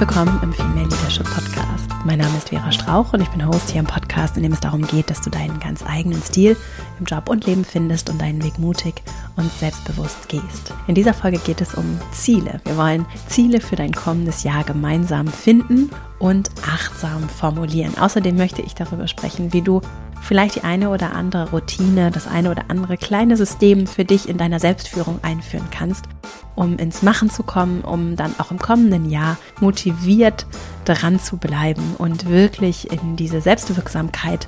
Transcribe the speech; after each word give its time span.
willkommen 0.00 0.40
im 0.42 0.50
Female 0.54 0.88
Leadership 0.88 1.26
Podcast. 1.26 1.90
Mein 2.06 2.20
Name 2.20 2.34
ist 2.38 2.48
Vera 2.48 2.72
Strauch 2.72 3.12
und 3.12 3.20
ich 3.20 3.28
bin 3.28 3.46
Host 3.46 3.68
hier 3.68 3.80
im 3.80 3.86
Podcast, 3.86 4.34
in 4.38 4.42
dem 4.42 4.52
es 4.52 4.60
darum 4.60 4.86
geht, 4.86 5.10
dass 5.10 5.20
du 5.20 5.28
deinen 5.28 5.60
ganz 5.60 5.84
eigenen 5.86 6.22
Stil 6.22 6.56
im 6.98 7.04
Job 7.04 7.28
und 7.28 7.44
Leben 7.44 7.66
findest 7.66 8.08
und 8.08 8.18
deinen 8.18 8.42
Weg 8.42 8.58
mutig 8.58 9.02
und 9.40 9.52
selbstbewusst 9.52 10.28
gehst. 10.28 10.72
In 10.86 10.94
dieser 10.94 11.14
Folge 11.14 11.38
geht 11.38 11.60
es 11.60 11.74
um 11.74 11.98
Ziele. 12.12 12.60
Wir 12.64 12.76
wollen 12.76 13.06
Ziele 13.26 13.60
für 13.60 13.76
dein 13.76 13.92
kommendes 13.92 14.42
Jahr 14.44 14.64
gemeinsam 14.64 15.26
finden 15.26 15.90
und 16.18 16.50
achtsam 16.66 17.28
formulieren. 17.28 17.96
Außerdem 17.98 18.36
möchte 18.36 18.62
ich 18.62 18.74
darüber 18.74 19.08
sprechen, 19.08 19.52
wie 19.52 19.62
du 19.62 19.80
vielleicht 20.20 20.56
die 20.56 20.64
eine 20.64 20.90
oder 20.90 21.14
andere 21.14 21.50
Routine, 21.50 22.10
das 22.10 22.26
eine 22.26 22.50
oder 22.50 22.64
andere 22.68 22.96
kleine 22.98 23.36
System 23.36 23.86
für 23.86 24.04
dich 24.04 24.28
in 24.28 24.36
deiner 24.36 24.60
Selbstführung 24.60 25.18
einführen 25.22 25.68
kannst, 25.70 26.04
um 26.54 26.76
ins 26.76 27.02
Machen 27.02 27.30
zu 27.30 27.42
kommen, 27.42 27.80
um 27.80 28.16
dann 28.16 28.34
auch 28.38 28.50
im 28.50 28.58
kommenden 28.58 29.08
Jahr 29.08 29.38
motiviert 29.60 30.46
dran 30.84 31.18
zu 31.18 31.38
bleiben 31.38 31.94
und 31.96 32.28
wirklich 32.28 32.92
in 32.92 33.16
diese 33.16 33.40
Selbstwirksamkeit 33.40 34.46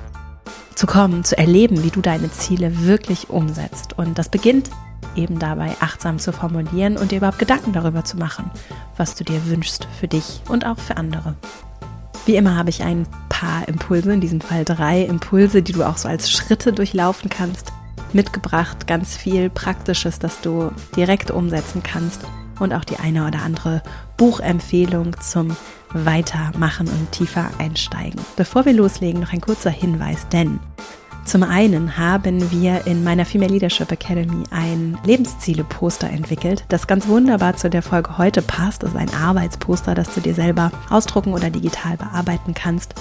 zu 0.75 0.87
kommen, 0.87 1.23
zu 1.23 1.37
erleben, 1.37 1.83
wie 1.83 1.89
du 1.89 2.01
deine 2.01 2.31
Ziele 2.31 2.85
wirklich 2.85 3.29
umsetzt. 3.29 3.97
Und 3.97 4.17
das 4.17 4.29
beginnt 4.29 4.69
eben 5.15 5.39
dabei, 5.39 5.75
achtsam 5.79 6.19
zu 6.19 6.31
formulieren 6.31 6.97
und 6.97 7.11
dir 7.11 7.17
überhaupt 7.17 7.39
Gedanken 7.39 7.73
darüber 7.73 8.03
zu 8.03 8.17
machen, 8.17 8.49
was 8.97 9.15
du 9.15 9.23
dir 9.23 9.45
wünschst 9.47 9.87
für 9.99 10.07
dich 10.07 10.41
und 10.49 10.65
auch 10.65 10.79
für 10.79 10.97
andere. 10.97 11.35
Wie 12.25 12.35
immer 12.35 12.55
habe 12.55 12.69
ich 12.69 12.83
ein 12.83 13.05
paar 13.29 13.67
Impulse, 13.67 14.13
in 14.13 14.21
diesem 14.21 14.41
Fall 14.41 14.63
drei 14.63 15.01
Impulse, 15.01 15.61
die 15.61 15.73
du 15.73 15.83
auch 15.83 15.97
so 15.97 16.07
als 16.07 16.31
Schritte 16.31 16.71
durchlaufen 16.71 17.29
kannst, 17.29 17.73
mitgebracht. 18.13 18.87
Ganz 18.87 19.17
viel 19.17 19.49
Praktisches, 19.49 20.19
das 20.19 20.39
du 20.41 20.71
direkt 20.95 21.31
umsetzen 21.31 21.83
kannst 21.83 22.21
und 22.59 22.73
auch 22.73 22.85
die 22.85 22.97
eine 22.97 23.27
oder 23.27 23.41
andere 23.41 23.81
Buchempfehlung 24.17 25.19
zum 25.19 25.55
Weitermachen 25.93 26.87
und 26.87 27.11
tiefer 27.11 27.49
einsteigen. 27.59 28.19
Bevor 28.35 28.65
wir 28.65 28.73
loslegen, 28.73 29.21
noch 29.21 29.33
ein 29.33 29.41
kurzer 29.41 29.69
Hinweis, 29.69 30.27
denn 30.29 30.59
zum 31.25 31.43
einen 31.43 31.97
haben 31.97 32.51
wir 32.51 32.85
in 32.85 33.03
meiner 33.03 33.25
Female 33.25 33.51
Leadership 33.51 33.91
Academy 33.91 34.43
ein 34.51 34.97
Lebensziele-Poster 35.05 36.09
entwickelt, 36.09 36.65
das 36.67 36.85
ganz 36.85 37.07
wunderbar 37.07 37.55
zu 37.55 37.69
der 37.69 37.81
Folge 37.81 38.17
heute 38.17 38.41
passt. 38.41 38.83
Das 38.83 38.91
ist 38.91 38.97
ein 38.97 39.13
Arbeitsposter, 39.13 39.95
das 39.95 40.13
du 40.13 40.19
dir 40.19 40.33
selber 40.33 40.71
ausdrucken 40.89 41.33
oder 41.33 41.49
digital 41.49 41.95
bearbeiten 41.95 42.53
kannst. 42.53 42.95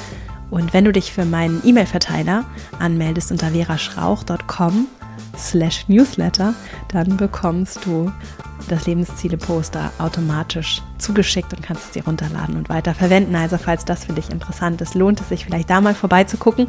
Und 0.50 0.72
wenn 0.72 0.84
du 0.84 0.92
dich 0.92 1.12
für 1.12 1.24
meinen 1.24 1.62
E-Mail-Verteiler 1.64 2.44
anmeldest 2.78 3.32
unter 3.32 3.50
veraschrauch.com 3.50 4.86
slash 5.36 5.88
newsletter, 5.88 6.54
dann 6.88 7.16
bekommst 7.16 7.84
du 7.84 8.12
das 8.68 8.86
Lebensziele-Poster 8.86 9.92
automatisch 9.98 10.82
zugeschickt 10.98 11.52
und 11.52 11.62
kannst 11.62 11.84
es 11.86 11.90
dir 11.92 12.04
runterladen 12.04 12.56
und 12.56 12.68
weiter 12.68 12.94
verwenden. 12.94 13.34
Also 13.36 13.58
falls 13.58 13.84
das 13.84 14.04
für 14.04 14.12
dich 14.12 14.30
interessant 14.30 14.80
ist, 14.80 14.94
lohnt 14.94 15.20
es 15.20 15.28
sich 15.28 15.44
vielleicht 15.44 15.70
da 15.70 15.80
mal 15.80 15.94
vorbeizugucken. 15.94 16.66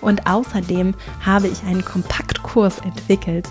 Und 0.00 0.26
außerdem 0.26 0.94
habe 1.24 1.48
ich 1.48 1.62
einen 1.64 1.84
Kompaktkurs 1.84 2.78
entwickelt, 2.80 3.48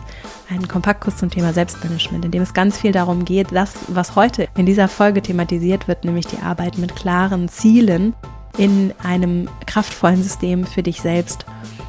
einen 0.49 0.67
Kompaktkurs 0.67 1.17
zum 1.17 1.29
Thema 1.29 1.53
Selbstmanagement, 1.53 2.25
in 2.25 2.31
dem 2.31 2.43
es 2.43 2.53
ganz 2.53 2.77
viel 2.77 2.91
darum 2.91 3.25
geht, 3.25 3.51
das, 3.51 3.73
was 3.87 4.15
heute 4.15 4.47
in 4.55 4.65
dieser 4.65 4.87
Folge 4.87 5.21
thematisiert 5.21 5.87
wird, 5.87 6.05
nämlich 6.05 6.27
die 6.27 6.41
Arbeit 6.41 6.77
mit 6.77 6.95
klaren 6.95 7.49
Zielen 7.49 8.13
in 8.57 8.93
einem 9.03 9.49
kraftvollen 9.65 10.21
System 10.21 10.65
für 10.65 10.83
dich 10.83 11.01
selbst 11.01 11.45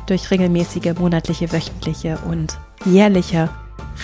durch 0.06 0.30
regelmäßige 0.30 0.94
monatliche, 0.98 1.52
wöchentliche 1.52 2.18
und 2.26 2.58
jährliche 2.84 3.50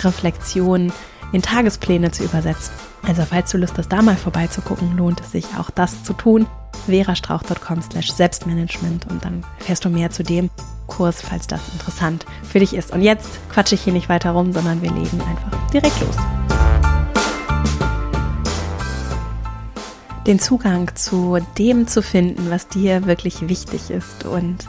Reflexion 0.02 0.92
in 1.32 1.42
Tagespläne 1.42 2.10
zu 2.10 2.24
übersetzen. 2.24 2.72
Also 3.06 3.22
falls 3.28 3.50
du 3.50 3.58
Lust 3.58 3.78
hast, 3.78 3.88
da 3.88 4.02
mal 4.02 4.16
vorbeizugucken, 4.16 4.96
lohnt 4.96 5.20
es 5.20 5.32
sich 5.32 5.46
auch 5.58 5.70
das 5.70 6.04
zu 6.04 6.12
tun 6.12 6.46
verastrauch.com 6.86 7.82
slash 7.82 8.12
Selbstmanagement 8.12 9.06
und 9.10 9.24
dann 9.24 9.44
erfährst 9.58 9.84
du 9.84 9.88
mehr 9.88 10.10
zu 10.10 10.22
dem 10.22 10.50
Kurs, 10.86 11.22
falls 11.22 11.46
das 11.46 11.60
interessant 11.72 12.26
für 12.42 12.58
dich 12.58 12.74
ist. 12.74 12.92
Und 12.92 13.02
jetzt 13.02 13.28
quatsche 13.50 13.74
ich 13.74 13.82
hier 13.82 13.92
nicht 13.92 14.08
weiter 14.08 14.32
rum, 14.32 14.52
sondern 14.52 14.82
wir 14.82 14.90
legen 14.90 15.20
einfach 15.20 15.70
direkt 15.70 16.00
los. 16.00 16.16
Den 20.26 20.38
Zugang 20.38 20.94
zu 20.94 21.38
dem 21.58 21.88
zu 21.88 22.02
finden, 22.02 22.50
was 22.50 22.68
dir 22.68 23.06
wirklich 23.06 23.48
wichtig 23.48 23.90
ist 23.90 24.24
und 24.24 24.68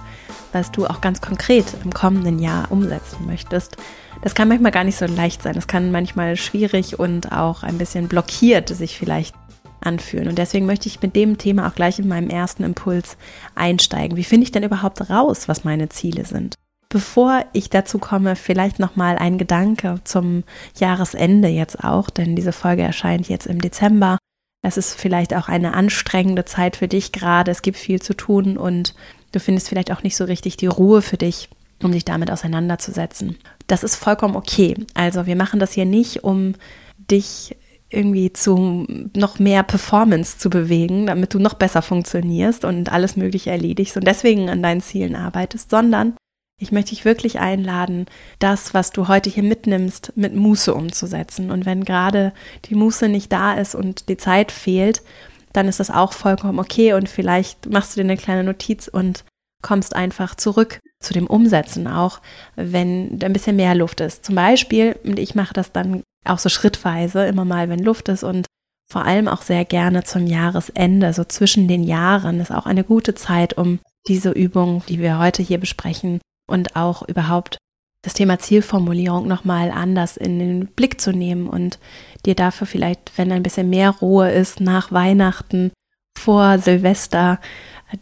was 0.52 0.72
du 0.72 0.86
auch 0.86 1.02
ganz 1.02 1.20
konkret 1.22 1.66
im 1.84 1.94
kommenden 1.94 2.40
Jahr 2.40 2.72
umsetzen 2.72 3.26
möchtest, 3.26 3.78
das 4.24 4.36
kann 4.36 4.48
manchmal 4.48 4.72
gar 4.72 4.86
nicht 4.86 4.98
so 4.98 5.06
leicht 5.06 5.44
sein. 5.44 5.54
Das 5.54 5.68
kann 5.68 5.92
manchmal 5.92 6.38
schwierig 6.38 6.98
und 6.98 7.34
auch 7.34 7.64
ein 7.64 7.78
bisschen 7.78 8.08
blockiert 8.08 8.70
sich 8.70 8.98
vielleicht 8.98 9.36
anfühlen. 9.82 10.30
Und 10.30 10.38
deswegen 10.38 10.66
möchte 10.66 10.88
ich 10.88 11.02
mit 11.02 11.14
dem 11.16 11.38
Thema 11.38 11.68
auch 11.68 11.76
gleich 11.76 12.00
in 12.00 12.08
meinem 12.08 12.30
ersten 12.30 12.64
Impuls 12.64 13.18
einsteigen. 13.54 14.18
Wie 14.18 14.24
finde 14.24 14.46
ich 14.46 14.52
denn 14.52 14.64
überhaupt 14.64 15.10
raus, 15.10 15.50
was 15.50 15.66
meine 15.66 15.90
Ziele 15.90 16.24
sind? 16.24 16.56
Bevor 16.88 17.44
ich 17.52 17.70
dazu 17.70 18.00
komme, 18.00 18.38
vielleicht 18.38 18.80
noch 18.80 18.96
mal 18.96 19.18
ein 19.18 19.38
Gedanke 19.38 20.00
zum 20.06 20.44
Jahresende 20.80 21.50
jetzt 21.50 21.84
auch, 21.84 22.10
denn 22.10 22.36
diese 22.36 22.54
Folge 22.54 22.84
erscheint 22.84 23.28
jetzt 23.28 23.48
im 23.48 23.60
Dezember. 23.60 24.20
Es 24.62 24.78
ist 24.78 24.94
vielleicht 24.94 25.34
auch 25.34 25.50
eine 25.50 25.74
anstrengende 25.74 26.46
Zeit 26.46 26.78
für 26.78 26.88
dich 26.88 27.12
gerade. 27.12 27.52
Es 27.52 27.62
gibt 27.62 27.78
viel 27.78 28.02
zu 28.02 28.14
tun 28.14 28.58
und 28.58 28.96
du 29.34 29.42
findest 29.42 29.68
vielleicht 29.68 29.92
auch 29.92 30.04
nicht 30.04 30.16
so 30.16 30.24
richtig 30.24 30.56
die 30.56 30.68
Ruhe 30.68 31.02
für 31.02 31.18
dich, 31.18 31.50
um 31.84 31.92
dich 31.92 32.06
damit 32.06 32.32
auseinanderzusetzen. 32.32 33.38
Das 33.68 33.84
ist 33.84 33.96
vollkommen 33.96 34.36
okay. 34.36 34.76
Also 34.94 35.26
wir 35.26 35.36
machen 35.36 35.60
das 35.60 35.74
hier 35.74 35.86
nicht, 35.86 36.24
um 36.24 36.54
dich 36.98 37.56
irgendwie 37.90 38.34
zu 38.34 38.88
noch 39.16 39.40
mehr 39.40 39.64
Performance 39.64 40.38
zu 40.40 40.50
bewegen, 40.50 41.06
damit 41.08 41.34
du 41.34 41.40
noch 41.40 41.54
besser 41.54 41.82
funktionierst 41.82 42.66
und 42.66 42.92
alles 42.92 43.16
Mögliche 43.16 43.52
erledigst 43.52 43.96
und 43.96 44.08
deswegen 44.08 44.50
an 44.50 44.64
deinen 44.64 44.82
Zielen 44.82 45.16
arbeitest, 45.16 45.70
sondern 45.70 46.16
ich 46.60 46.72
möchte 46.72 46.92
dich 46.92 47.06
wirklich 47.06 47.40
einladen, 47.40 48.06
das, 48.40 48.74
was 48.74 48.92
du 48.92 49.08
heute 49.08 49.30
hier 49.30 49.44
mitnimmst, 49.44 50.14
mit 50.16 50.34
Muße 50.36 50.74
umzusetzen. 50.74 51.52
Und 51.52 51.66
wenn 51.66 51.84
gerade 51.84 52.32
die 52.66 52.76
Muße 52.76 53.10
nicht 53.10 53.32
da 53.32 53.54
ist 53.54 53.76
und 53.76 54.08
die 54.08 54.18
Zeit 54.18 54.52
fehlt, 54.52 55.02
dann 55.52 55.68
ist 55.68 55.80
das 55.80 55.92
auch 55.92 56.14
vollkommen 56.14 56.60
okay 56.60 56.94
und 56.94 57.10
vielleicht 57.10 57.70
machst 57.70 57.96
du 57.96 58.02
dir 58.02 58.06
eine 58.06 58.18
kleine 58.18 58.44
Notiz 58.44 58.88
und 58.88 59.24
kommst 59.62 59.96
einfach 59.96 60.36
zurück 60.36 60.80
zu 61.03 61.14
dem 61.14 61.28
Umsetzen 61.28 61.88
auch, 61.88 62.19
wenn 62.56 63.19
ein 63.22 63.34
bisschen 63.34 63.56
mehr 63.56 63.75
Luft 63.75 64.02
ist. 64.02 64.25
Zum 64.25 64.36
Beispiel, 64.36 64.97
und 65.03 65.19
ich 65.19 65.36
mache 65.36 65.53
das 65.53 65.72
dann 65.72 66.02
auch 66.25 66.40
so 66.40 66.50
schrittweise, 66.50 67.25
immer 67.25 67.46
mal, 67.46 67.69
wenn 67.69 67.80
Luft 67.80 68.09
ist 68.09 68.24
und 68.24 68.46
vor 68.90 69.06
allem 69.06 69.28
auch 69.28 69.42
sehr 69.42 69.66
gerne 69.66 70.03
zum 70.03 70.28
Jahresende, 70.28 71.13
so 71.13 71.24
zwischen 71.24 71.68
den 71.68 71.84
Jahren, 71.84 72.40
ist 72.40 72.52
auch 72.52 72.66
eine 72.66 72.84
gute 72.84 73.16
Zeit, 73.16 73.58
um 73.58 73.80
diese 74.08 74.31
Übung, 74.31 74.84
die 74.88 75.00
wir 75.00 75.19
heute 75.19 75.42
hier 75.42 75.59
besprechen 75.59 76.19
und 76.47 76.75
auch 76.75 77.08
überhaupt 77.08 77.58
das 78.03 78.13
Thema 78.13 78.38
Zielformulierung 78.38 79.28
nochmal 79.28 79.72
anders 79.72 80.18
in 80.18 80.38
den 80.38 80.68
Blick 80.68 81.00
zu 81.00 81.12
nehmen 81.12 81.47
und 81.47 81.80
dir 82.25 82.36
dafür 82.36 82.68
vielleicht, 82.68 83.18
wenn 83.18 83.31
ein 83.31 83.44
bisschen 83.44 83.69
mehr 83.69 83.92
Ruhe 83.92 84.30
ist, 84.31 84.59
nach 84.59 84.92
Weihnachten, 84.92 85.72
vor 86.18 86.59
Silvester, 86.59 87.40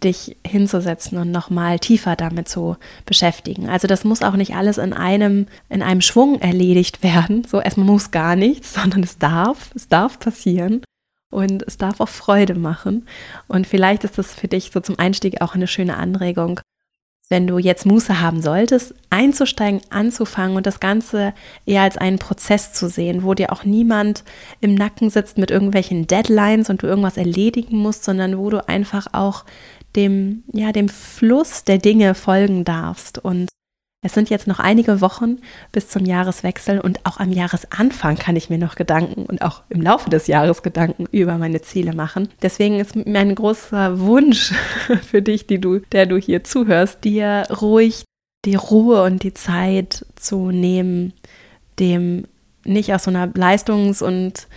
dich 0.04 0.38
hinzusetzen 0.46 1.18
und 1.18 1.32
nochmal 1.32 1.80
tiefer 1.80 2.16
damit 2.16 2.48
zu 2.48 2.78
beschäftigen. 3.06 3.70
Also 3.70 3.88
das 3.88 4.04
muss 4.04 4.22
auch 4.22 4.36
nicht 4.36 4.56
alles 4.56 4.78
in 4.78 4.94
einem, 4.94 5.48
in 5.70 5.82
einem 5.82 6.02
Schwung 6.02 6.40
erledigt 6.40 7.04
werden. 7.04 7.44
So 7.46 7.60
erstmal 7.60 7.86
muss 7.86 8.12
gar 8.12 8.36
nichts, 8.36 8.74
sondern 8.74 9.04
es 9.04 9.18
darf, 9.18 9.72
es 9.76 9.88
darf 9.88 10.20
passieren. 10.20 10.82
Und 11.34 11.64
es 11.64 11.78
darf 11.78 12.02
auch 12.02 12.10
Freude 12.10 12.56
machen. 12.56 13.08
Und 13.48 13.66
vielleicht 13.66 14.04
ist 14.04 14.18
das 14.18 14.34
für 14.34 14.50
dich 14.50 14.72
so 14.74 14.82
zum 14.82 15.00
Einstieg 15.00 15.42
auch 15.42 15.56
eine 15.56 15.68
schöne 15.68 15.96
Anregung, 15.96 16.60
wenn 17.32 17.48
du 17.48 17.58
jetzt 17.58 17.86
Muße 17.86 18.20
haben 18.20 18.42
solltest, 18.42 18.94
einzusteigen, 19.10 19.80
anzufangen 19.90 20.58
und 20.58 20.66
das 20.66 20.82
Ganze 20.82 21.34
eher 21.66 21.84
als 21.84 21.98
einen 21.98 22.20
Prozess 22.20 22.74
zu 22.74 22.90
sehen, 22.90 23.24
wo 23.24 23.34
dir 23.34 23.54
auch 23.54 23.64
niemand 23.64 24.26
im 24.60 24.76
Nacken 24.76 25.10
sitzt 25.10 25.38
mit 25.38 25.50
irgendwelchen 25.50 26.08
Deadlines 26.08 26.70
und 26.70 26.84
du 26.84 26.88
irgendwas 26.88 27.16
erledigen 27.16 27.78
musst, 27.78 28.04
sondern 28.04 28.38
wo 28.38 28.50
du 28.50 28.68
einfach 28.68 29.08
auch 29.14 29.46
dem, 29.96 30.44
ja, 30.52 30.72
dem 30.72 30.90
Fluss 30.90 31.64
der 31.64 31.78
Dinge 31.78 32.16
folgen 32.16 32.64
darfst. 32.64 33.18
Und 33.20 33.50
es 34.04 34.14
sind 34.14 34.30
jetzt 34.32 34.48
noch 34.48 34.60
einige 34.60 35.00
Wochen 35.00 35.38
bis 35.72 35.88
zum 35.88 36.06
Jahreswechsel 36.06 36.80
und 36.80 37.06
auch 37.06 37.20
am 37.20 37.32
Jahresanfang 37.32 38.18
kann 38.18 38.36
ich 38.36 38.50
mir 38.50 38.58
noch 38.58 38.76
Gedanken 38.76 39.26
und 39.28 39.44
auch 39.44 39.62
im 39.70 39.82
Laufe 39.82 40.10
des 40.10 40.26
Jahres 40.26 40.64
Gedanken 40.64 41.06
über 41.12 41.38
meine 41.38 41.62
Ziele 41.62 41.94
machen. 41.94 42.30
Deswegen 42.42 42.80
ist 42.80 42.96
mein 42.96 43.36
großer 43.36 44.00
Wunsch 44.00 44.54
für 45.08 45.22
dich, 45.22 45.46
die 45.46 45.62
du, 45.62 45.80
der 45.92 46.08
du 46.08 46.18
hier 46.18 46.44
zuhörst, 46.44 47.04
dir 47.04 47.46
ruhig 47.62 48.04
die 48.46 48.56
Ruhe 48.56 49.04
und 49.04 49.22
die 49.22 49.36
Zeit 49.36 50.04
zu 50.16 50.50
nehmen, 50.50 51.14
dem 51.80 52.26
nicht 52.66 52.94
aus 52.94 53.04
so 53.04 53.12
einer 53.12 53.28
Leistungs- 53.28 54.02
und 54.02 54.48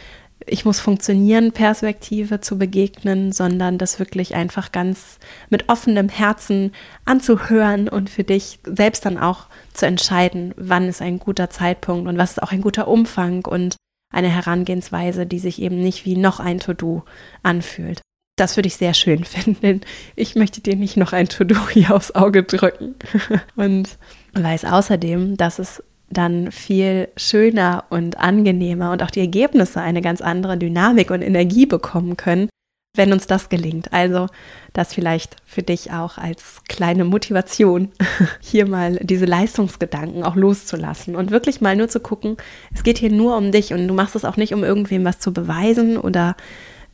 ich 0.47 0.65
muss 0.65 0.81
funktionieren 0.81 1.53
Perspektive 1.53 2.41
zu 2.41 2.59
begegnen, 2.59 3.33
sondern 3.33 3.79
das 3.79 3.99
wirklich 3.99 4.35
einfach 4.35 4.73
ganz 4.73 5.19
mit 5.51 5.69
offenem 5.69 6.09
Herzen 6.09 6.73
anzuhören 7.05 7.89
und 7.89 8.11
für 8.11 8.25
dich 8.25 8.61
selbst 8.65 9.05
dann 9.07 9.19
auch 9.19 9.47
zu 9.73 9.87
entscheiden, 9.87 10.55
wann 10.57 10.89
ist 10.89 11.03
ein 11.03 11.19
guter 11.19 11.51
Zeitpunkt 11.51 12.09
und 12.09 12.19
was 12.19 12.33
ist 12.33 12.43
auch 12.43 12.53
ein 12.53 12.61
guter 12.61 12.89
Umfang 12.89 13.45
und 13.47 13.77
eine 14.13 14.29
Herangehensweise, 14.29 15.27
die 15.27 15.39
sich 15.39 15.61
eben 15.61 15.81
nicht 15.81 16.05
wie 16.05 16.17
noch 16.17 16.41
ein 16.41 16.61
To-Do 16.61 17.05
anfühlt. 17.43 18.01
Das 18.37 18.57
würde 18.57 18.67
ich 18.67 18.77
sehr 18.77 18.95
schön 18.95 19.25
finden. 19.25 19.81
Ich 20.17 20.35
möchte 20.35 20.61
dir 20.61 20.77
nicht 20.77 20.97
noch 20.97 21.13
ein 21.13 21.29
To-Do 21.29 21.69
hier 21.69 21.95
aufs 21.95 22.13
Auge 22.13 22.45
drücken. 22.45 22.95
Und 23.57 23.99
weiß 24.35 24.65
außerdem, 24.65 25.37
dass 25.37 25.59
es 25.59 25.83
dann 26.15 26.51
viel 26.51 27.09
schöner 27.17 27.85
und 27.91 28.19
angenehmer 28.19 28.93
und 28.93 29.03
auch 29.03 29.11
die 29.11 29.21
Ergebnisse 29.21 29.81
eine 29.81 30.01
ganz 30.01 30.21
andere 30.21 30.57
Dynamik 30.57 31.11
und 31.11 31.23
Energie 31.23 31.67
bekommen 31.67 32.17
können, 32.17 32.49
wenn 32.97 33.13
uns 33.13 33.27
das 33.27 33.49
gelingt. 33.49 33.93
Also 33.93 34.29
das 34.73 34.95
vielleicht 34.95 35.37
für 35.45 35.63
dich 35.63 35.93
auch 35.93 36.17
als 36.17 36.63
kleine 36.69 37.05
Motivation, 37.05 37.91
hier 38.41 38.67
mal 38.67 38.99
diese 39.03 39.27
Leistungsgedanken 39.27 40.23
auch 40.25 40.37
loszulassen 40.37 41.17
und 41.17 41.31
wirklich 41.31 41.61
mal 41.61 41.77
nur 41.77 41.89
zu 41.89 42.01
gucken, 42.01 42.37
es 42.73 42.83
geht 42.83 42.99
hier 42.99 43.13
nur 43.13 43.37
um 43.37 43.53
dich 43.53 43.73
und 43.73 43.87
du 43.87 43.95
machst 43.95 44.17
es 44.17 44.25
auch 44.25 44.37
nicht, 44.37 44.55
um 44.55 44.65
irgendwem 44.65 45.05
was 45.05 45.19
zu 45.19 45.33
beweisen 45.33 45.97
oder 45.99 46.37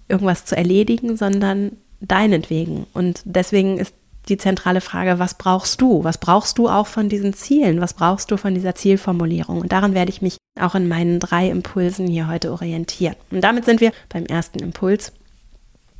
irgendwas 0.08 0.44
zu 0.44 0.56
erledigen, 0.56 1.16
sondern 1.16 1.76
deinetwegen. 2.00 2.86
Und 2.92 3.22
deswegen 3.24 3.78
ist 3.78 3.94
die 4.30 4.38
zentrale 4.38 4.80
Frage, 4.80 5.18
was 5.18 5.34
brauchst 5.34 5.80
du? 5.80 6.04
Was 6.04 6.18
brauchst 6.18 6.58
du 6.58 6.68
auch 6.68 6.86
von 6.86 7.08
diesen 7.08 7.34
Zielen? 7.34 7.80
Was 7.80 7.94
brauchst 7.94 8.30
du 8.30 8.36
von 8.36 8.54
dieser 8.54 8.74
Zielformulierung? 8.74 9.60
Und 9.60 9.72
daran 9.72 9.94
werde 9.94 10.10
ich 10.10 10.22
mich 10.22 10.36
auch 10.58 10.74
in 10.74 10.88
meinen 10.88 11.20
drei 11.20 11.50
Impulsen 11.50 12.06
hier 12.06 12.28
heute 12.28 12.52
orientieren. 12.52 13.16
Und 13.30 13.42
damit 13.42 13.64
sind 13.64 13.80
wir 13.80 13.92
beim 14.08 14.24
ersten 14.24 14.60
Impuls, 14.60 15.12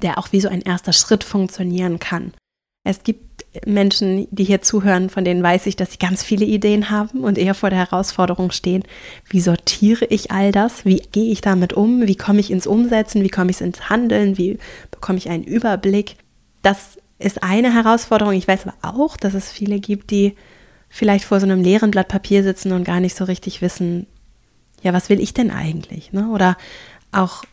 der 0.03 0.19
auch 0.19 0.33
wie 0.33 0.41
so 0.41 0.49
ein 0.49 0.63
erster 0.63 0.93
Schritt 0.93 1.25
funktionieren 1.25 1.99
kann. 1.99 2.33
Es 2.85 3.03
gibt 3.03 3.45
Menschen, 3.67 4.27
die 4.31 4.45
hier 4.45 4.63
zuhören, 4.63 5.11
von 5.11 5.25
denen 5.25 5.43
weiß 5.43 5.67
ich, 5.67 5.77
dass 5.77 5.93
sie 5.93 5.99
ganz 5.99 6.23
viele 6.23 6.47
Ideen 6.47 6.89
haben 6.89 7.25
und 7.25 7.37
eher 7.37 7.55
vor 7.55 7.69
der 7.69 7.79
Herausforderung 7.81 8.53
stehen, 8.53 8.85
wie 9.29 9.41
sortiere 9.41 10.07
ich 10.07 10.31
all 10.31 10.53
das? 10.53 10.85
Wie 10.85 11.03
gehe 11.13 11.31
ich 11.31 11.41
damit 11.41 11.73
um? 11.73 12.07
Wie 12.07 12.17
komme 12.17 12.41
ich 12.41 12.51
ins 12.51 12.67
Umsetzen? 12.67 13.23
Wie 13.23 13.29
komme 13.29 13.51
ich 13.51 13.61
ins 13.61 13.91
Handeln? 13.91 14.39
Wie 14.39 14.59
bekomme 14.91 15.19
ich 15.19 15.29
einen 15.29 15.45
Überblick? 15.45 16.17
Das 16.63 16.97
ist 17.21 17.43
eine 17.43 17.73
Herausforderung. 17.73 18.35
Ich 18.35 18.49
weiß 18.49 18.67
aber 18.67 18.99
auch, 18.99 19.17
dass 19.17 19.35
es 19.35 19.53
viele 19.53 19.79
gibt, 19.79 20.11
die 20.11 20.35
vielleicht 20.89 21.25
vor 21.25 21.39
so 21.39 21.47
einem 21.47 21.63
leeren 21.63 21.91
Blatt 21.91 22.09
Papier 22.09 22.43
sitzen 22.43 22.73
und 22.73 22.85
gar 22.85 23.01
nicht 23.01 23.17
so 23.17 23.25
richtig 23.25 23.63
wissen, 23.63 24.07
ja, 24.83 24.93
was 24.93 25.09
will 25.09 25.21
ich 25.21 25.35
denn 25.35 25.51
eigentlich? 25.51 26.13
Ne? 26.13 26.31
Oder 26.31 26.57
auch, 27.13 27.45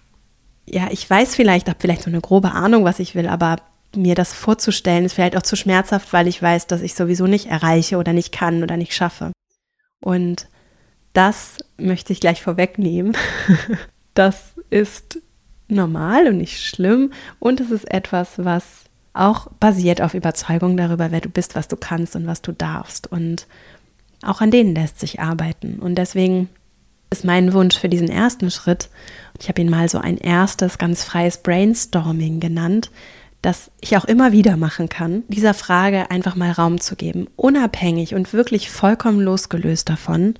ja, 0.66 0.88
ich 0.92 1.08
weiß 1.08 1.36
vielleicht, 1.36 1.68
habe 1.68 1.80
vielleicht 1.80 2.04
so 2.04 2.10
eine 2.10 2.22
grobe 2.22 2.52
Ahnung, 2.52 2.84
was 2.86 3.00
ich 3.00 3.14
will, 3.14 3.28
aber 3.28 3.58
mir 3.96 4.16
das 4.16 4.34
vorzustellen 4.34 5.06
ist 5.06 5.14
vielleicht 5.14 5.38
auch 5.38 5.44
zu 5.44 5.56
schmerzhaft, 5.56 6.14
weil 6.14 6.28
ich 6.28 6.42
weiß, 6.42 6.68
dass 6.68 6.82
ich 6.82 6.94
sowieso 6.94 7.28
nicht 7.28 7.48
erreiche 7.48 7.98
oder 7.98 8.14
nicht 8.14 8.32
kann 8.32 8.64
oder 8.64 8.78
nicht 8.78 8.94
schaffe. 8.94 9.32
Und 10.02 10.48
das 11.14 11.58
möchte 11.78 12.14
ich 12.14 12.20
gleich 12.20 12.42
vorwegnehmen. 12.42 13.16
das 14.14 14.54
ist 14.70 15.20
normal 15.68 16.28
und 16.28 16.38
nicht 16.38 16.64
schlimm 16.64 17.12
und 17.40 17.60
es 17.60 17.72
ist 17.72 17.92
etwas, 17.92 18.34
was 18.38 18.87
auch 19.20 19.48
basiert 19.60 20.02
auf 20.02 20.14
Überzeugung 20.14 20.78
darüber, 20.78 21.12
wer 21.12 21.22
du 21.22 21.30
bist, 21.30 21.56
was 21.56 21.68
du 21.68 21.76
kannst 21.76 22.16
und 22.16 22.28
was 22.28 22.42
du 22.42 22.52
darfst. 22.52 23.12
Und 23.12 23.48
auch 24.24 24.42
an 24.42 24.52
denen 24.52 24.76
lässt 24.76 25.00
sich 25.00 25.20
arbeiten. 25.20 25.80
Und 25.80 25.96
deswegen 25.96 26.50
ist 27.10 27.26
mein 27.26 27.54
Wunsch 27.54 27.78
für 27.78 27.90
diesen 27.90 28.10
ersten 28.10 28.52
Schritt, 28.52 28.90
ich 29.40 29.48
habe 29.50 29.62
ihn 29.62 29.70
mal 29.70 29.88
so 29.88 30.00
ein 30.00 30.18
erstes 30.18 30.78
ganz 30.78 31.04
freies 31.04 31.38
Brainstorming 31.38 32.40
genannt, 32.40 32.92
dass 33.42 33.72
ich 33.80 33.96
auch 33.96 34.06
immer 34.06 34.32
wieder 34.32 34.58
machen 34.58 34.90
kann, 34.90 35.24
dieser 35.28 35.54
Frage 35.54 36.12
einfach 36.12 36.36
mal 36.36 36.52
Raum 36.52 36.82
zu 36.82 36.96
geben, 36.96 37.28
unabhängig 37.36 38.16
und 38.16 38.34
wirklich 38.34 38.70
vollkommen 38.70 39.22
losgelöst 39.22 39.88
davon, 39.90 40.34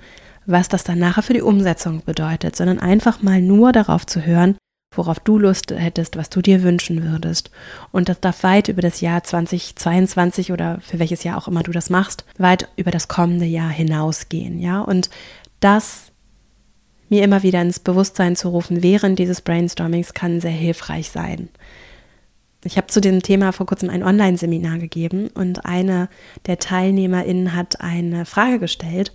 was 0.46 0.68
das 0.68 0.84
dann 0.84 0.98
nachher 0.98 1.22
für 1.22 1.32
die 1.32 1.42
Umsetzung 1.42 2.02
bedeutet, 2.04 2.56
sondern 2.56 2.80
einfach 2.80 3.22
mal 3.22 3.40
nur 3.40 3.72
darauf 3.72 4.04
zu 4.04 4.26
hören, 4.26 4.56
worauf 4.98 5.20
du 5.20 5.38
Lust 5.38 5.70
hättest, 5.70 6.16
was 6.16 6.28
du 6.28 6.42
dir 6.42 6.62
wünschen 6.62 7.02
würdest. 7.02 7.50
Und 7.92 8.10
das 8.10 8.20
darf 8.20 8.42
weit 8.42 8.68
über 8.68 8.82
das 8.82 9.00
Jahr 9.00 9.24
2022 9.24 10.52
oder 10.52 10.80
für 10.80 10.98
welches 10.98 11.24
Jahr 11.24 11.38
auch 11.38 11.48
immer 11.48 11.62
du 11.62 11.72
das 11.72 11.88
machst, 11.88 12.24
weit 12.36 12.68
über 12.76 12.90
das 12.90 13.08
kommende 13.08 13.46
Jahr 13.46 13.70
hinausgehen, 13.70 14.58
ja? 14.58 14.82
Und 14.82 15.08
das 15.60 16.12
mir 17.08 17.24
immer 17.24 17.42
wieder 17.42 17.62
ins 17.62 17.78
Bewusstsein 17.78 18.36
zu 18.36 18.50
rufen 18.50 18.82
während 18.82 19.18
dieses 19.18 19.40
Brainstormings 19.40 20.12
kann 20.12 20.40
sehr 20.40 20.50
hilfreich 20.50 21.08
sein. 21.10 21.48
Ich 22.64 22.76
habe 22.76 22.88
zu 22.88 23.00
dem 23.00 23.22
Thema 23.22 23.52
vor 23.52 23.66
kurzem 23.66 23.88
ein 23.88 24.02
Online-Seminar 24.02 24.78
gegeben 24.78 25.28
und 25.28 25.64
eine 25.64 26.08
der 26.46 26.58
TeilnehmerInnen 26.58 27.54
hat 27.54 27.80
eine 27.80 28.26
Frage 28.26 28.58
gestellt. 28.58 29.12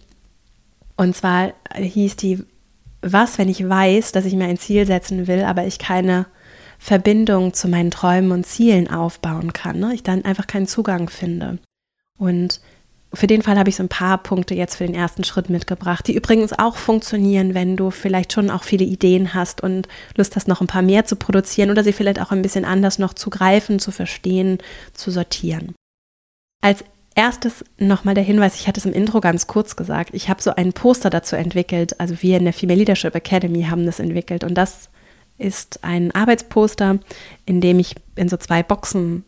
Und 0.95 1.15
zwar 1.15 1.53
hieß 1.75 2.15
die, 2.15 2.45
was, 3.03 3.37
wenn 3.37 3.49
ich 3.49 3.67
weiß, 3.67 4.11
dass 4.11 4.25
ich 4.25 4.33
mir 4.33 4.45
ein 4.45 4.57
Ziel 4.57 4.85
setzen 4.85 5.27
will, 5.27 5.43
aber 5.43 5.65
ich 5.65 5.79
keine 5.79 6.25
Verbindung 6.79 7.53
zu 7.53 7.67
meinen 7.67 7.91
Träumen 7.91 8.31
und 8.31 8.45
Zielen 8.45 8.89
aufbauen 8.89 9.53
kann, 9.53 9.79
ne? 9.79 9.93
ich 9.93 10.03
dann 10.03 10.25
einfach 10.25 10.47
keinen 10.47 10.67
Zugang 10.67 11.09
finde. 11.09 11.59
Und 12.17 12.59
für 13.13 13.27
den 13.27 13.43
Fall 13.43 13.59
habe 13.59 13.69
ich 13.69 13.75
so 13.75 13.83
ein 13.83 13.89
paar 13.89 14.17
Punkte 14.17 14.55
jetzt 14.55 14.75
für 14.75 14.85
den 14.85 14.95
ersten 14.95 15.23
Schritt 15.23 15.49
mitgebracht, 15.49 16.07
die 16.07 16.15
übrigens 16.15 16.51
auch 16.51 16.77
funktionieren, 16.77 17.53
wenn 17.53 17.77
du 17.77 17.91
vielleicht 17.91 18.33
schon 18.33 18.49
auch 18.49 18.63
viele 18.63 18.85
Ideen 18.85 19.35
hast 19.35 19.61
und 19.61 19.87
Lust 20.17 20.35
hast, 20.35 20.47
noch 20.47 20.61
ein 20.61 20.67
paar 20.67 20.81
mehr 20.81 21.05
zu 21.05 21.15
produzieren 21.15 21.69
oder 21.69 21.83
sie 21.83 21.93
vielleicht 21.93 22.19
auch 22.19 22.31
ein 22.31 22.41
bisschen 22.41 22.65
anders 22.65 22.97
noch 22.97 23.13
zu 23.13 23.29
greifen, 23.29 23.77
zu 23.79 23.91
verstehen, 23.91 24.57
zu 24.93 25.11
sortieren. 25.11 25.75
Als 26.61 26.83
erstes 27.15 27.63
nochmal 27.77 28.15
der 28.15 28.23
Hinweis, 28.23 28.55
ich 28.55 28.67
hatte 28.67 28.79
es 28.79 28.85
im 28.85 28.93
Intro 28.93 29.21
ganz 29.21 29.47
kurz 29.47 29.75
gesagt, 29.75 30.11
ich 30.13 30.29
habe 30.29 30.41
so 30.41 30.55
ein 30.55 30.73
Poster 30.73 31.09
dazu 31.09 31.35
entwickelt, 31.35 31.99
also 31.99 32.21
wir 32.21 32.37
in 32.37 32.43
der 32.43 32.53
Female 32.53 32.79
Leadership 32.79 33.15
Academy 33.15 33.63
haben 33.63 33.85
das 33.85 33.99
entwickelt. 33.99 34.43
Und 34.43 34.55
das 34.55 34.89
ist 35.37 35.83
ein 35.83 36.13
Arbeitsposter, 36.13 36.99
in 37.45 37.61
dem 37.61 37.79
ich 37.79 37.95
in 38.15 38.29
so 38.29 38.37
zwei 38.37 38.63
Boxen 38.63 39.23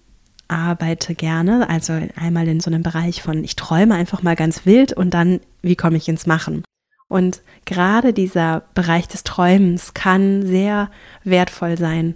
arbeite 0.48 1.16
gerne, 1.16 1.70
also 1.70 1.94
einmal 2.16 2.48
in 2.48 2.60
so 2.60 2.70
einem 2.70 2.84
Bereich 2.84 3.24
von 3.24 3.44
ich 3.44 3.56
träume 3.56 3.96
einfach 3.96 4.22
mal 4.22 4.36
ganz 4.36 4.66
wild 4.66 4.94
und 4.94 5.14
dann 5.14 5.40
wie 5.62 5.76
komme 5.76 5.98
ich 5.98 6.08
ins 6.08 6.28
Machen. 6.28 6.64
Und 7.08 7.42
gerade 7.66 8.14
dieser 8.14 8.64
Bereich 8.74 9.08
des 9.08 9.24
Träumens 9.24 9.94
kann 9.94 10.46
sehr 10.46 10.90
wertvoll 11.24 11.78
sein, 11.78 12.16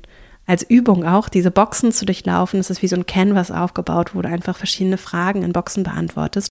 als 0.50 0.64
Übung 0.64 1.06
auch, 1.06 1.30
diese 1.30 1.52
Boxen 1.52 1.92
zu 1.92 2.08
durchlaufen. 2.08 2.60
Es 2.60 2.72
ist 2.72 2.82
wie 2.82 2.88
so 2.88 2.96
ein 2.96 3.06
Canvas 3.06 3.52
aufgebaut, 3.52 4.16
wo 4.16 4.24
du 4.24 4.30
einfach 4.30 4.58
verschiedene 4.58 4.98
Fragen 4.98 5.44
in 5.44 5.54
Boxen 5.54 5.84
beantwortest. 5.84 6.50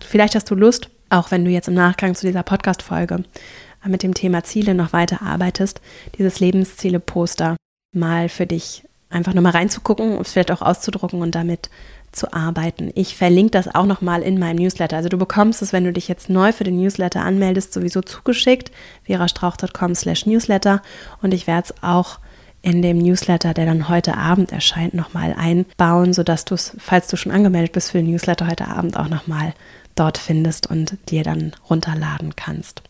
Vielleicht 0.00 0.36
hast 0.36 0.48
du 0.48 0.54
Lust, 0.54 0.90
auch 1.10 1.32
wenn 1.32 1.44
du 1.44 1.50
jetzt 1.50 1.66
im 1.66 1.74
Nachgang 1.74 2.14
zu 2.14 2.24
dieser 2.24 2.44
Podcast-Folge 2.44 3.24
mit 3.84 4.04
dem 4.04 4.14
Thema 4.14 4.44
Ziele 4.44 4.74
noch 4.74 4.92
weiter 4.92 5.22
arbeitest, 5.22 5.80
dieses 6.18 6.38
Lebensziele-Poster 6.38 7.56
mal 7.92 8.28
für 8.28 8.46
dich 8.46 8.84
einfach 9.10 9.34
nochmal 9.34 9.52
reinzugucken 9.52 10.16
und 10.16 10.28
vielleicht 10.28 10.52
auch 10.52 10.62
auszudrucken 10.62 11.20
und 11.20 11.34
damit 11.34 11.68
zu 12.12 12.32
arbeiten. 12.32 12.92
Ich 12.94 13.16
verlinke 13.16 13.50
das 13.50 13.74
auch 13.74 13.86
nochmal 13.86 14.22
in 14.22 14.38
meinem 14.38 14.62
Newsletter. 14.62 14.96
Also 14.96 15.08
du 15.08 15.18
bekommst 15.18 15.62
es, 15.62 15.72
wenn 15.72 15.82
du 15.82 15.92
dich 15.92 16.06
jetzt 16.06 16.30
neu 16.30 16.52
für 16.52 16.62
den 16.62 16.80
Newsletter 16.80 17.22
anmeldest, 17.22 17.72
sowieso 17.72 18.02
zugeschickt, 18.02 18.70
verastrauch.com 19.02 19.96
slash 19.96 20.26
newsletter 20.26 20.80
und 21.22 21.34
ich 21.34 21.48
werde 21.48 21.70
es 21.70 21.82
auch 21.82 22.20
in 22.62 22.80
dem 22.80 22.98
Newsletter, 22.98 23.54
der 23.54 23.66
dann 23.66 23.88
heute 23.88 24.16
Abend 24.16 24.52
erscheint, 24.52 24.94
nochmal 24.94 25.34
einbauen, 25.36 26.12
sodass 26.12 26.44
du 26.44 26.54
es, 26.54 26.76
falls 26.78 27.08
du 27.08 27.16
schon 27.16 27.32
angemeldet 27.32 27.72
bist 27.72 27.90
für 27.90 27.98
den 27.98 28.10
Newsletter 28.10 28.46
heute 28.46 28.68
Abend, 28.68 28.96
auch 28.96 29.08
nochmal 29.08 29.52
dort 29.96 30.16
findest 30.16 30.68
und 30.70 30.96
dir 31.10 31.24
dann 31.24 31.52
runterladen 31.68 32.36
kannst. 32.36 32.82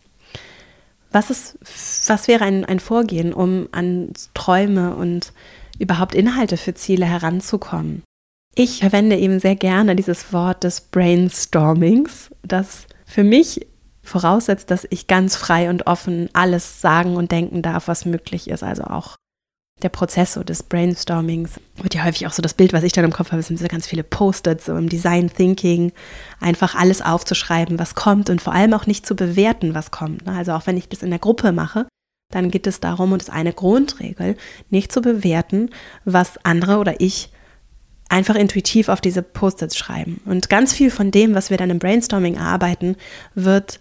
Was, 1.11 1.29
ist, 1.29 1.57
was 2.07 2.27
wäre 2.27 2.45
ein, 2.45 2.65
ein 2.65 2.79
Vorgehen, 2.79 3.33
um 3.33 3.67
an 3.71 4.13
Träume 4.33 4.95
und 4.95 5.33
überhaupt 5.79 6.15
Inhalte 6.15 6.57
für 6.57 6.73
Ziele 6.73 7.05
heranzukommen? 7.05 8.03
Ich 8.55 8.79
verwende 8.79 9.17
eben 9.17 9.39
sehr 9.39 9.55
gerne 9.55 9.95
dieses 9.95 10.31
Wort 10.31 10.63
des 10.63 10.81
Brainstormings, 10.81 12.29
das 12.43 12.85
für 13.05 13.23
mich 13.23 13.67
voraussetzt, 14.03 14.69
dass 14.69 14.85
ich 14.89 15.07
ganz 15.07 15.35
frei 15.35 15.69
und 15.69 15.87
offen 15.87 16.29
alles 16.33 16.81
sagen 16.81 17.15
und 17.15 17.31
denken 17.31 17.61
darf, 17.61 17.87
was 17.87 18.05
möglich 18.05 18.49
ist. 18.49 18.63
Also 18.63 18.83
auch 18.83 19.15
der 19.83 19.89
Prozess 19.89 20.33
so 20.33 20.43
des 20.43 20.63
Brainstormings 20.63 21.59
wird 21.77 21.93
ja 21.93 22.03
häufig 22.03 22.25
auch 22.25 22.33
so 22.33 22.41
das 22.41 22.53
Bild, 22.53 22.73
was 22.73 22.83
ich 22.83 22.93
dann 22.93 23.05
im 23.05 23.13
Kopf 23.13 23.31
habe, 23.31 23.43
sind 23.43 23.59
so 23.59 23.67
ganz 23.67 23.85
viele 23.85 24.03
Post-its 24.03 24.65
so 24.65 24.75
im 24.75 24.89
Design 24.89 25.31
Thinking, 25.31 25.91
einfach 26.39 26.75
alles 26.75 27.01
aufzuschreiben, 27.01 27.79
was 27.79 27.95
kommt 27.95 28.29
und 28.29 28.41
vor 28.41 28.53
allem 28.53 28.73
auch 28.73 28.85
nicht 28.85 29.05
zu 29.05 29.15
bewerten, 29.15 29.75
was 29.75 29.91
kommt. 29.91 30.25
Ne? 30.25 30.33
Also 30.33 30.53
auch 30.53 30.65
wenn 30.65 30.77
ich 30.77 30.89
das 30.89 31.03
in 31.03 31.09
der 31.09 31.19
Gruppe 31.19 31.51
mache, 31.51 31.87
dann 32.31 32.49
geht 32.49 32.65
es 32.65 32.79
darum, 32.79 33.11
und 33.11 33.21
das 33.21 33.27
ist 33.27 33.33
eine 33.33 33.53
Grundregel, 33.53 34.37
nicht 34.69 34.91
zu 34.91 35.01
bewerten, 35.01 35.69
was 36.03 36.43
andere 36.43 36.77
oder 36.77 36.99
ich 36.99 37.29
einfach 38.09 38.35
intuitiv 38.35 38.89
auf 38.89 39.01
diese 39.01 39.21
Post-its 39.21 39.77
schreiben. 39.77 40.21
Und 40.25 40.49
ganz 40.49 40.73
viel 40.73 40.91
von 40.91 41.11
dem, 41.11 41.35
was 41.35 41.49
wir 41.49 41.57
dann 41.57 41.69
im 41.69 41.79
Brainstorming 41.79 42.37
arbeiten, 42.37 42.95
wird 43.35 43.79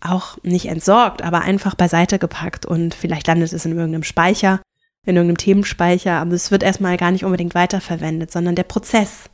auch 0.00 0.38
nicht 0.42 0.66
entsorgt, 0.66 1.22
aber 1.22 1.40
einfach 1.40 1.74
beiseite 1.74 2.18
gepackt 2.18 2.66
und 2.66 2.94
vielleicht 2.94 3.26
landet 3.26 3.52
es 3.52 3.64
in 3.64 3.72
irgendeinem 3.72 4.04
Speicher 4.04 4.60
in 5.06 5.16
irgendeinem 5.16 5.38
Themenspeicher, 5.38 6.12
aber 6.12 6.32
es 6.32 6.50
wird 6.50 6.62
erstmal 6.62 6.96
gar 6.96 7.10
nicht 7.10 7.24
unbedingt 7.24 7.54
weiterverwendet, 7.54 8.30
sondern 8.30 8.54
der 8.54 8.64
Prozess 8.64 9.30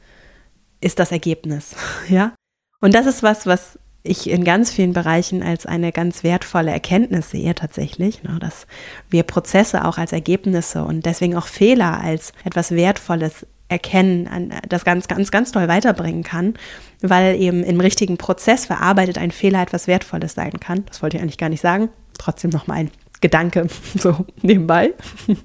ist 0.80 0.98
das 0.98 1.12
Ergebnis, 1.12 1.74
ja? 2.08 2.32
Und 2.80 2.94
das 2.94 3.06
ist 3.06 3.22
was, 3.22 3.46
was 3.46 3.78
ich 4.02 4.28
in 4.28 4.44
ganz 4.44 4.70
vielen 4.70 4.92
Bereichen 4.92 5.42
als 5.42 5.64
eine 5.64 5.90
ganz 5.90 6.22
wertvolle 6.22 6.70
Erkenntnis 6.70 7.30
sehe 7.30 7.54
tatsächlich, 7.54 8.22
ne, 8.22 8.38
dass 8.38 8.66
wir 9.08 9.22
Prozesse 9.22 9.86
auch 9.86 9.96
als 9.96 10.12
Ergebnisse 10.12 10.84
und 10.84 11.06
deswegen 11.06 11.36
auch 11.36 11.46
Fehler 11.46 12.00
als 12.02 12.34
etwas 12.44 12.72
Wertvolles 12.72 13.46
erkennen, 13.68 14.52
das 14.68 14.84
ganz, 14.84 15.08
ganz, 15.08 15.30
ganz 15.30 15.52
toll 15.52 15.68
weiterbringen 15.68 16.22
kann, 16.22 16.54
weil 17.00 17.40
eben 17.40 17.64
im 17.64 17.80
richtigen 17.80 18.18
Prozess 18.18 18.66
verarbeitet 18.66 19.16
ein 19.16 19.30
Fehler 19.30 19.62
etwas 19.62 19.86
Wertvolles 19.86 20.34
sein 20.34 20.60
kann. 20.60 20.84
Das 20.86 21.02
wollte 21.02 21.16
ich 21.16 21.22
eigentlich 21.22 21.38
gar 21.38 21.48
nicht 21.48 21.62
sagen. 21.62 21.88
Trotzdem 22.18 22.50
noch 22.50 22.66
mal 22.66 22.74
ein 22.74 22.90
Gedanke 23.24 23.68
so 23.98 24.26
nebenbei. 24.42 24.92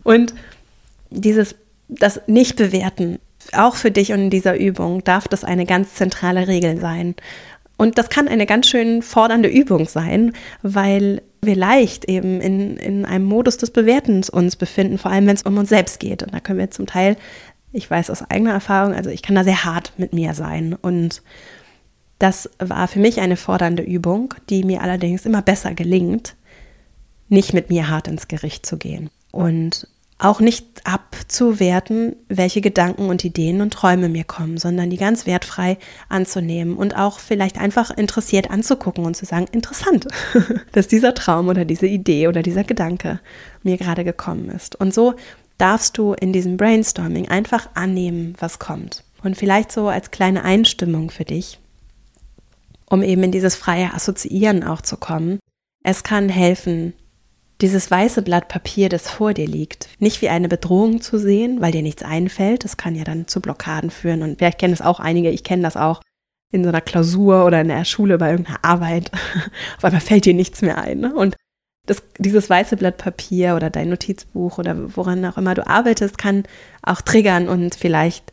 Und 0.03 0.33
dieses, 1.11 1.55
das 1.87 2.19
Nicht-Bewerten, 2.27 3.19
auch 3.53 3.77
für 3.77 3.89
dich 3.89 4.11
und 4.11 4.19
in 4.19 4.29
dieser 4.29 4.57
Übung 4.57 5.01
darf 5.05 5.29
das 5.29 5.45
eine 5.45 5.65
ganz 5.65 5.93
zentrale 5.93 6.49
Regel 6.49 6.77
sein. 6.81 7.15
Und 7.77 7.97
das 7.97 8.09
kann 8.09 8.27
eine 8.27 8.45
ganz 8.45 8.67
schön 8.67 9.01
fordernde 9.01 9.47
Übung 9.47 9.87
sein, 9.87 10.33
weil 10.61 11.21
wir 11.41 11.55
leicht 11.55 12.03
eben 12.09 12.41
in, 12.41 12.75
in 12.75 13.05
einem 13.05 13.23
Modus 13.23 13.55
des 13.55 13.71
Bewertens 13.71 14.29
uns 14.29 14.57
befinden, 14.57 14.97
vor 14.97 15.11
allem 15.11 15.25
wenn 15.27 15.37
es 15.37 15.43
um 15.43 15.57
uns 15.57 15.69
selbst 15.69 16.01
geht. 16.01 16.21
Und 16.21 16.33
da 16.33 16.41
können 16.41 16.59
wir 16.59 16.71
zum 16.71 16.85
Teil, 16.85 17.15
ich 17.71 17.89
weiß 17.89 18.09
aus 18.09 18.29
eigener 18.29 18.51
Erfahrung, 18.51 18.93
also 18.93 19.09
ich 19.09 19.21
kann 19.21 19.35
da 19.35 19.45
sehr 19.45 19.63
hart 19.63 19.93
mit 19.95 20.11
mir 20.11 20.33
sein. 20.33 20.75
Und 20.81 21.23
das 22.19 22.49
war 22.59 22.89
für 22.89 22.99
mich 22.99 23.21
eine 23.21 23.37
fordernde 23.37 23.83
Übung, 23.83 24.33
die 24.49 24.65
mir 24.65 24.81
allerdings 24.81 25.25
immer 25.25 25.41
besser 25.41 25.73
gelingt, 25.73 26.35
nicht 27.29 27.53
mit 27.53 27.69
mir 27.69 27.89
hart 27.89 28.07
ins 28.07 28.27
Gericht 28.27 28.65
zu 28.65 28.77
gehen. 28.77 29.09
Und 29.31 29.87
auch 30.21 30.41
nicht 30.41 30.85
abzuwerten, 30.85 32.17
welche 32.27 32.59
Gedanken 32.59 33.07
und 33.07 33.23
Ideen 33.23 33.61
und 33.61 33.71
Träume 33.71 34.09
mir 34.09 34.25
kommen, 34.25 34.57
sondern 34.57 34.89
die 34.89 34.97
ganz 34.97 35.25
wertfrei 35.25 35.77
anzunehmen 36.09 36.75
und 36.75 36.97
auch 36.97 37.19
vielleicht 37.19 37.57
einfach 37.57 37.89
interessiert 37.89 38.51
anzugucken 38.51 39.05
und 39.05 39.15
zu 39.15 39.25
sagen, 39.25 39.45
interessant, 39.53 40.07
dass 40.73 40.89
dieser 40.89 41.13
Traum 41.13 41.47
oder 41.47 41.63
diese 41.63 41.87
Idee 41.87 42.27
oder 42.27 42.43
dieser 42.43 42.65
Gedanke 42.65 43.21
mir 43.63 43.77
gerade 43.77 44.03
gekommen 44.03 44.49
ist. 44.49 44.75
Und 44.75 44.93
so 44.93 45.15
darfst 45.57 45.97
du 45.97 46.13
in 46.13 46.33
diesem 46.33 46.57
Brainstorming 46.57 47.29
einfach 47.29 47.69
annehmen, 47.73 48.35
was 48.39 48.59
kommt. 48.59 49.05
Und 49.23 49.37
vielleicht 49.37 49.71
so 49.71 49.87
als 49.87 50.11
kleine 50.11 50.43
Einstimmung 50.43 51.11
für 51.11 51.25
dich, 51.25 51.59
um 52.89 53.03
eben 53.03 53.23
in 53.23 53.31
dieses 53.31 53.55
freie 53.55 53.93
Assoziieren 53.93 54.63
auch 54.63 54.81
zu 54.81 54.97
kommen. 54.97 55.39
Es 55.81 56.03
kann 56.03 56.27
helfen, 56.27 56.93
dieses 57.61 57.91
weiße 57.91 58.21
Blatt 58.21 58.47
Papier, 58.47 58.87
das 58.87 59.09
vor 59.09 59.33
dir 59.33 59.47
liegt, 59.47 59.89
nicht 59.99 60.21
wie 60.21 60.29
eine 60.29 60.47
Bedrohung 60.47 61.01
zu 61.01 61.19
sehen, 61.19 61.59
weil 61.59 61.73
dir 61.73 61.81
nichts 61.81 62.03
einfällt. 62.03 62.63
Das 62.63 62.77
kann 62.77 62.95
ja 62.95 63.03
dann 63.03 63.27
zu 63.27 63.41
Blockaden 63.41 63.89
führen. 63.89 64.23
Und 64.23 64.37
vielleicht 64.37 64.59
kennen 64.59 64.73
das 64.73 64.85
auch 64.85 64.99
einige, 64.99 65.29
ich 65.29 65.43
kenne 65.43 65.63
das 65.63 65.75
auch 65.75 66.01
in 66.51 66.63
so 66.63 66.69
einer 66.69 66.81
Klausur 66.81 67.45
oder 67.45 67.61
in 67.61 67.67
der 67.67 67.85
Schule 67.85 68.17
bei 68.17 68.31
irgendeiner 68.31 68.63
Arbeit. 68.63 69.11
Auf 69.77 69.83
einmal 69.83 70.01
fällt 70.01 70.25
dir 70.25 70.33
nichts 70.33 70.61
mehr 70.61 70.77
ein. 70.77 70.99
Ne? 70.99 71.13
Und 71.13 71.35
das, 71.85 72.01
dieses 72.17 72.49
weiße 72.49 72.77
Blatt 72.77 72.97
Papier 72.97 73.55
oder 73.55 73.69
dein 73.69 73.89
Notizbuch 73.89 74.57
oder 74.57 74.95
woran 74.95 75.25
auch 75.25 75.37
immer 75.37 75.53
du 75.53 75.67
arbeitest, 75.67 76.17
kann 76.17 76.43
auch 76.81 77.01
triggern 77.01 77.49
und 77.49 77.75
vielleicht 77.75 78.31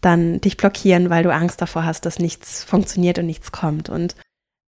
dann 0.00 0.40
dich 0.40 0.56
blockieren, 0.56 1.10
weil 1.10 1.22
du 1.22 1.32
Angst 1.32 1.60
davor 1.60 1.84
hast, 1.84 2.06
dass 2.06 2.18
nichts 2.18 2.64
funktioniert 2.64 3.18
und 3.18 3.26
nichts 3.26 3.52
kommt. 3.52 3.88
Und 3.88 4.16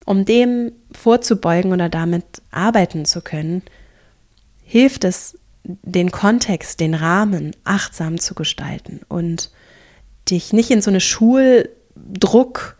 um 0.06 0.24
dem 0.24 0.72
vorzubeugen 0.92 1.72
oder 1.72 1.88
damit 1.88 2.42
arbeiten 2.50 3.04
zu 3.04 3.20
können, 3.20 3.62
hilft 4.70 5.02
es, 5.02 5.36
den 5.64 6.12
Kontext, 6.12 6.78
den 6.78 6.94
Rahmen 6.94 7.56
achtsam 7.64 8.20
zu 8.20 8.36
gestalten 8.36 9.00
und 9.08 9.50
dich 10.30 10.52
nicht 10.52 10.70
in 10.70 10.80
so 10.80 10.90
eine 10.90 11.00
Schuldruck, 11.00 12.76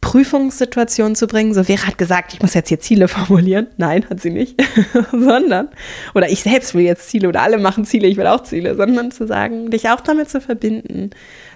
Prüfungssituation 0.00 1.16
zu 1.16 1.26
bringen. 1.26 1.52
So, 1.52 1.64
Vera 1.64 1.88
hat 1.88 1.98
gesagt, 1.98 2.32
ich 2.32 2.40
muss 2.40 2.54
jetzt 2.54 2.68
hier 2.68 2.78
Ziele 2.78 3.08
formulieren. 3.08 3.66
Nein, 3.76 4.08
hat 4.08 4.20
sie 4.20 4.30
nicht. 4.30 4.62
sondern, 5.10 5.68
oder 6.14 6.30
ich 6.30 6.44
selbst 6.44 6.74
will 6.74 6.84
jetzt 6.84 7.08
Ziele 7.08 7.28
oder 7.28 7.42
alle 7.42 7.58
machen 7.58 7.84
Ziele, 7.84 8.06
ich 8.06 8.16
will 8.16 8.28
auch 8.28 8.44
Ziele, 8.44 8.76
sondern 8.76 9.10
zu 9.10 9.26
sagen, 9.26 9.70
dich 9.72 9.88
auch 9.90 10.00
damit 10.00 10.30
zu 10.30 10.40
verbinden, 10.40 11.10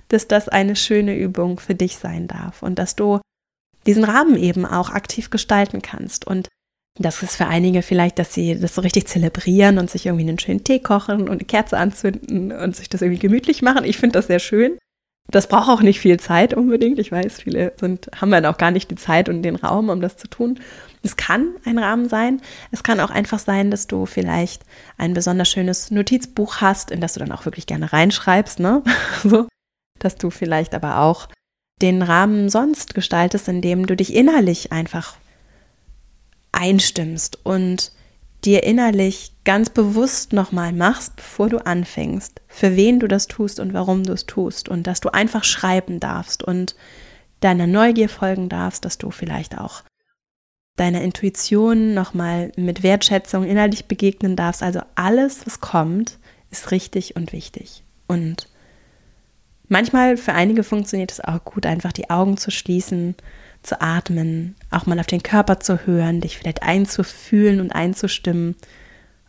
dass 0.08 0.26
das 0.26 0.48
eine 0.48 0.74
schöne 0.74 1.16
Übung 1.16 1.60
für 1.60 1.76
dich 1.76 1.96
sein 1.96 2.26
darf 2.26 2.64
und 2.64 2.80
dass 2.80 2.96
du 2.96 3.20
diesen 3.86 4.02
Rahmen 4.02 4.36
eben 4.36 4.66
auch 4.66 4.90
aktiv 4.90 5.30
gestalten 5.30 5.80
kannst. 5.80 6.26
Und 6.26 6.48
das 7.02 7.22
ist 7.22 7.36
für 7.36 7.46
einige 7.46 7.80
vielleicht, 7.80 8.18
dass 8.18 8.34
sie 8.34 8.60
das 8.60 8.74
so 8.74 8.82
richtig 8.82 9.08
zelebrieren 9.08 9.78
und 9.78 9.90
sich 9.90 10.04
irgendwie 10.04 10.28
einen 10.28 10.38
schönen 10.38 10.64
Tee 10.64 10.80
kochen 10.80 11.22
und 11.22 11.30
eine 11.30 11.44
Kerze 11.44 11.78
anzünden 11.78 12.52
und 12.52 12.76
sich 12.76 12.90
das 12.90 13.00
irgendwie 13.00 13.20
gemütlich 13.20 13.62
machen. 13.62 13.84
Ich 13.84 13.96
finde 13.96 14.14
das 14.14 14.26
sehr 14.26 14.38
schön. 14.38 14.76
Das 15.30 15.48
braucht 15.48 15.70
auch 15.70 15.80
nicht 15.80 16.00
viel 16.00 16.20
Zeit 16.20 16.52
unbedingt. 16.52 16.98
Ich 16.98 17.10
weiß, 17.10 17.40
viele 17.40 17.72
sind, 17.78 18.10
haben 18.20 18.30
dann 18.30 18.44
auch 18.44 18.58
gar 18.58 18.70
nicht 18.70 18.90
die 18.90 18.96
Zeit 18.96 19.30
und 19.30 19.42
den 19.42 19.56
Raum, 19.56 19.88
um 19.88 20.02
das 20.02 20.18
zu 20.18 20.28
tun. 20.28 20.60
Es 21.02 21.16
kann 21.16 21.54
ein 21.64 21.78
Rahmen 21.78 22.08
sein. 22.08 22.42
Es 22.70 22.82
kann 22.82 23.00
auch 23.00 23.10
einfach 23.10 23.38
sein, 23.38 23.70
dass 23.70 23.86
du 23.86 24.04
vielleicht 24.04 24.62
ein 24.98 25.14
besonders 25.14 25.48
schönes 25.48 25.90
Notizbuch 25.90 26.56
hast, 26.60 26.90
in 26.90 27.00
das 27.00 27.14
du 27.14 27.20
dann 27.20 27.32
auch 27.32 27.46
wirklich 27.46 27.66
gerne 27.66 27.92
reinschreibst, 27.92 28.60
ne? 28.60 28.82
so, 29.24 29.48
dass 29.98 30.16
du 30.16 30.28
vielleicht 30.28 30.74
aber 30.74 30.98
auch 30.98 31.28
den 31.80 32.02
Rahmen 32.02 32.50
sonst 32.50 32.94
gestaltest, 32.94 33.48
indem 33.48 33.86
du 33.86 33.96
dich 33.96 34.14
innerlich 34.14 34.72
einfach 34.72 35.16
einstimmst 36.52 37.38
und 37.44 37.92
dir 38.44 38.62
innerlich 38.62 39.32
ganz 39.44 39.70
bewusst 39.70 40.32
nochmal 40.32 40.72
machst, 40.72 41.16
bevor 41.16 41.48
du 41.48 41.58
anfängst, 41.58 42.40
für 42.48 42.76
wen 42.76 43.00
du 43.00 43.06
das 43.06 43.26
tust 43.26 43.60
und 43.60 43.74
warum 43.74 44.04
du 44.04 44.12
es 44.12 44.26
tust 44.26 44.68
und 44.68 44.86
dass 44.86 45.00
du 45.00 45.10
einfach 45.10 45.44
schreiben 45.44 46.00
darfst 46.00 46.42
und 46.42 46.74
deiner 47.40 47.66
Neugier 47.66 48.08
folgen 48.08 48.48
darfst, 48.48 48.84
dass 48.84 48.98
du 48.98 49.10
vielleicht 49.10 49.58
auch 49.58 49.82
deiner 50.76 51.02
Intuition 51.02 51.92
nochmal 51.92 52.52
mit 52.56 52.82
Wertschätzung 52.82 53.44
innerlich 53.44 53.84
begegnen 53.84 54.36
darfst. 54.36 54.62
Also 54.62 54.80
alles, 54.94 55.46
was 55.46 55.60
kommt, 55.60 56.18
ist 56.50 56.70
richtig 56.70 57.16
und 57.16 57.32
wichtig. 57.32 57.82
Und 58.06 58.48
manchmal 59.68 60.16
für 60.16 60.32
einige 60.32 60.64
funktioniert 60.64 61.12
es 61.12 61.20
auch 61.20 61.44
gut, 61.44 61.66
einfach 61.66 61.92
die 61.92 62.08
Augen 62.08 62.38
zu 62.38 62.50
schließen 62.50 63.14
zu 63.62 63.80
atmen, 63.80 64.56
auch 64.70 64.86
mal 64.86 64.98
auf 64.98 65.06
den 65.06 65.22
Körper 65.22 65.60
zu 65.60 65.86
hören, 65.86 66.20
dich 66.20 66.38
vielleicht 66.38 66.62
einzufühlen 66.62 67.60
und 67.60 67.72
einzustimmen. 67.72 68.56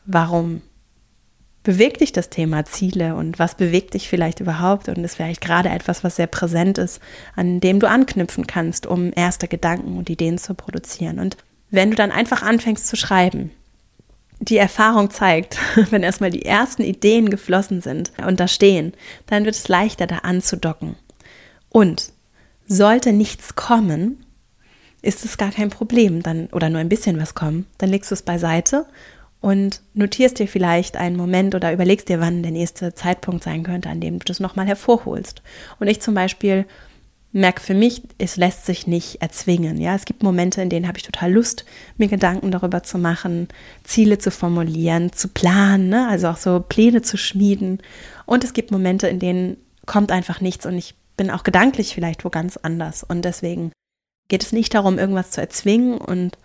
Warum 0.06 0.62
bewegt 1.64 2.02
dich 2.02 2.12
das 2.12 2.30
Thema 2.30 2.66
Ziele 2.66 3.16
und 3.16 3.40
was 3.40 3.56
bewegt 3.56 3.94
dich 3.94 4.10
vielleicht 4.10 4.40
überhaupt? 4.40 4.90
Und 4.90 5.04
ist 5.04 5.16
vielleicht 5.16 5.42
gerade 5.42 5.70
etwas, 5.70 6.04
was 6.04 6.16
sehr 6.16 6.28
präsent 6.28 6.78
ist, 6.78 7.00
an 7.36 7.60
dem 7.60 7.80
du 7.80 7.88
anknüpfen 7.88 8.48
kannst, 8.48 8.88
um 8.88 9.12
erste 9.16 9.48
Gedanken 9.48 9.98
und 9.98 10.10
Ideen 10.10 10.38
zu 10.38 10.54
produzieren. 10.54 11.20
Und 11.20 11.38
wenn 11.70 11.92
du 11.92 11.96
dann 11.96 12.12
einfach 12.12 12.42
anfängst 12.42 12.88
zu 12.88 12.96
schreiben, 12.96 13.52
die 14.40 14.58
Erfahrung 14.58 15.12
zeigt, 15.12 15.60
wenn 15.92 16.04
erstmal 16.04 16.32
die 16.32 16.46
ersten 16.46 16.84
Ideen 16.84 17.30
geflossen 17.30 17.82
sind 17.82 18.12
und 18.26 18.40
da 18.40 18.48
stehen, 18.48 18.94
dann 19.28 19.46
wird 19.46 19.56
es 19.56 19.68
leichter, 19.68 20.08
da 20.08 20.20
anzudocken. 20.20 20.96
Und 21.70 22.12
sollte 22.68 23.14
nichts 23.14 23.56
kommen, 23.56 24.26
ist 25.02 25.26
es 25.26 25.38
gar 25.38 25.52
kein 25.52 25.70
Problem, 25.70 26.22
dann 26.22 26.48
oder 26.48 26.70
nur 26.70 26.80
ein 26.80 26.90
bisschen 26.90 27.20
was 27.20 27.34
kommen, 27.34 27.66
dann 27.78 27.90
legst 27.90 28.12
du 28.12 28.16
es 28.16 28.22
beiseite 28.22 28.86
und 29.40 29.82
notierst 29.96 30.38
dir 30.38 30.48
vielleicht 30.48 30.96
einen 30.96 31.18
Moment 31.18 31.56
oder 31.56 31.74
überlegst 31.74 32.10
dir, 32.10 32.20
wann 32.20 32.44
der 32.44 32.52
nächste 32.52 32.94
Zeitpunkt 32.94 33.44
sein 33.44 33.64
könnte, 33.64 33.90
an 33.90 34.00
dem 34.00 34.20
du 34.20 34.26
das 34.26 34.40
nochmal 34.40 34.68
hervorholst. 34.68 35.42
Und 35.80 35.88
ich 35.88 36.00
zum 36.00 36.14
Beispiel 36.14 36.66
merke 37.32 37.62
für 37.62 37.74
mich, 37.74 38.04
es 38.18 38.38
lässt 38.38 38.66
sich 38.66 38.88
nicht 38.88 39.22
erzwingen. 39.22 39.80
Ja, 39.80 39.96
es 39.96 40.06
gibt 40.06 40.22
Momente, 40.22 40.62
in 40.62 40.70
denen 40.70 40.88
habe 40.88 40.98
ich 40.98 41.04
total 41.04 41.32
Lust, 41.32 41.66
mir 41.98 42.08
Gedanken 42.08 42.52
darüber 42.52 42.84
zu 42.84 42.98
machen, 42.98 43.48
Ziele 43.84 44.18
zu 44.18 44.32
formulieren, 44.32 45.12
zu 45.14 45.30
planen, 45.30 45.90
ne? 45.90 46.08
also 46.08 46.28
auch 46.28 46.38
so 46.38 46.60
Pläne 46.60 47.02
zu 47.02 47.18
schmieden. 47.18 47.80
Und 48.26 48.44
es 48.44 48.54
gibt 48.54 48.70
Momente, 48.72 49.08
in 49.08 49.20
denen 49.20 49.58
kommt 49.86 50.12
einfach 50.12 50.42
nichts 50.42 50.66
und 50.66 50.78
ich 50.78 50.94
bin 51.22 51.30
auch 51.30 51.44
gedanklich 51.44 51.94
vielleicht 51.94 52.26
wo 52.26 52.32
ganz 52.32 52.58
anders. 52.58 53.04
Und 53.04 53.24
deswegen 53.26 53.72
geht 54.28 54.42
es 54.42 54.54
nicht 54.54 54.74
darum, 54.74 54.98
irgendwas 54.98 55.30
zu 55.30 55.40
erzwingen 55.40 56.00
und 56.00 56.36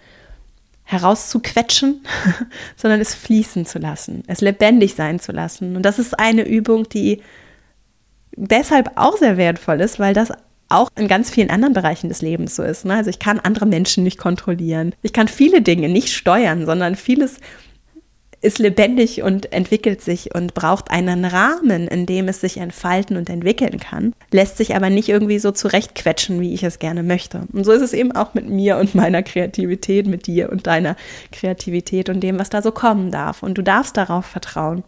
herauszuquetschen, 0.85 2.03
sondern 2.77 3.01
es 3.01 3.15
fließen 3.15 3.65
zu 3.65 3.79
lassen, 3.79 4.23
es 4.27 4.43
lebendig 4.43 4.95
sein 4.95 5.19
zu 5.19 5.33
lassen. 5.33 5.77
Und 5.77 5.83
das 5.83 5.99
ist 5.99 6.19
eine 6.19 6.47
Übung, 6.47 6.87
die 6.91 7.23
deshalb 8.37 8.91
auch 8.97 9.17
sehr 9.17 9.39
wertvoll 9.39 9.81
ist, 9.81 9.99
weil 9.99 10.13
das 10.13 10.31
auch 10.69 10.91
in 10.95 11.09
ganz 11.09 11.31
vielen 11.31 11.49
anderen 11.49 11.73
Bereichen 11.73 12.11
des 12.11 12.21
Lebens 12.21 12.55
so 12.55 12.63
ist. 12.63 12.85
Ne? 12.85 12.97
Also 12.97 13.09
ich 13.09 13.19
kann 13.19 13.41
andere 13.41 13.65
Menschen 13.65 14.05
nicht 14.05 14.19
kontrollieren. 14.19 14.95
Ich 15.01 15.15
kann 15.15 15.29
viele 15.29 15.63
Dinge 15.63 15.89
nicht 15.89 16.13
steuern, 16.13 16.67
sondern 16.67 16.97
vieles 16.97 17.41
ist 18.41 18.59
lebendig 18.59 19.23
und 19.23 19.53
entwickelt 19.53 20.03
sich 20.03 20.35
und 20.35 20.55
braucht 20.55 20.91
einen 20.91 21.25
Rahmen, 21.25 21.89
in 21.89 22.07
dem 22.07 22.29
es 22.29 22.41
sich 22.41 22.59
entfalten 22.59 23.17
und 23.17 23.31
entwickeln 23.31 23.81
kann, 23.81 24.13
lässt 24.31 24.57
sich 24.57 24.77
aber 24.77 24.91
nicht 24.91 25.09
irgendwie 25.09 25.39
so 25.39 25.53
zurechtquetschen, 25.53 26.41
wie 26.41 26.55
ich 26.55 26.63
es 26.63 26.79
gerne 26.79 27.03
möchte. 27.03 27.43
Und 27.53 27.65
so 27.65 27.73
ist 27.73 27.83
es 27.83 27.93
eben 27.93 28.13
auch 28.13 28.35
mit 28.35 28.49
mir 28.49 28.77
und 28.77 28.95
meiner 28.95 29.23
Kreativität, 29.23 30.07
mit 30.07 30.27
dir 30.27 30.51
und 30.51 30.67
deiner 30.67 30.97
Kreativität 31.33 32.09
und 32.09 32.21
dem, 32.21 32.39
was 32.39 32.51
da 32.51 32.63
so 32.63 32.73
kommen 32.73 33.11
darf. 33.11 33.43
Und 33.43 33.59
du 33.59 33.63
darfst 33.63 33.97
darauf 33.97 34.27
vertrauen, 34.27 34.85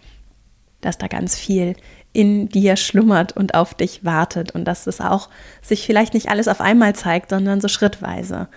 dass 0.81 0.99
da 0.99 1.09
ganz 1.09 1.37
viel 1.37 1.75
in 2.12 2.49
dir 2.49 2.76
schlummert 2.76 3.37
und 3.37 3.55
auf 3.55 3.75
dich 3.75 4.05
wartet 4.05 4.52
und 4.52 4.64
dass 4.64 4.87
es 4.87 5.00
auch 5.00 5.28
sich 5.62 5.87
vielleicht 5.87 6.14
nicht 6.14 6.28
alles 6.31 6.49
auf 6.49 6.61
einmal 6.61 6.95
zeigt, 6.95 7.31
sondern 7.31 7.61
so 7.61 7.69
schrittweise 7.69 8.49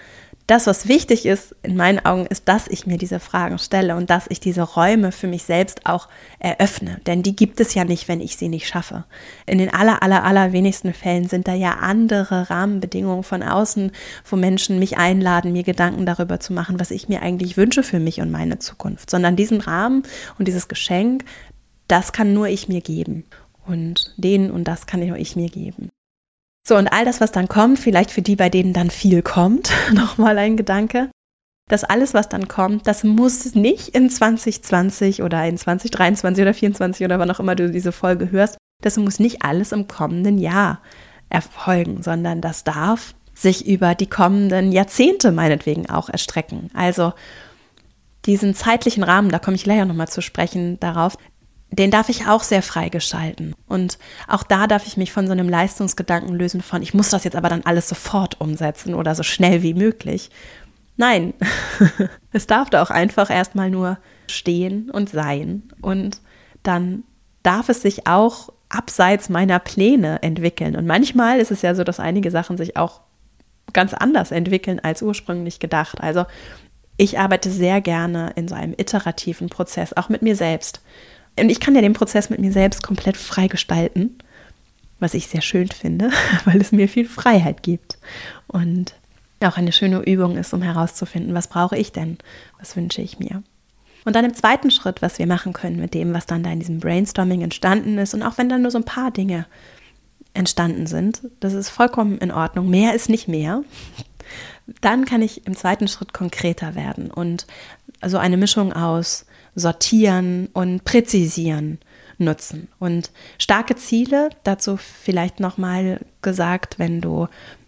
das, 0.47 0.67
was 0.67 0.87
wichtig 0.87 1.25
ist 1.25 1.55
in 1.63 1.75
meinen 1.75 2.03
Augen, 2.05 2.25
ist, 2.25 2.47
dass 2.47 2.67
ich 2.67 2.85
mir 2.85 2.97
diese 2.97 3.19
Fragen 3.19 3.57
stelle 3.57 3.95
und 3.95 4.09
dass 4.09 4.25
ich 4.29 4.39
diese 4.39 4.61
Räume 4.61 5.11
für 5.11 5.27
mich 5.27 5.43
selbst 5.43 5.85
auch 5.85 6.07
eröffne. 6.39 6.99
Denn 7.05 7.23
die 7.23 7.35
gibt 7.35 7.59
es 7.59 7.73
ja 7.73 7.85
nicht, 7.85 8.07
wenn 8.07 8.21
ich 8.21 8.37
sie 8.37 8.49
nicht 8.49 8.67
schaffe. 8.67 9.05
In 9.45 9.59
den 9.59 9.73
aller, 9.73 10.03
aller, 10.03 10.23
aller 10.23 10.51
wenigsten 10.51 10.93
Fällen 10.93 11.27
sind 11.27 11.47
da 11.47 11.53
ja 11.53 11.77
andere 11.77 12.49
Rahmenbedingungen 12.49 13.23
von 13.23 13.43
außen, 13.43 13.91
wo 14.29 14.35
Menschen 14.35 14.79
mich 14.79 14.97
einladen, 14.97 15.53
mir 15.53 15.63
Gedanken 15.63 16.05
darüber 16.05 16.39
zu 16.39 16.53
machen, 16.53 16.79
was 16.79 16.91
ich 16.91 17.07
mir 17.07 17.21
eigentlich 17.21 17.57
wünsche 17.57 17.83
für 17.83 17.99
mich 17.99 18.21
und 18.21 18.31
meine 18.31 18.59
Zukunft. 18.59 19.09
Sondern 19.09 19.35
diesen 19.35 19.61
Rahmen 19.61 20.03
und 20.37 20.47
dieses 20.47 20.67
Geschenk, 20.67 21.23
das 21.87 22.11
kann 22.11 22.33
nur 22.33 22.47
ich 22.47 22.67
mir 22.67 22.81
geben. 22.81 23.25
Und 23.65 24.13
den 24.17 24.51
und 24.51 24.65
das 24.65 24.85
kann 24.85 25.05
nur 25.05 25.17
ich 25.17 25.35
mir 25.35 25.49
geben. 25.49 25.89
So, 26.71 26.77
und 26.77 26.87
all 26.87 27.03
das, 27.03 27.19
was 27.19 27.33
dann 27.33 27.49
kommt, 27.49 27.79
vielleicht 27.79 28.11
für 28.11 28.21
die, 28.21 28.37
bei 28.37 28.47
denen 28.47 28.71
dann 28.71 28.91
viel 28.91 29.21
kommt, 29.21 29.73
nochmal 29.91 30.37
ein 30.37 30.55
Gedanke. 30.55 31.11
Das 31.67 31.83
alles, 31.83 32.13
was 32.13 32.29
dann 32.29 32.47
kommt, 32.47 32.87
das 32.87 33.03
muss 33.03 33.55
nicht 33.55 33.89
in 33.89 34.09
2020 34.09 35.21
oder 35.21 35.45
in 35.45 35.57
2023 35.57 36.41
oder 36.41 36.53
2024 36.53 37.05
oder 37.05 37.19
wann 37.19 37.29
auch 37.29 37.41
immer 37.41 37.55
du 37.55 37.69
diese 37.69 37.91
Folge 37.91 38.31
hörst, 38.31 38.55
das 38.81 38.95
muss 38.95 39.19
nicht 39.19 39.43
alles 39.43 39.73
im 39.73 39.89
kommenden 39.89 40.37
Jahr 40.37 40.79
erfolgen, 41.27 42.03
sondern 42.03 42.39
das 42.39 42.63
darf 42.63 43.15
sich 43.33 43.67
über 43.67 43.93
die 43.93 44.07
kommenden 44.07 44.71
Jahrzehnte 44.71 45.33
meinetwegen 45.33 45.89
auch 45.89 46.07
erstrecken. 46.07 46.69
Also 46.73 47.11
diesen 48.25 48.55
zeitlichen 48.55 49.03
Rahmen, 49.03 49.27
da 49.27 49.39
komme 49.39 49.55
ich 49.55 49.65
gleich 49.65 49.81
auch 49.81 49.87
nochmal 49.87 50.07
zu 50.07 50.21
sprechen 50.21 50.79
darauf, 50.79 51.17
den 51.71 51.89
darf 51.89 52.09
ich 52.09 52.27
auch 52.27 52.43
sehr 52.43 52.61
frei 52.61 52.89
gestalten. 52.89 53.53
Und 53.67 53.97
auch 54.27 54.43
da 54.43 54.67
darf 54.67 54.85
ich 54.87 54.97
mich 54.97 55.13
von 55.13 55.25
so 55.25 55.31
einem 55.31 55.47
Leistungsgedanken 55.47 56.35
lösen 56.35 56.61
von, 56.61 56.81
ich 56.81 56.93
muss 56.93 57.09
das 57.09 57.23
jetzt 57.23 57.35
aber 57.35 57.49
dann 57.49 57.63
alles 57.63 57.87
sofort 57.87 58.39
umsetzen 58.41 58.93
oder 58.93 59.15
so 59.15 59.23
schnell 59.23 59.63
wie 59.63 59.73
möglich. 59.73 60.29
Nein, 60.97 61.33
es 62.33 62.45
darf 62.45 62.69
da 62.69 62.83
auch 62.83 62.89
einfach 62.89 63.29
erstmal 63.29 63.69
nur 63.69 63.97
stehen 64.27 64.91
und 64.91 65.09
sein. 65.09 65.63
Und 65.81 66.19
dann 66.63 67.03
darf 67.41 67.69
es 67.69 67.81
sich 67.81 68.05
auch 68.05 68.49
abseits 68.67 69.29
meiner 69.29 69.59
Pläne 69.59 70.21
entwickeln. 70.23 70.75
Und 70.75 70.85
manchmal 70.85 71.39
ist 71.39 71.51
es 71.51 71.61
ja 71.61 71.73
so, 71.73 71.83
dass 71.83 71.99
einige 71.99 72.31
Sachen 72.31 72.57
sich 72.57 72.75
auch 72.77 73.01
ganz 73.73 73.93
anders 73.93 74.31
entwickeln 74.31 74.79
als 74.81 75.01
ursprünglich 75.01 75.59
gedacht. 75.59 76.01
Also 76.01 76.25
ich 76.97 77.17
arbeite 77.17 77.49
sehr 77.49 77.81
gerne 77.81 78.31
in 78.35 78.47
so 78.47 78.55
einem 78.55 78.73
iterativen 78.77 79.49
Prozess, 79.49 79.93
auch 79.93 80.09
mit 80.09 80.21
mir 80.21 80.35
selbst. 80.35 80.81
Und 81.39 81.49
ich 81.49 81.59
kann 81.59 81.75
ja 81.75 81.81
den 81.81 81.93
Prozess 81.93 82.29
mit 82.29 82.39
mir 82.39 82.51
selbst 82.51 82.83
komplett 82.83 83.17
frei 83.17 83.47
gestalten, 83.47 84.17
was 84.99 85.13
ich 85.13 85.27
sehr 85.27 85.41
schön 85.41 85.69
finde, 85.69 86.11
weil 86.45 86.61
es 86.61 86.71
mir 86.71 86.87
viel 86.87 87.07
Freiheit 87.07 87.63
gibt. 87.63 87.97
Und 88.47 88.93
auch 89.43 89.57
eine 89.57 89.71
schöne 89.71 89.99
Übung 90.01 90.37
ist, 90.37 90.53
um 90.53 90.61
herauszufinden, 90.61 91.33
was 91.33 91.47
brauche 91.47 91.77
ich 91.77 91.91
denn, 91.91 92.17
was 92.59 92.75
wünsche 92.75 93.01
ich 93.01 93.17
mir. 93.19 93.41
Und 94.03 94.15
dann 94.15 94.25
im 94.25 94.33
zweiten 94.33 94.71
Schritt, 94.71 95.01
was 95.01 95.19
wir 95.19 95.27
machen 95.27 95.53
können 95.53 95.79
mit 95.79 95.93
dem, 95.93 96.13
was 96.13 96.25
dann 96.25 96.43
da 96.43 96.51
in 96.51 96.59
diesem 96.59 96.79
Brainstorming 96.79 97.41
entstanden 97.41 97.97
ist, 97.97 98.13
und 98.13 98.23
auch 98.23 98.37
wenn 98.37 98.49
dann 98.49 98.61
nur 98.61 98.71
so 98.71 98.79
ein 98.79 98.85
paar 98.85 99.11
Dinge 99.11 99.45
entstanden 100.33 100.87
sind, 100.87 101.21
das 101.39 101.53
ist 101.53 101.69
vollkommen 101.69 102.17
in 102.17 102.31
Ordnung. 102.31 102.69
Mehr 102.69 102.95
ist 102.95 103.09
nicht 103.09 103.27
mehr. 103.27 103.63
Dann 104.79 105.05
kann 105.05 105.21
ich 105.21 105.45
im 105.45 105.55
zweiten 105.55 105.87
Schritt 105.87 106.13
konkreter 106.13 106.75
werden 106.75 107.11
und 107.11 107.45
also 107.99 108.17
eine 108.17 108.37
Mischung 108.37 108.73
aus 108.73 109.25
sortieren 109.55 110.49
und 110.53 110.83
präzisieren 110.83 111.79
nutzen. 112.17 112.67
Und 112.79 113.11
starke 113.37 113.75
Ziele, 113.75 114.29
dazu 114.43 114.77
vielleicht 114.77 115.39
nochmal 115.39 115.99
gesagt, 116.21 116.79
wenn 116.79 117.01
du 117.01 117.27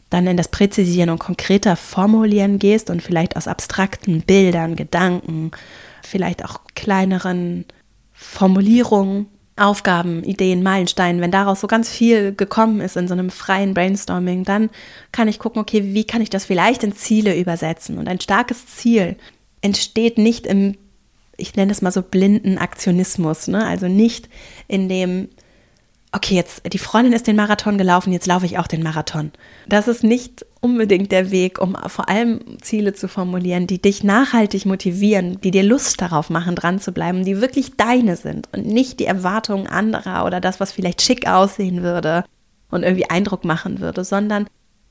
dann 0.09 0.27
in 0.27 0.37
das 0.37 0.49
Präzisieren 0.49 1.09
und 1.09 1.19
konkreter 1.19 1.75
Formulieren 1.75 2.59
gehst 2.59 2.89
und 2.89 3.01
vielleicht 3.01 3.35
aus 3.35 3.47
abstrakten 3.47 4.21
Bildern, 4.21 4.75
Gedanken, 4.75 5.51
vielleicht 6.03 6.45
auch 6.45 6.61
kleineren 6.75 7.65
Formulierungen, 8.11 9.27
Aufgaben, 9.55 10.23
Ideen, 10.23 10.63
Meilensteinen, 10.63 11.21
wenn 11.21 11.31
daraus 11.31 11.61
so 11.61 11.67
ganz 11.67 11.89
viel 11.89 12.33
gekommen 12.33 12.81
ist 12.81 12.97
in 12.97 13.07
so 13.07 13.13
einem 13.13 13.29
freien 13.29 13.75
Brainstorming, 13.75 14.43
dann 14.45 14.71
kann 15.11 15.27
ich 15.27 15.37
gucken, 15.37 15.61
okay, 15.61 15.93
wie 15.93 16.05
kann 16.05 16.21
ich 16.21 16.31
das 16.31 16.45
vielleicht 16.45 16.83
in 16.83 16.95
Ziele 16.95 17.37
übersetzen? 17.37 17.99
Und 17.99 18.07
ein 18.07 18.19
starkes 18.19 18.65
Ziel 18.65 19.15
entsteht 19.61 20.17
nicht 20.17 20.47
im 20.47 20.75
ich 21.37 21.55
nenne 21.55 21.71
es 21.71 21.81
mal 21.81 21.91
so 21.91 22.01
blinden 22.01 22.57
Aktionismus, 22.57 23.47
ne? 23.47 23.65
Also 23.65 23.87
nicht 23.87 24.29
in 24.67 24.87
dem, 24.89 25.29
okay, 26.11 26.35
jetzt 26.35 26.61
die 26.71 26.77
Freundin 26.77 27.13
ist 27.13 27.27
den 27.27 27.35
Marathon 27.35 27.77
gelaufen, 27.77 28.13
jetzt 28.13 28.27
laufe 28.27 28.45
ich 28.45 28.57
auch 28.57 28.67
den 28.67 28.83
Marathon. 28.83 29.31
Das 29.67 29.87
ist 29.87 30.03
nicht 30.03 30.45
unbedingt 30.61 31.11
der 31.11 31.31
Weg, 31.31 31.59
um 31.59 31.75
vor 31.87 32.07
allem 32.07 32.39
Ziele 32.61 32.93
zu 32.93 33.07
formulieren, 33.07 33.67
die 33.67 33.81
dich 33.81 34.03
nachhaltig 34.03 34.65
motivieren, 34.65 35.41
die 35.41 35.51
dir 35.51 35.63
Lust 35.63 36.01
darauf 36.01 36.29
machen, 36.29 36.55
dran 36.55 36.79
zu 36.79 36.91
bleiben, 36.91 37.25
die 37.25 37.41
wirklich 37.41 37.75
deine 37.75 38.15
sind 38.15 38.47
und 38.53 38.65
nicht 38.65 38.99
die 38.99 39.05
Erwartungen 39.05 39.67
anderer 39.67 40.25
oder 40.25 40.39
das, 40.39 40.59
was 40.59 40.71
vielleicht 40.71 41.01
schick 41.01 41.27
aussehen 41.27 41.81
würde 41.81 42.23
und 42.69 42.83
irgendwie 42.83 43.09
Eindruck 43.09 43.43
machen 43.43 43.79
würde, 43.79 44.03
sondern 44.03 44.47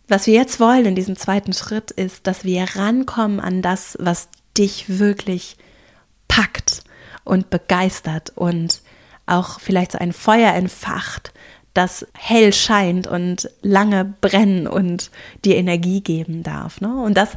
was 0.08 0.26
wir 0.26 0.34
jetzt 0.34 0.60
wollen 0.60 0.84
in 0.84 0.94
diesem 0.94 1.16
zweiten 1.16 1.52
Schritt 1.52 1.90
ist, 1.90 2.26
dass 2.26 2.44
wir 2.44 2.66
rankommen 2.74 3.40
an 3.40 3.62
das, 3.62 3.96
was 4.00 4.28
dich 4.58 4.98
wirklich 4.98 5.56
packt 6.32 6.82
und 7.24 7.50
begeistert 7.50 8.32
und 8.34 8.80
auch 9.26 9.60
vielleicht 9.60 9.92
so 9.92 9.98
ein 9.98 10.14
Feuer 10.14 10.54
entfacht, 10.54 11.32
das 11.74 12.06
hell 12.14 12.54
scheint 12.54 13.06
und 13.06 13.50
lange 13.60 14.14
brennen 14.20 14.66
und 14.66 15.10
dir 15.44 15.56
Energie 15.56 16.00
geben 16.00 16.42
darf. 16.42 16.80
Ne? 16.80 16.94
Und 17.02 17.18
das 17.18 17.30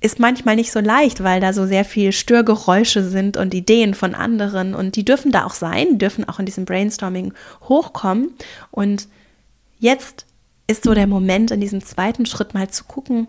ist 0.00 0.20
manchmal 0.20 0.56
nicht 0.56 0.72
so 0.72 0.80
leicht, 0.80 1.22
weil 1.22 1.40
da 1.40 1.52
so 1.52 1.66
sehr 1.66 1.84
viel 1.84 2.12
Störgeräusche 2.12 3.02
sind 3.02 3.36
und 3.36 3.52
Ideen 3.52 3.92
von 3.92 4.14
anderen 4.14 4.74
und 4.74 4.96
die 4.96 5.04
dürfen 5.04 5.30
da 5.30 5.44
auch 5.44 5.54
sein, 5.54 5.98
dürfen 5.98 6.26
auch 6.26 6.38
in 6.38 6.46
diesem 6.46 6.64
Brainstorming 6.64 7.34
hochkommen. 7.68 8.30
Und 8.70 9.08
jetzt 9.80 10.24
ist 10.66 10.84
so 10.84 10.94
der 10.94 11.06
Moment, 11.06 11.50
in 11.50 11.60
diesem 11.60 11.84
zweiten 11.84 12.24
Schritt 12.24 12.54
mal 12.54 12.70
zu 12.70 12.84
gucken, 12.84 13.28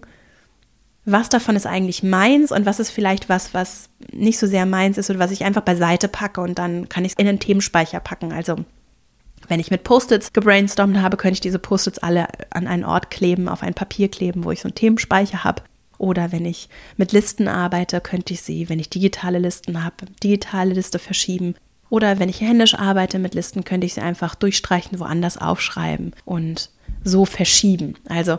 was 1.12 1.30
davon 1.30 1.56
ist 1.56 1.65
eigentlich 1.65 2.04
meins 2.04 2.52
und 2.52 2.65
was 2.65 2.80
ist 2.80 2.91
vielleicht 2.91 3.30
was, 3.30 3.54
was 3.54 3.89
nicht 4.12 4.39
so 4.39 4.48
sehr 4.48 4.65
meins 4.65 4.98
ist 4.98 5.10
oder 5.10 5.19
was 5.19 5.32
ich 5.32 5.43
einfach 5.43 5.62
beiseite 5.62 6.08
packe 6.08 6.41
und 6.41 6.60
dann 6.60 6.89
kann 6.89 7.06
ich 7.06 7.13
es 7.13 7.17
in 7.17 7.26
den 7.26 7.39
Themenspeicher 7.39 8.00
packen. 8.00 8.32
Also 8.32 8.58
wenn 9.48 9.60
ich 9.60 9.72
mit 9.72 9.84
Post-its 9.84 10.34
gebrainstormt 10.34 11.02
habe, 11.02 11.17
könnte 11.17 11.36
ich 11.36 11.41
diese 11.41 11.60
Post-its 11.60 12.00
alle 12.00 12.28
an 12.52 12.67
einen 12.67 12.86
Ort 12.86 13.10
kleben, 13.10 13.50
auf 13.50 13.63
ein 13.63 13.74
Papier 13.74 14.10
kleben, 14.10 14.43
wo 14.43 14.52
ich 14.52 14.62
so 14.62 14.67
einen 14.67 14.76
Themenspeicher 14.76 15.43
habe. 15.43 15.63
Oder 15.98 16.32
wenn 16.32 16.45
ich 16.45 16.69
mit 16.98 17.12
Listen 17.12 17.48
arbeite, 17.48 18.00
könnte 18.00 18.34
ich 18.34 18.41
sie, 18.41 18.69
wenn 18.69 18.80
ich 18.80 18.89
digitale 18.89 19.39
Listen 19.39 19.84
habe, 19.84 20.06
digitale 20.24 20.74
Liste 20.74 20.98
verschieben. 21.00 21.56
Oder 21.89 22.19
wenn 22.19 22.30
ich 22.30 22.41
händisch 22.41 22.76
arbeite 22.76 23.19
mit 23.19 23.34
Listen, 23.34 23.63
könnte 23.63 23.86
ich 23.86 23.95
sie 23.95 24.02
einfach 24.02 24.36
durchstreichen, 24.36 25.00
woanders 25.00 25.38
aufschreiben 25.38 26.13
und 26.24 26.69
so 27.04 27.26
verschieben. 27.26 27.95
Also 28.08 28.38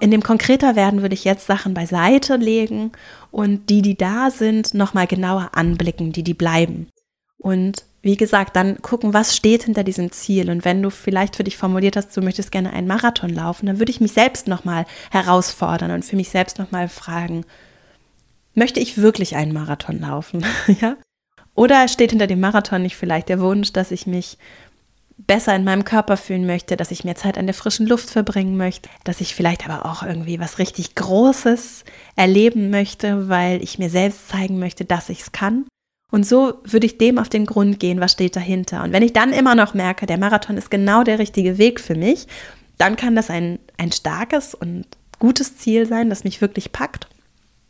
in 0.00 0.10
dem 0.10 0.22
konkreter 0.22 0.76
werden 0.76 1.02
würde 1.02 1.14
ich 1.14 1.24
jetzt 1.24 1.46
Sachen 1.46 1.74
beiseite 1.74 2.36
legen 2.36 2.92
und 3.30 3.68
die, 3.68 3.82
die 3.82 3.96
da 3.96 4.30
sind, 4.30 4.74
nochmal 4.74 5.06
genauer 5.06 5.50
anblicken, 5.52 6.12
die, 6.12 6.22
die 6.22 6.34
bleiben. 6.34 6.88
Und 7.36 7.84
wie 8.02 8.16
gesagt, 8.16 8.54
dann 8.56 8.80
gucken, 8.80 9.12
was 9.12 9.36
steht 9.36 9.64
hinter 9.64 9.82
diesem 9.82 10.12
Ziel. 10.12 10.50
Und 10.50 10.64
wenn 10.64 10.82
du 10.82 10.90
vielleicht 10.90 11.36
für 11.36 11.44
dich 11.44 11.56
formuliert 11.56 11.96
hast, 11.96 12.16
du 12.16 12.22
möchtest 12.22 12.52
gerne 12.52 12.72
einen 12.72 12.86
Marathon 12.86 13.30
laufen, 13.30 13.66
dann 13.66 13.78
würde 13.78 13.90
ich 13.90 14.00
mich 14.00 14.12
selbst 14.12 14.46
nochmal 14.46 14.86
herausfordern 15.10 15.90
und 15.90 16.04
für 16.04 16.16
mich 16.16 16.30
selbst 16.30 16.58
nochmal 16.58 16.88
fragen, 16.88 17.44
möchte 18.54 18.80
ich 18.80 18.98
wirklich 18.98 19.36
einen 19.36 19.52
Marathon 19.52 20.00
laufen? 20.00 20.44
ja? 20.80 20.96
Oder 21.54 21.88
steht 21.88 22.10
hinter 22.10 22.28
dem 22.28 22.40
Marathon 22.40 22.82
nicht 22.82 22.96
vielleicht 22.96 23.28
der 23.28 23.40
Wunsch, 23.40 23.72
dass 23.72 23.90
ich 23.90 24.06
mich 24.06 24.38
besser 25.18 25.54
in 25.54 25.64
meinem 25.64 25.84
Körper 25.84 26.16
fühlen 26.16 26.46
möchte, 26.46 26.76
dass 26.76 26.90
ich 26.90 27.04
mehr 27.04 27.16
Zeit 27.16 27.36
an 27.36 27.46
der 27.46 27.54
frischen 27.54 27.86
Luft 27.86 28.08
verbringen 28.08 28.56
möchte, 28.56 28.88
dass 29.04 29.20
ich 29.20 29.34
vielleicht 29.34 29.68
aber 29.68 29.84
auch 29.84 30.02
irgendwie 30.02 30.38
was 30.38 30.58
richtig 30.58 30.94
Großes 30.94 31.84
erleben 32.16 32.70
möchte, 32.70 33.28
weil 33.28 33.62
ich 33.62 33.78
mir 33.78 33.90
selbst 33.90 34.28
zeigen 34.28 34.58
möchte, 34.58 34.84
dass 34.84 35.08
ich 35.08 35.20
es 35.20 35.32
kann. 35.32 35.66
Und 36.10 36.26
so 36.26 36.54
würde 36.64 36.86
ich 36.86 36.98
dem 36.98 37.18
auf 37.18 37.28
den 37.28 37.44
Grund 37.44 37.80
gehen, 37.80 38.00
was 38.00 38.12
steht 38.12 38.36
dahinter. 38.36 38.82
Und 38.82 38.92
wenn 38.92 39.02
ich 39.02 39.12
dann 39.12 39.32
immer 39.32 39.54
noch 39.54 39.74
merke, 39.74 40.06
der 40.06 40.18
Marathon 40.18 40.56
ist 40.56 40.70
genau 40.70 41.02
der 41.02 41.18
richtige 41.18 41.58
Weg 41.58 41.80
für 41.80 41.94
mich, 41.94 42.26
dann 42.78 42.96
kann 42.96 43.16
das 43.16 43.28
ein, 43.28 43.58
ein 43.76 43.92
starkes 43.92 44.54
und 44.54 44.86
gutes 45.18 45.58
Ziel 45.58 45.86
sein, 45.86 46.08
das 46.08 46.24
mich 46.24 46.40
wirklich 46.40 46.72
packt. 46.72 47.08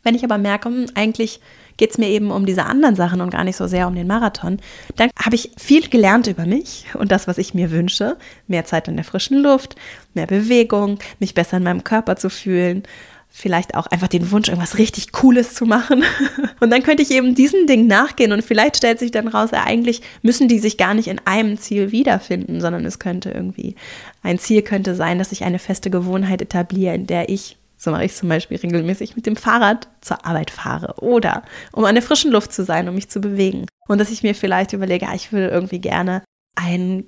Wenn 0.03 0.15
ich 0.15 0.23
aber 0.23 0.37
merke, 0.37 0.69
hm, 0.69 0.85
eigentlich 0.95 1.41
geht 1.79 1.91
es 1.91 1.97
mir 1.97 2.09
eben 2.09 2.29
um 2.29 2.45
diese 2.45 2.65
anderen 2.65 2.95
Sachen 2.95 3.21
und 3.21 3.29
gar 3.31 3.45
nicht 3.45 3.55
so 3.55 3.65
sehr 3.65 3.87
um 3.87 3.95
den 3.95 4.05
Marathon, 4.05 4.59
dann 4.97 5.09
habe 5.17 5.35
ich 5.35 5.51
viel 5.57 5.87
gelernt 5.87 6.27
über 6.27 6.45
mich 6.45 6.85
und 6.93 7.09
das, 7.09 7.25
was 7.25 7.37
ich 7.37 7.53
mir 7.53 7.71
wünsche. 7.71 8.17
Mehr 8.47 8.65
Zeit 8.65 8.89
in 8.89 8.97
der 8.97 9.05
frischen 9.05 9.41
Luft, 9.41 9.75
mehr 10.13 10.27
Bewegung, 10.27 10.99
mich 11.19 11.33
besser 11.33 11.57
in 11.57 11.63
meinem 11.63 11.85
Körper 11.85 12.17
zu 12.17 12.29
fühlen. 12.29 12.83
Vielleicht 13.29 13.75
auch 13.75 13.87
einfach 13.87 14.09
den 14.09 14.29
Wunsch, 14.31 14.49
irgendwas 14.49 14.77
richtig 14.77 15.13
Cooles 15.13 15.53
zu 15.53 15.65
machen. 15.65 16.03
Und 16.59 16.69
dann 16.69 16.83
könnte 16.83 17.01
ich 17.01 17.11
eben 17.11 17.33
diesen 17.33 17.65
Ding 17.65 17.87
nachgehen 17.87 18.33
und 18.33 18.43
vielleicht 18.43 18.75
stellt 18.75 18.99
sich 18.99 19.11
dann 19.11 19.29
raus, 19.29 19.51
ja, 19.53 19.63
eigentlich 19.63 20.01
müssen 20.21 20.49
die 20.49 20.59
sich 20.59 20.75
gar 20.77 20.93
nicht 20.93 21.07
in 21.07 21.21
einem 21.23 21.57
Ziel 21.57 21.93
wiederfinden, 21.93 22.59
sondern 22.59 22.83
es 22.85 22.99
könnte 22.99 23.29
irgendwie, 23.29 23.75
ein 24.23 24.39
Ziel 24.39 24.63
könnte 24.63 24.95
sein, 24.95 25.19
dass 25.19 25.31
ich 25.31 25.45
eine 25.45 25.59
feste 25.59 25.89
Gewohnheit 25.89 26.41
etabliere, 26.41 26.95
in 26.95 27.07
der 27.07 27.29
ich 27.29 27.55
so 27.81 27.91
mache 27.91 28.03
ich 28.03 28.13
zum 28.13 28.27
Beispiel 28.27 28.57
regelmäßig 28.57 29.15
mit 29.15 29.25
dem 29.25 29.37
Fahrrad 29.37 29.87
zur 30.01 30.25
Arbeit 30.25 30.51
fahre 30.51 30.95
oder 31.01 31.43
um 31.71 31.85
an 31.85 31.95
der 31.95 32.03
frischen 32.03 32.29
Luft 32.29 32.51
zu 32.51 32.65
sein, 32.65 32.89
um 32.89 32.95
mich 32.95 33.09
zu 33.09 33.21
bewegen. 33.21 33.67
Und 33.87 33.99
dass 33.99 34.11
ich 34.11 34.21
mir 34.21 34.35
vielleicht 34.35 34.73
überlege, 34.73 35.07
ah, 35.07 35.15
ich 35.15 35.31
würde 35.31 35.47
irgendwie 35.47 35.79
gerne 35.79 36.21
einen 36.55 37.05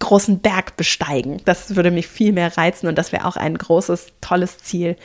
großen 0.00 0.40
Berg 0.40 0.76
besteigen. 0.76 1.40
Das 1.44 1.76
würde 1.76 1.92
mich 1.92 2.08
viel 2.08 2.32
mehr 2.32 2.56
reizen 2.58 2.88
und 2.88 2.98
das 2.98 3.12
wäre 3.12 3.24
auch 3.24 3.36
ein 3.36 3.56
großes, 3.56 4.14
tolles 4.20 4.58
Ziel, 4.58 4.96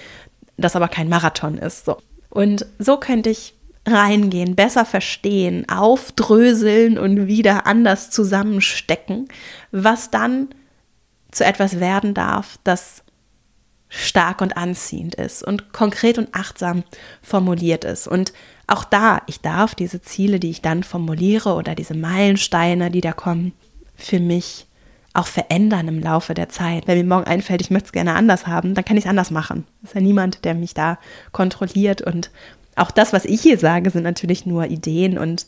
das 0.57 0.75
aber 0.75 0.87
kein 0.87 1.07
Marathon 1.07 1.59
ist. 1.59 1.85
So. 1.85 1.97
Und 2.31 2.65
so 2.79 2.97
könnte 2.97 3.29
ich 3.29 3.53
reingehen, 3.87 4.55
besser 4.55 4.85
verstehen, 4.85 5.69
aufdröseln 5.69 6.97
und 6.97 7.27
wieder 7.27 7.67
anders 7.67 8.09
zusammenstecken, 8.09 9.27
was 9.71 10.09
dann 10.09 10.49
zu 11.31 11.45
etwas 11.45 11.79
werden 11.79 12.15
darf, 12.15 12.57
das 12.63 13.02
stark 13.93 14.41
und 14.41 14.57
anziehend 14.57 15.15
ist 15.15 15.43
und 15.43 15.71
konkret 15.71 16.17
und 16.17 16.33
achtsam 16.33 16.83
formuliert 17.21 17.85
ist. 17.85 18.07
Und 18.07 18.33
auch 18.65 18.83
da, 18.83 19.21
ich 19.27 19.41
darf 19.41 19.75
diese 19.75 20.01
Ziele, 20.01 20.39
die 20.39 20.49
ich 20.49 20.61
dann 20.61 20.83
formuliere 20.83 21.53
oder 21.53 21.75
diese 21.75 21.93
Meilensteine, 21.93 22.89
die 22.89 23.01
da 23.01 23.13
kommen, 23.13 23.53
für 23.95 24.19
mich 24.19 24.65
auch 25.13 25.27
verändern 25.27 25.87
im 25.87 25.99
Laufe 25.99 26.33
der 26.33 26.49
Zeit. 26.49 26.87
Wenn 26.87 26.97
mir 26.97 27.03
morgen 27.03 27.27
einfällt, 27.27 27.61
ich 27.61 27.69
möchte 27.69 27.87
es 27.87 27.91
gerne 27.91 28.15
anders 28.15 28.47
haben, 28.47 28.73
dann 28.73 28.83
kann 28.83 28.97
ich 28.97 29.03
es 29.03 29.09
anders 29.09 29.29
machen. 29.29 29.67
Ist 29.83 29.93
ja 29.93 30.01
niemand, 30.01 30.43
der 30.43 30.55
mich 30.55 30.73
da 30.73 30.97
kontrolliert. 31.31 32.01
Und 32.01 32.31
auch 32.75 32.89
das, 32.89 33.13
was 33.13 33.25
ich 33.25 33.41
hier 33.41 33.59
sage, 33.59 33.91
sind 33.91 34.03
natürlich 34.03 34.47
nur 34.47 34.65
Ideen 34.65 35.19
und 35.19 35.45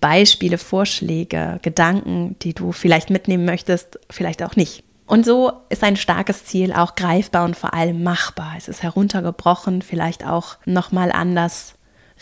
Beispiele, 0.00 0.56
Vorschläge, 0.56 1.58
Gedanken, 1.60 2.36
die 2.40 2.54
du 2.54 2.72
vielleicht 2.72 3.10
mitnehmen 3.10 3.44
möchtest, 3.44 3.98
vielleicht 4.08 4.42
auch 4.42 4.56
nicht. 4.56 4.84
Und 5.06 5.26
so 5.26 5.52
ist 5.68 5.84
ein 5.84 5.96
starkes 5.96 6.44
Ziel 6.44 6.72
auch 6.72 6.94
greifbar 6.94 7.44
und 7.44 7.56
vor 7.56 7.74
allem 7.74 8.02
machbar. 8.02 8.54
Es 8.56 8.68
ist 8.68 8.82
heruntergebrochen, 8.82 9.82
vielleicht 9.82 10.26
auch 10.26 10.56
nochmal 10.64 11.12
anders 11.12 11.74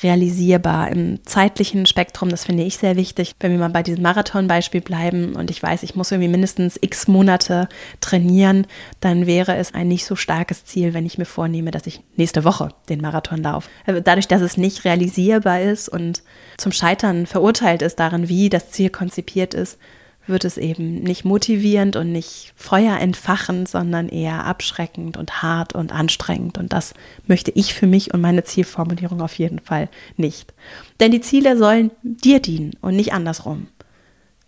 realisierbar 0.02 0.90
im 0.90 1.24
zeitlichen 1.24 1.86
Spektrum. 1.86 2.30
Das 2.30 2.44
finde 2.44 2.64
ich 2.64 2.78
sehr 2.78 2.96
wichtig. 2.96 3.34
Wenn 3.40 3.52
wir 3.52 3.58
mal 3.58 3.70
bei 3.70 3.82
diesem 3.82 4.02
Marathon-Beispiel 4.02 4.80
bleiben 4.80 5.34
und 5.34 5.50
ich 5.50 5.62
weiß, 5.62 5.82
ich 5.82 5.94
muss 5.94 6.10
irgendwie 6.10 6.30
mindestens 6.30 6.78
x 6.80 7.08
Monate 7.08 7.68
trainieren, 8.00 8.66
dann 9.00 9.26
wäre 9.26 9.56
es 9.56 9.74
ein 9.74 9.88
nicht 9.88 10.06
so 10.06 10.16
starkes 10.16 10.64
Ziel, 10.64 10.94
wenn 10.94 11.06
ich 11.06 11.18
mir 11.18 11.24
vornehme, 11.24 11.70
dass 11.70 11.86
ich 11.86 12.00
nächste 12.16 12.44
Woche 12.44 12.70
den 12.88 13.00
Marathon 13.00 13.42
laufe. 13.42 13.68
Also 13.86 14.00
dadurch, 14.00 14.28
dass 14.28 14.40
es 14.40 14.56
nicht 14.56 14.84
realisierbar 14.84 15.60
ist 15.60 15.88
und 15.88 16.22
zum 16.56 16.72
Scheitern 16.72 17.26
verurteilt 17.26 17.82
ist 17.82 18.00
darin, 18.00 18.28
wie 18.28 18.48
das 18.48 18.70
Ziel 18.70 18.90
konzipiert 18.90 19.54
ist, 19.54 19.78
wird 20.26 20.44
es 20.44 20.56
eben 20.56 21.02
nicht 21.02 21.24
motivierend 21.24 21.96
und 21.96 22.12
nicht 22.12 22.52
Feuer 22.56 22.98
entfachend, 22.98 23.68
sondern 23.68 24.08
eher 24.08 24.44
abschreckend 24.44 25.16
und 25.16 25.42
hart 25.42 25.74
und 25.74 25.92
anstrengend. 25.92 26.58
Und 26.58 26.72
das 26.72 26.94
möchte 27.26 27.50
ich 27.50 27.74
für 27.74 27.86
mich 27.86 28.14
und 28.14 28.20
meine 28.20 28.44
Zielformulierung 28.44 29.20
auf 29.20 29.38
jeden 29.38 29.58
Fall 29.58 29.88
nicht. 30.16 30.54
Denn 31.00 31.10
die 31.10 31.20
Ziele 31.20 31.56
sollen 31.56 31.90
dir 32.02 32.40
dienen 32.40 32.72
und 32.80 32.94
nicht 32.94 33.12
andersrum. 33.12 33.66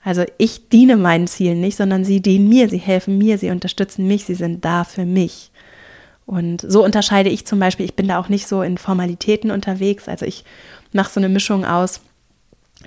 Also 0.05 0.25
ich 0.39 0.69
diene 0.69 0.97
meinen 0.97 1.27
Zielen 1.27 1.61
nicht, 1.61 1.77
sondern 1.77 2.05
sie 2.05 2.21
dienen 2.21 2.49
mir, 2.49 2.69
sie 2.69 2.79
helfen 2.79 3.19
mir, 3.19 3.39
sie 3.39 3.51
unterstützen 3.51 4.07
mich, 4.07 4.27
sie 4.27 4.35
sind 4.35 4.65
da 4.65 4.85
für 4.85 5.07
mich. 5.07 5.51
Und 6.27 6.65
so 6.67 6.85
unterscheide 6.85 7.31
ich 7.31 7.47
zum 7.47 7.59
Beispiel, 7.59 7.87
ich 7.87 7.95
bin 7.95 8.09
da 8.09 8.19
auch 8.19 8.29
nicht 8.29 8.47
so 8.47 8.63
in 8.63 8.79
Formalitäten 8.79 9.51
unterwegs. 9.51 10.09
Also 10.09 10.25
ich 10.25 10.45
mache 10.93 11.11
so 11.11 11.21
eine 11.21 11.29
Mischung 11.29 11.65
aus 11.65 12.01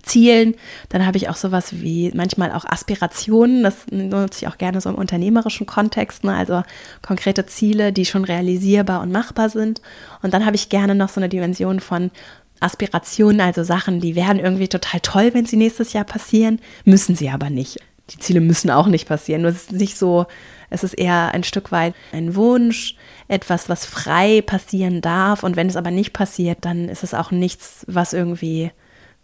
Zielen. 0.04 0.56
Dann 0.90 1.06
habe 1.06 1.18
ich 1.18 1.30
auch 1.30 1.36
sowas 1.36 1.82
wie 1.82 2.12
manchmal 2.14 2.52
auch 2.52 2.66
Aspirationen. 2.66 3.64
Das 3.64 3.88
nutze 3.92 4.46
ich 4.46 4.48
auch 4.48 4.58
gerne 4.58 4.82
so 4.82 4.90
im 4.90 4.96
unternehmerischen 4.96 5.66
Kontext. 5.66 6.24
Ne? 6.24 6.36
Also 6.36 6.64
konkrete 7.02 7.46
Ziele, 7.46 7.94
die 7.94 8.06
schon 8.06 8.24
realisierbar 8.24 9.02
und 9.02 9.12
machbar 9.12 9.50
sind. 9.50 9.82
Und 10.22 10.34
dann 10.34 10.46
habe 10.46 10.56
ich 10.56 10.70
gerne 10.70 10.96
noch 10.96 11.10
so 11.10 11.20
eine 11.20 11.30
Dimension 11.30 11.80
von 11.80 12.12
Aspirationen, 12.60 13.42
also 13.42 13.64
Sachen, 13.64 14.00
die 14.00 14.16
werden 14.16 14.40
irgendwie 14.40 14.68
total 14.68 15.00
toll, 15.02 15.32
wenn 15.34 15.46
sie 15.46 15.58
nächstes 15.58 15.94
Jahr 15.94 16.06
passieren, 16.06 16.60
müssen 16.86 17.16
sie 17.16 17.30
aber 17.30 17.52
nicht. 17.52 17.78
Die 18.10 18.20
Ziele 18.20 18.40
müssen 18.40 18.72
auch 18.72 18.88
nicht 18.88 19.08
passieren. 19.08 19.42
Nur 19.42 19.52
es 19.52 19.64
ist 19.64 19.72
nicht 19.74 19.98
so, 19.98 20.26
es 20.70 20.84
ist 20.84 20.94
eher 20.94 21.34
ein 21.34 21.44
Stück 21.44 21.72
weit 21.72 21.94
ein 22.14 22.36
Wunsch, 22.36 22.96
etwas, 23.28 23.68
was 23.70 23.86
frei 23.86 24.42
passieren 24.42 25.02
darf. 25.02 25.44
Und 25.44 25.56
wenn 25.56 25.68
es 25.68 25.76
aber 25.76 25.92
nicht 25.92 26.14
passiert, 26.14 26.60
dann 26.62 26.88
ist 26.88 27.04
es 27.04 27.14
auch 27.14 27.32
nichts, 27.32 27.86
was 27.88 28.14
irgendwie 28.14 28.72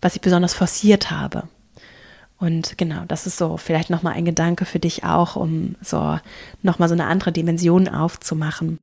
was 0.03 0.15
ich 0.15 0.21
besonders 0.21 0.53
forciert 0.53 1.11
habe. 1.11 1.43
Und 2.37 2.77
genau, 2.77 3.03
das 3.07 3.25
ist 3.25 3.37
so 3.37 3.57
vielleicht 3.57 3.89
nochmal 3.89 4.13
ein 4.13 4.25
Gedanke 4.25 4.65
für 4.65 4.79
dich 4.79 5.03
auch, 5.05 5.35
um 5.35 5.75
so 5.81 6.19
nochmal 6.61 6.89
so 6.89 6.93
eine 6.93 7.05
andere 7.05 7.31
Dimension 7.31 7.87
aufzumachen. 7.87 8.79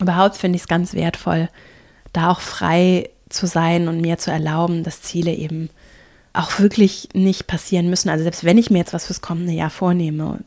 Überhaupt 0.00 0.36
finde 0.36 0.56
ich 0.56 0.62
es 0.62 0.68
ganz 0.68 0.94
wertvoll, 0.94 1.48
da 2.12 2.30
auch 2.30 2.40
frei 2.40 3.10
zu 3.28 3.46
sein 3.46 3.88
und 3.88 4.00
mir 4.00 4.18
zu 4.18 4.30
erlauben, 4.30 4.82
dass 4.82 5.02
Ziele 5.02 5.32
eben 5.32 5.70
auch 6.32 6.58
wirklich 6.58 7.10
nicht 7.14 7.46
passieren 7.46 7.88
müssen. 7.88 8.08
Also 8.08 8.24
selbst 8.24 8.44
wenn 8.44 8.58
ich 8.58 8.70
mir 8.70 8.78
jetzt 8.78 8.94
was 8.94 9.06
fürs 9.06 9.20
kommende 9.20 9.52
Jahr 9.52 9.70
vornehme, 9.70 10.40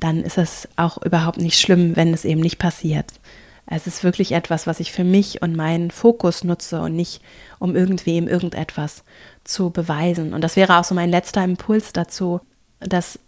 dann 0.00 0.22
ist 0.22 0.38
es 0.38 0.68
auch 0.76 1.02
überhaupt 1.02 1.38
nicht 1.38 1.58
schlimm, 1.58 1.96
wenn 1.96 2.12
es 2.12 2.24
eben 2.24 2.40
nicht 2.40 2.58
passiert. 2.58 3.06
Es 3.70 3.86
ist 3.86 4.02
wirklich 4.02 4.32
etwas, 4.32 4.66
was 4.66 4.80
ich 4.80 4.92
für 4.92 5.04
mich 5.04 5.42
und 5.42 5.54
meinen 5.54 5.90
Fokus 5.90 6.42
nutze 6.42 6.80
und 6.80 6.96
nicht 6.96 7.20
um 7.58 7.76
irgendwem 7.76 8.26
irgendetwas 8.26 9.04
zu 9.44 9.70
beweisen. 9.70 10.32
Und 10.32 10.42
das 10.42 10.56
wäre 10.56 10.78
auch 10.78 10.84
so 10.84 10.94
mein 10.94 11.10
letzter 11.10 11.44
Impuls 11.44 11.92
dazu, 11.92 12.40
dass 12.80 13.18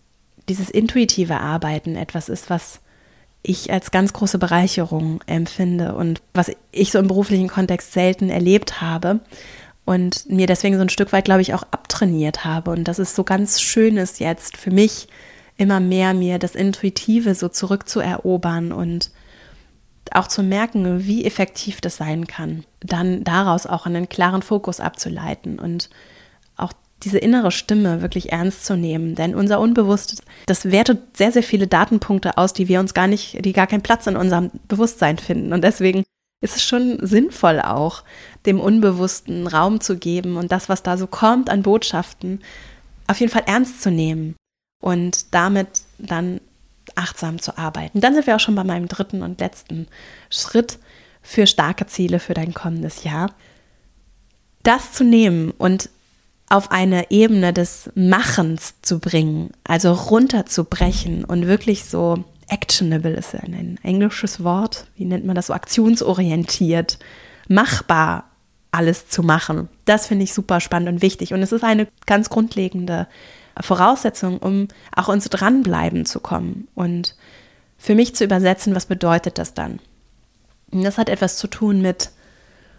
dieses 0.49 0.71
intuitive 0.71 1.39
Arbeiten 1.39 1.95
etwas 1.95 2.29
ist, 2.29 2.49
was 2.49 2.81
ich 3.43 3.73
als 3.73 3.91
ganz 3.91 4.13
große 4.13 4.39
Bereicherung 4.39 5.21
empfinde 5.27 5.95
und 5.95 6.23
was 6.35 6.51
ich 6.73 6.91
so 6.91 6.99
im 6.99 7.09
beruflichen 7.09 7.49
Kontext 7.49 7.93
selten 7.93 8.31
erlebt 8.31 8.81
habe 8.81 9.21
und 9.85 10.29
mir 10.31 10.47
deswegen 10.47 10.77
so 10.77 10.83
ein 10.83 10.89
Stück 10.89 11.13
weit, 11.13 11.25
glaube 11.25 11.43
ich, 11.43 11.53
auch 11.55 11.65
abtrainiert 11.71 12.45
habe. 12.45 12.71
Und 12.71 12.85
das 12.85 12.99
ist 12.99 13.15
so 13.15 13.25
ganz 13.25 13.61
Schönes 13.61 14.19
jetzt 14.19 14.57
für 14.57 14.71
mich, 14.71 15.09
immer 15.57 15.81
mehr 15.81 16.15
mir 16.15 16.39
das 16.39 16.55
Intuitive 16.55 17.35
so 17.35 17.49
zurückzuerobern 17.49 18.73
und 18.73 19.11
auch 20.15 20.29
zu 20.29 20.43
merken, 20.43 21.07
wie 21.07 21.25
effektiv 21.25 21.81
das 21.81 21.97
sein 21.97 22.27
kann, 22.27 22.65
dann 22.81 23.25
daraus 23.25 23.67
auch 23.67 23.87
einen 23.87 24.09
klaren 24.09 24.43
Fokus 24.43 24.81
abzuleiten 24.81 25.59
und 25.59 25.91
auch 26.57 26.73
diese 27.03 27.19
innere 27.19 27.51
Stimme 27.51 28.03
wirklich 28.03 28.33
ernst 28.33 28.67
zu 28.67 28.77
nehmen, 28.77 29.15
denn 29.15 29.35
unser 29.35 29.61
Unbewusstes, 29.61 30.23
das 30.47 30.71
wertet 30.71 31.17
sehr, 31.17 31.33
sehr 31.33 31.43
viele 31.43 31.67
Datenpunkte 31.67 32.37
aus, 32.37 32.53
die 32.53 32.69
wir 32.69 32.81
uns 32.81 32.95
gar 32.95 33.07
nicht, 33.07 33.45
die 33.45 33.53
gar 33.53 33.67
keinen 33.67 33.83
Platz 33.83 34.07
in 34.07 34.17
unserem 34.17 34.51
Bewusstsein 34.69 35.19
finden. 35.19 35.53
Und 35.53 35.65
deswegen 35.65 36.05
ist 36.43 36.57
es 36.57 36.63
schon 36.63 36.99
sinnvoll 37.07 37.61
auch, 37.61 38.03
dem 38.47 38.61
Unbewussten 38.61 39.47
Raum 39.47 39.81
zu 39.81 39.97
geben 39.97 40.37
und 40.37 40.53
das, 40.53 40.69
was 40.69 40.83
da 40.83 40.97
so 40.97 41.07
kommt 41.07 41.51
an 41.51 41.63
Botschaften, 41.63 42.41
auf 43.07 43.21
jeden 43.21 43.33
Fall 43.33 43.45
ernst 43.47 43.83
zu 43.83 43.91
nehmen 43.91 44.37
und 44.83 45.35
damit 45.35 45.69
dann 45.99 46.41
achtsam 46.97 47.41
zu 47.41 47.57
arbeiten. 47.59 48.01
Dann 48.01 48.15
sind 48.15 48.27
wir 48.27 48.37
auch 48.37 48.41
schon 48.41 48.55
bei 48.55 48.65
meinem 48.65 48.89
dritten 48.89 49.23
und 49.23 49.41
letzten 49.41 49.89
Schritt 50.31 50.79
für 51.23 51.47
starke 51.47 51.87
Ziele 51.87 52.19
für 52.19 52.35
dein 52.35 52.55
kommendes 52.55 53.05
Jahr. 53.05 53.33
Das 54.63 54.93
zu 54.93 55.05
nehmen 55.05 55.51
und 55.53 55.91
auf 56.49 56.71
eine 56.71 57.11
Ebene 57.11 57.53
des 57.53 57.91
Machens 57.95 58.75
zu 58.83 58.99
bringen, 58.99 59.51
also 59.65 59.93
runterzubrechen 59.93 61.25
und 61.25 61.47
wirklich 61.47 61.85
so 61.85 62.25
actionable 62.49 63.15
ist 63.15 63.33
ja 63.33 63.41
ein 63.41 63.79
englisches 63.83 64.43
Wort, 64.43 64.87
wie 64.97 65.05
nennt 65.05 65.25
man 65.25 65.37
das 65.37 65.47
so, 65.47 65.55
aktionsorientiert, 65.55 66.99
machbar 67.49 68.25
alles 68.73 69.09
zu 69.09 69.23
machen. 69.23 69.69
Das 69.85 70.07
finde 70.07 70.25
ich 70.25 70.35
super 70.35 70.61
spannend 70.61 70.89
und 70.89 71.03
wichtig. 71.03 71.33
Und 71.33 71.43
es 71.43 71.53
ist 71.53 71.65
eine 71.65 71.89
ganz 72.07 72.31
grundlegende 72.31 73.07
Voraussetzung, 73.61 74.39
um 74.39 74.69
auch 74.95 75.09
uns 75.09 75.29
dranbleiben 75.29 76.07
zu 76.07 76.21
kommen 76.21 76.69
und 76.75 77.17
für 77.79 77.95
mich 77.95 78.15
zu 78.15 78.25
übersetzen, 78.25 78.75
was 78.75 78.87
bedeutet 78.87 79.39
das 79.39 79.55
dann? 79.55 79.81
Und 80.71 80.85
das 80.85 80.99
hat 80.99 81.09
etwas 81.09 81.39
zu 81.39 81.47
tun 81.47 81.81
mit 81.81 82.11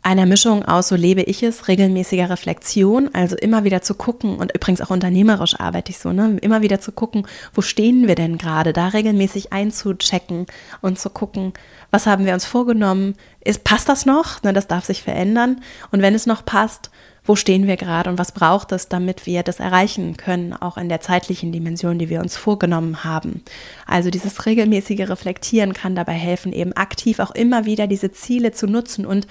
einer 0.04 0.26
Mischung 0.26 0.66
aus, 0.66 0.88
so 0.88 0.96
lebe 0.96 1.22
ich 1.22 1.44
es, 1.44 1.68
regelmäßiger 1.68 2.30
Reflexion, 2.30 3.10
also 3.14 3.36
immer 3.36 3.64
wieder 3.64 3.82
zu 3.82 3.94
gucken 3.94 4.38
und 4.38 4.52
übrigens 4.56 4.82
auch 4.82 4.90
unternehmerisch 4.90 5.60
arbeite 5.60 5.92
ich 5.92 6.00
so, 6.00 6.12
ne, 6.12 6.38
immer 6.42 6.62
wieder 6.64 6.80
zu 6.80 6.92
gucken, 6.92 7.28
wo 7.54 7.62
stehen 7.62 8.08
wir 8.08 8.16
denn 8.16 8.40
gerade, 8.40 8.74
da 8.74 8.88
regelmäßig 8.88 9.54
einzuchecken 9.54 10.48
und 10.82 10.98
zu 10.98 11.12
gucken, 11.12 11.54
was 11.92 12.08
haben 12.08 12.26
wir 12.26 12.34
uns 12.34 12.46
vorgenommen, 12.46 13.16
ist, 13.42 13.64
passt 13.64 13.90
das 13.90 14.08
noch, 14.08 14.42
ne, 14.42 14.54
das 14.54 14.68
darf 14.68 14.86
sich 14.86 15.04
verändern 15.04 15.62
und 15.92 16.02
wenn 16.02 16.16
es 16.16 16.26
noch 16.26 16.46
passt, 16.46 16.90
wo 17.24 17.36
stehen 17.36 17.68
wir 17.68 17.78
gerade 17.78 18.10
und 18.10 18.18
was 18.18 18.32
braucht 18.32 18.72
es, 18.72 18.88
damit 18.88 19.26
wir 19.26 19.44
das 19.44 19.60
erreichen 19.60 20.18
können, 20.18 20.54
auch 20.54 20.78
in 20.78 20.90
der 20.90 21.02
zeitlichen 21.02 21.52
Dimension, 21.52 22.00
die 22.00 22.10
wir 22.10 22.20
uns 22.20 22.36
vorgenommen 22.36 23.04
haben. 23.04 23.44
Also 23.86 24.10
dieses 24.10 24.46
regelmäßige 24.46 25.08
Reflektieren 25.08 25.74
kann 25.74 25.96
dabei 25.96 26.14
helfen, 26.14 26.52
eben 26.52 26.74
aktiv 26.74 27.20
auch 27.20 27.32
immer 27.32 27.66
wieder 27.66 27.86
diese 27.86 28.12
Ziele 28.12 28.52
zu 28.52 28.66
nutzen 28.66 29.06
und 29.06 29.28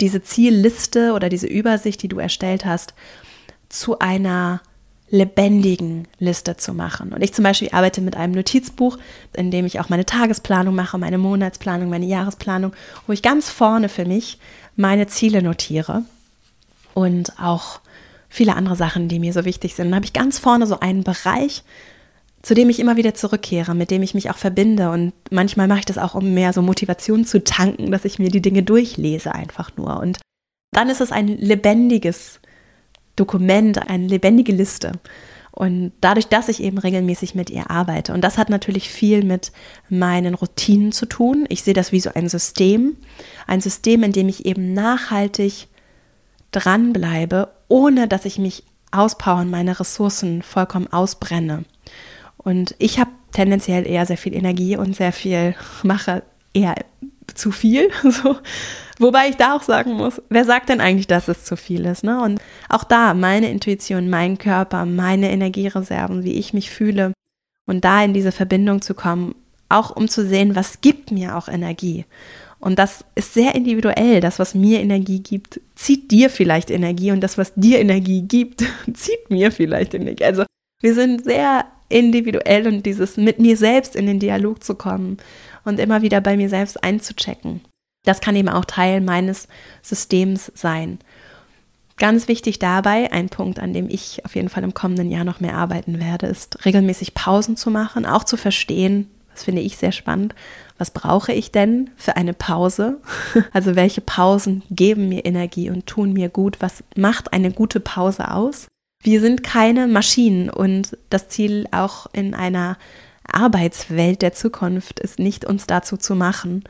diese 0.00 0.22
Zielliste 0.22 1.12
oder 1.14 1.28
diese 1.28 1.46
Übersicht, 1.46 2.02
die 2.02 2.08
du 2.08 2.18
erstellt 2.18 2.66
hast, 2.66 2.92
zu 3.68 3.98
einer 3.98 4.60
lebendigen 5.08 6.08
Liste 6.18 6.56
zu 6.56 6.74
machen. 6.74 7.12
Und 7.12 7.22
ich 7.22 7.32
zum 7.32 7.44
Beispiel 7.44 7.68
arbeite 7.72 8.00
mit 8.00 8.16
einem 8.16 8.32
Notizbuch, 8.32 8.98
in 9.34 9.50
dem 9.50 9.66
ich 9.66 9.78
auch 9.78 9.88
meine 9.88 10.06
Tagesplanung 10.06 10.74
mache, 10.74 10.98
meine 10.98 11.18
Monatsplanung, 11.18 11.88
meine 11.88 12.06
Jahresplanung, 12.06 12.72
wo 13.06 13.12
ich 13.12 13.22
ganz 13.22 13.50
vorne 13.50 13.88
für 13.88 14.04
mich 14.04 14.38
meine 14.74 15.06
Ziele 15.06 15.42
notiere 15.42 16.02
und 16.94 17.38
auch 17.38 17.80
viele 18.28 18.56
andere 18.56 18.76
Sachen, 18.76 19.08
die 19.08 19.18
mir 19.18 19.32
so 19.32 19.44
wichtig 19.44 19.74
sind. 19.74 19.86
Dann 19.86 19.94
habe 19.94 20.06
ich 20.06 20.12
ganz 20.12 20.38
vorne 20.38 20.66
so 20.66 20.80
einen 20.80 21.04
Bereich, 21.04 21.62
zu 22.42 22.54
dem 22.54 22.70
ich 22.70 22.80
immer 22.80 22.96
wieder 22.96 23.14
zurückkehre, 23.14 23.74
mit 23.74 23.90
dem 23.90 24.02
ich 24.02 24.14
mich 24.14 24.30
auch 24.30 24.38
verbinde. 24.38 24.90
Und 24.90 25.12
manchmal 25.30 25.68
mache 25.68 25.80
ich 25.80 25.84
das 25.84 25.98
auch, 25.98 26.14
um 26.14 26.34
mehr 26.34 26.52
so 26.52 26.62
Motivation 26.62 27.24
zu 27.24 27.44
tanken, 27.44 27.92
dass 27.92 28.04
ich 28.04 28.18
mir 28.18 28.30
die 28.30 28.42
Dinge 28.42 28.62
durchlese 28.62 29.32
einfach 29.34 29.76
nur. 29.76 30.00
Und 30.00 30.18
dann 30.72 30.88
ist 30.88 31.00
es 31.00 31.12
ein 31.12 31.28
lebendiges 31.28 32.40
Dokument, 33.16 33.88
eine 33.88 34.08
lebendige 34.08 34.52
Liste. 34.52 34.92
Und 35.52 35.92
dadurch, 36.00 36.28
dass 36.28 36.48
ich 36.48 36.62
eben 36.62 36.78
regelmäßig 36.78 37.34
mit 37.34 37.50
ihr 37.50 37.70
arbeite. 37.70 38.14
Und 38.14 38.22
das 38.22 38.38
hat 38.38 38.48
natürlich 38.48 38.88
viel 38.88 39.22
mit 39.22 39.52
meinen 39.90 40.32
Routinen 40.32 40.92
zu 40.92 41.04
tun. 41.04 41.44
Ich 41.50 41.62
sehe 41.62 41.74
das 41.74 41.92
wie 41.92 42.00
so 42.00 42.10
ein 42.14 42.30
System. 42.30 42.96
Ein 43.46 43.60
System, 43.60 44.02
in 44.02 44.12
dem 44.12 44.30
ich 44.30 44.46
eben 44.46 44.72
nachhaltig 44.72 45.68
dranbleibe, 46.52 47.48
ohne 47.68 48.08
dass 48.08 48.24
ich 48.24 48.38
mich 48.38 48.64
auspowern, 48.90 49.50
meine 49.50 49.80
Ressourcen 49.80 50.42
vollkommen 50.42 50.92
ausbrenne. 50.92 51.64
Und 52.36 52.74
ich 52.78 52.98
habe 52.98 53.10
tendenziell 53.32 53.86
eher 53.86 54.06
sehr 54.06 54.18
viel 54.18 54.34
Energie 54.34 54.76
und 54.76 54.94
sehr 54.94 55.12
viel 55.12 55.54
mache 55.82 56.22
eher 56.54 56.74
zu 57.34 57.50
viel. 57.50 57.90
So. 58.02 58.36
Wobei 58.98 59.28
ich 59.28 59.36
da 59.36 59.56
auch 59.56 59.62
sagen 59.62 59.94
muss, 59.94 60.22
wer 60.28 60.44
sagt 60.44 60.68
denn 60.68 60.80
eigentlich, 60.80 61.08
dass 61.08 61.26
es 61.26 61.44
zu 61.44 61.56
viel 61.56 61.86
ist? 61.86 62.04
Ne? 62.04 62.20
Und 62.22 62.40
auch 62.68 62.84
da 62.84 63.14
meine 63.14 63.50
Intuition, 63.50 64.10
mein 64.10 64.38
Körper, 64.38 64.84
meine 64.84 65.30
Energiereserven, 65.30 66.22
wie 66.22 66.34
ich 66.34 66.52
mich 66.52 66.70
fühle 66.70 67.12
und 67.66 67.84
da 67.84 68.04
in 68.04 68.14
diese 68.14 68.30
Verbindung 68.30 68.80
zu 68.80 68.94
kommen, 68.94 69.34
auch 69.68 69.96
um 69.96 70.08
zu 70.08 70.26
sehen, 70.26 70.54
was 70.54 70.82
gibt 70.82 71.10
mir 71.10 71.36
auch 71.36 71.48
Energie. 71.48 72.04
Und 72.62 72.78
das 72.78 73.04
ist 73.16 73.34
sehr 73.34 73.56
individuell. 73.56 74.20
Das, 74.20 74.38
was 74.38 74.54
mir 74.54 74.80
Energie 74.80 75.18
gibt, 75.18 75.60
zieht 75.74 76.12
dir 76.12 76.30
vielleicht 76.30 76.70
Energie 76.70 77.10
und 77.10 77.20
das, 77.20 77.36
was 77.36 77.52
dir 77.56 77.80
Energie 77.80 78.22
gibt, 78.22 78.62
zieht 78.94 79.30
mir 79.30 79.50
vielleicht 79.50 79.94
Energie. 79.94 80.24
Also 80.24 80.44
wir 80.80 80.94
sind 80.94 81.24
sehr 81.24 81.66
individuell 81.88 82.68
und 82.68 82.86
dieses 82.86 83.16
mit 83.16 83.40
mir 83.40 83.56
selbst 83.56 83.96
in 83.96 84.06
den 84.06 84.20
Dialog 84.20 84.62
zu 84.62 84.76
kommen 84.76 85.16
und 85.64 85.80
immer 85.80 86.02
wieder 86.02 86.20
bei 86.20 86.36
mir 86.36 86.48
selbst 86.48 86.82
einzuchecken. 86.84 87.62
Das 88.04 88.20
kann 88.20 88.36
eben 88.36 88.48
auch 88.48 88.64
Teil 88.64 89.00
meines 89.00 89.48
Systems 89.82 90.52
sein. 90.54 91.00
Ganz 91.96 92.28
wichtig 92.28 92.60
dabei, 92.60 93.12
ein 93.12 93.28
Punkt, 93.28 93.58
an 93.58 93.74
dem 93.74 93.88
ich 93.90 94.24
auf 94.24 94.36
jeden 94.36 94.48
Fall 94.48 94.62
im 94.62 94.72
kommenden 94.72 95.10
Jahr 95.10 95.24
noch 95.24 95.40
mehr 95.40 95.56
arbeiten 95.56 95.98
werde, 95.98 96.28
ist 96.28 96.64
regelmäßig 96.64 97.14
Pausen 97.14 97.56
zu 97.56 97.72
machen, 97.72 98.06
auch 98.06 98.22
zu 98.22 98.36
verstehen, 98.36 99.08
das 99.32 99.44
finde 99.44 99.62
ich 99.62 99.76
sehr 99.76 99.92
spannend, 99.92 100.34
was 100.78 100.90
brauche 100.90 101.32
ich 101.32 101.52
denn 101.52 101.90
für 101.96 102.16
eine 102.16 102.34
Pause? 102.34 103.00
Also 103.52 103.76
welche 103.76 104.00
Pausen 104.00 104.62
geben 104.70 105.08
mir 105.08 105.24
Energie 105.24 105.70
und 105.70 105.86
tun 105.86 106.12
mir 106.12 106.28
gut? 106.28 106.56
Was 106.60 106.82
macht 106.96 107.32
eine 107.32 107.52
gute 107.52 107.80
Pause 107.80 108.30
aus? 108.30 108.66
Wir 109.02 109.20
sind 109.20 109.42
keine 109.42 109.86
Maschinen 109.86 110.50
und 110.50 110.96
das 111.10 111.28
Ziel 111.28 111.66
auch 111.70 112.06
in 112.12 112.34
einer 112.34 112.78
Arbeitswelt 113.24 114.22
der 114.22 114.32
Zukunft 114.32 115.00
ist 115.00 115.18
nicht, 115.18 115.44
uns 115.44 115.66
dazu 115.66 115.96
zu 115.96 116.14
machen. 116.14 116.64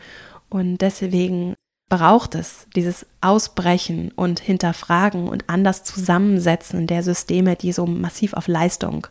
Und 0.49 0.79
deswegen 0.79 1.55
braucht 1.89 2.35
es 2.35 2.67
dieses 2.75 3.07
Ausbrechen 3.21 4.13
und 4.17 4.41
Hinterfragen 4.41 5.29
und 5.29 5.49
anders 5.49 5.85
Zusammensetzen 5.85 6.87
der 6.87 7.03
Systeme, 7.03 7.57
die 7.57 7.73
so 7.73 7.87
massiv 7.87 8.33
auf 8.33 8.49
Leistung 8.49 9.07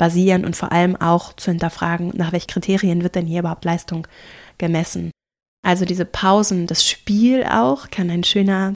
basieren 0.00 0.46
und 0.46 0.56
vor 0.56 0.72
allem 0.72 0.96
auch 0.96 1.34
zu 1.34 1.50
hinterfragen, 1.50 2.12
nach 2.16 2.32
welchen 2.32 2.46
Kriterien 2.46 3.02
wird 3.02 3.16
denn 3.16 3.26
hier 3.26 3.40
überhaupt 3.40 3.66
Leistung 3.66 4.06
gemessen. 4.56 5.10
Also 5.62 5.84
diese 5.84 6.06
Pausen, 6.06 6.66
das 6.66 6.88
Spiel 6.88 7.44
auch 7.44 7.90
kann 7.90 8.08
ein 8.08 8.24
schöner 8.24 8.72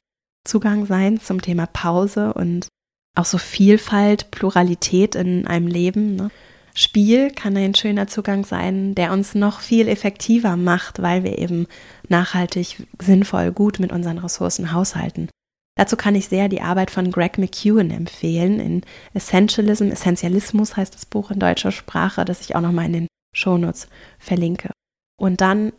Zugang 0.47 0.85
sein 0.85 1.19
zum 1.19 1.41
Thema 1.41 1.65
Pause 1.65 2.35
und 2.35 2.69
auch 3.17 3.25
so 3.25 3.39
Vielfalt, 3.39 4.31
Pluralität 4.33 5.15
in 5.15 5.47
einem 5.47 5.67
Leben. 5.67 6.17
Ne? 6.17 6.31
Spiel 6.75 7.31
kann 7.31 7.57
ein 7.57 7.75
schöner 7.75 8.07
Zugang 8.07 8.45
sein, 8.45 8.95
der 8.95 9.11
uns 9.11 9.35
noch 9.35 9.61
viel 9.61 9.89
effektiver 9.89 10.57
macht, 10.57 11.01
weil 11.01 11.25
wir 11.25 11.39
eben 11.39 11.69
nachhaltig, 12.07 12.87
sinnvoll, 13.01 13.51
gut 13.51 13.79
mit 13.79 13.93
unseren 13.93 14.19
Ressourcen 14.19 14.73
haushalten. 14.73 15.31
Dazu 15.77 15.97
kann 15.97 16.15
ich 16.15 16.29
sehr 16.29 16.49
die 16.49 16.61
Arbeit 16.61 16.91
von 16.91 17.11
Greg 17.11 17.37
McEwen 17.39 17.91
empfehlen. 17.91 18.61
In 18.61 18.83
Essentialism, 19.13 19.91
Essentialismus 19.91 20.77
heißt 20.77 20.95
das 20.95 21.07
Buch 21.07 21.31
in 21.31 21.41
deutscher 21.41 21.73
Sprache, 21.73 22.25
das 22.25 22.41
ich 22.41 22.55
auch 22.55 22.61
nochmal 22.61 22.87
in 22.87 22.93
den 22.93 23.07
Shownotes 23.35 23.89
verlinke. 24.19 24.71
Und 25.21 25.41
dann 25.41 25.73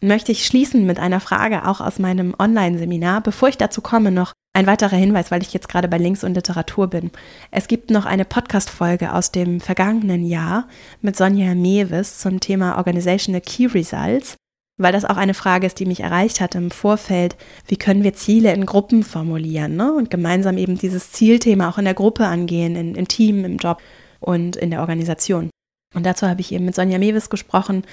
möchte 0.00 0.32
ich 0.32 0.46
schließen 0.46 0.86
mit 0.86 0.98
einer 0.98 1.20
Frage 1.20 1.66
auch 1.66 1.80
aus 1.80 1.98
meinem 1.98 2.34
Online-Seminar. 2.38 3.20
Bevor 3.20 3.48
ich 3.48 3.58
dazu 3.58 3.82
komme, 3.82 4.10
noch 4.10 4.32
ein 4.52 4.66
weiterer 4.66 4.96
Hinweis, 4.96 5.30
weil 5.30 5.42
ich 5.42 5.52
jetzt 5.52 5.68
gerade 5.68 5.88
bei 5.88 5.98
Links 5.98 6.24
und 6.24 6.34
Literatur 6.34 6.88
bin. 6.88 7.10
Es 7.50 7.68
gibt 7.68 7.90
noch 7.90 8.06
eine 8.06 8.24
Podcast-Folge 8.24 9.12
aus 9.12 9.30
dem 9.30 9.60
vergangenen 9.60 10.24
Jahr 10.24 10.66
mit 11.02 11.16
Sonja 11.16 11.54
Mewes 11.54 12.18
zum 12.18 12.40
Thema 12.40 12.78
Organizational 12.78 13.42
Key 13.42 13.66
Results, 13.66 14.36
weil 14.80 14.92
das 14.92 15.04
auch 15.04 15.16
eine 15.16 15.34
Frage 15.34 15.66
ist, 15.66 15.78
die 15.78 15.86
mich 15.86 16.00
erreicht 16.00 16.40
hat 16.40 16.54
im 16.54 16.70
Vorfeld. 16.70 17.36
Wie 17.68 17.76
können 17.76 18.02
wir 18.02 18.14
Ziele 18.14 18.52
in 18.52 18.66
Gruppen 18.66 19.02
formulieren 19.02 19.76
ne? 19.76 19.92
und 19.92 20.10
gemeinsam 20.10 20.56
eben 20.56 20.78
dieses 20.78 21.12
Zielthema 21.12 21.68
auch 21.68 21.78
in 21.78 21.84
der 21.84 21.94
Gruppe 21.94 22.26
angehen, 22.26 22.76
in, 22.76 22.94
im 22.94 23.06
Team, 23.06 23.44
im 23.44 23.58
Job 23.58 23.80
und 24.20 24.56
in 24.56 24.70
der 24.70 24.80
Organisation? 24.80 25.50
Und 25.94 26.06
dazu 26.06 26.26
habe 26.26 26.40
ich 26.40 26.52
eben 26.52 26.64
mit 26.64 26.74
Sonja 26.74 26.98
Mewes 26.98 27.30
gesprochen, 27.30 27.84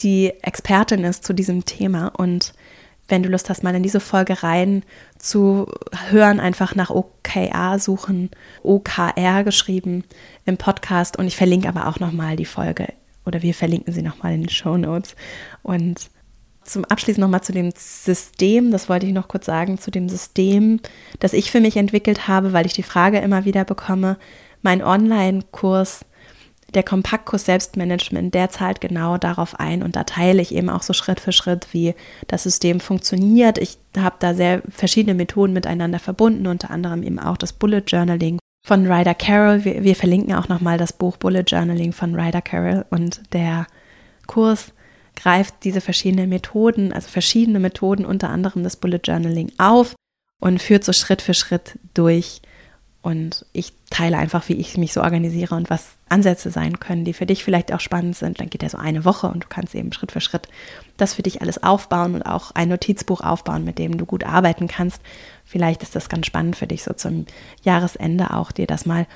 die 0.00 0.32
Expertin 0.42 1.04
ist 1.04 1.24
zu 1.24 1.32
diesem 1.32 1.64
Thema 1.64 2.08
und 2.16 2.52
wenn 3.08 3.22
du 3.22 3.28
Lust 3.28 3.50
hast, 3.50 3.62
mal 3.62 3.74
in 3.74 3.82
diese 3.82 4.00
Folge 4.00 4.42
rein 4.42 4.82
zu 5.18 5.66
hören, 6.08 6.40
einfach 6.40 6.74
nach 6.74 6.90
OKR 6.90 7.78
suchen, 7.78 8.30
OKR 8.62 9.44
geschrieben 9.44 10.04
im 10.46 10.56
Podcast 10.56 11.18
und 11.18 11.26
ich 11.26 11.36
verlinke 11.36 11.68
aber 11.68 11.86
auch 11.86 12.00
nochmal 12.00 12.36
die 12.36 12.46
Folge 12.46 12.88
oder 13.26 13.42
wir 13.42 13.54
verlinken 13.54 13.92
sie 13.92 14.02
nochmal 14.02 14.34
in 14.34 14.42
den 14.42 14.50
Show 14.50 14.76
Notes. 14.76 15.16
Und 15.62 16.10
zum 16.62 16.84
Abschluss 16.86 17.18
nochmal 17.18 17.42
zu 17.42 17.52
dem 17.52 17.72
System, 17.76 18.70
das 18.70 18.88
wollte 18.88 19.06
ich 19.06 19.12
noch 19.12 19.28
kurz 19.28 19.46
sagen, 19.46 19.78
zu 19.78 19.90
dem 19.90 20.08
System, 20.08 20.80
das 21.20 21.32
ich 21.32 21.50
für 21.50 21.60
mich 21.60 21.76
entwickelt 21.76 22.26
habe, 22.26 22.52
weil 22.52 22.66
ich 22.66 22.72
die 22.72 22.82
Frage 22.82 23.18
immer 23.18 23.44
wieder 23.44 23.64
bekomme, 23.64 24.16
mein 24.62 24.82
Online-Kurs 24.82 26.06
der 26.72 26.82
Kompaktkurs 26.82 27.44
Selbstmanagement, 27.44 28.34
der 28.34 28.50
zahlt 28.50 28.80
genau 28.80 29.16
darauf 29.16 29.60
ein 29.60 29.82
und 29.82 29.94
da 29.94 30.04
teile 30.04 30.42
ich 30.42 30.54
eben 30.54 30.68
auch 30.68 30.82
so 30.82 30.92
Schritt 30.92 31.20
für 31.20 31.32
Schritt, 31.32 31.68
wie 31.72 31.94
das 32.26 32.42
System 32.42 32.80
funktioniert. 32.80 33.58
Ich 33.58 33.78
habe 33.96 34.16
da 34.18 34.34
sehr 34.34 34.62
verschiedene 34.68 35.14
Methoden 35.14 35.52
miteinander 35.52 36.00
verbunden, 36.00 36.46
unter 36.46 36.70
anderem 36.70 37.02
eben 37.02 37.20
auch 37.20 37.36
das 37.36 37.52
Bullet 37.52 37.84
Journaling 37.86 38.38
von 38.64 38.90
Ryder 38.90 39.14
Carroll. 39.14 39.64
Wir, 39.64 39.84
wir 39.84 39.94
verlinken 39.94 40.34
auch 40.34 40.48
nochmal 40.48 40.78
das 40.78 40.92
Buch 40.92 41.18
Bullet 41.18 41.44
Journaling 41.46 41.92
von 41.92 42.18
Ryder 42.18 42.42
Carroll 42.42 42.84
und 42.90 43.20
der 43.32 43.66
Kurs 44.26 44.72
greift 45.14 45.54
diese 45.62 45.80
verschiedenen 45.80 46.30
Methoden, 46.30 46.92
also 46.92 47.08
verschiedene 47.08 47.60
Methoden, 47.60 48.04
unter 48.04 48.30
anderem 48.30 48.64
das 48.64 48.76
Bullet 48.76 49.00
Journaling 49.04 49.52
auf 49.58 49.94
und 50.40 50.60
führt 50.60 50.82
so 50.82 50.92
Schritt 50.92 51.22
für 51.22 51.34
Schritt 51.34 51.78
durch 51.92 52.40
und 53.04 53.44
ich 53.52 53.74
teile 53.90 54.16
einfach, 54.16 54.48
wie 54.48 54.54
ich 54.54 54.78
mich 54.78 54.94
so 54.94 55.02
organisiere 55.02 55.56
und 55.56 55.68
was 55.68 55.96
Ansätze 56.08 56.50
sein 56.50 56.80
können, 56.80 57.04
die 57.04 57.12
für 57.12 57.26
dich 57.26 57.44
vielleicht 57.44 57.70
auch 57.70 57.80
spannend 57.80 58.16
sind. 58.16 58.40
Dann 58.40 58.48
geht 58.48 58.62
er 58.62 58.70
so 58.70 58.78
eine 58.78 59.04
Woche 59.04 59.26
und 59.26 59.44
du 59.44 59.46
kannst 59.46 59.74
eben 59.74 59.92
Schritt 59.92 60.10
für 60.10 60.22
Schritt 60.22 60.48
das 60.96 61.12
für 61.12 61.22
dich 61.22 61.42
alles 61.42 61.62
aufbauen 61.62 62.14
und 62.14 62.22
auch 62.22 62.52
ein 62.52 62.70
Notizbuch 62.70 63.20
aufbauen, 63.20 63.62
mit 63.62 63.78
dem 63.78 63.98
du 63.98 64.06
gut 64.06 64.24
arbeiten 64.24 64.68
kannst. 64.68 65.02
Vielleicht 65.44 65.82
ist 65.82 65.94
das 65.94 66.08
ganz 66.08 66.24
spannend 66.24 66.56
für 66.56 66.66
dich, 66.66 66.82
so 66.82 66.94
zum 66.94 67.26
Jahresende 67.62 68.32
auch 68.32 68.52
dir 68.52 68.66
das 68.66 68.86
mal 68.86 69.06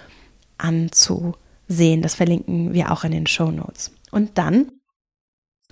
anzusehen. 0.58 2.02
Das 2.02 2.14
verlinken 2.14 2.74
wir 2.74 2.92
auch 2.92 3.04
in 3.04 3.12
den 3.12 3.26
Show 3.26 3.50
Notes. 3.50 3.92
Und 4.10 4.36
dann 4.36 4.70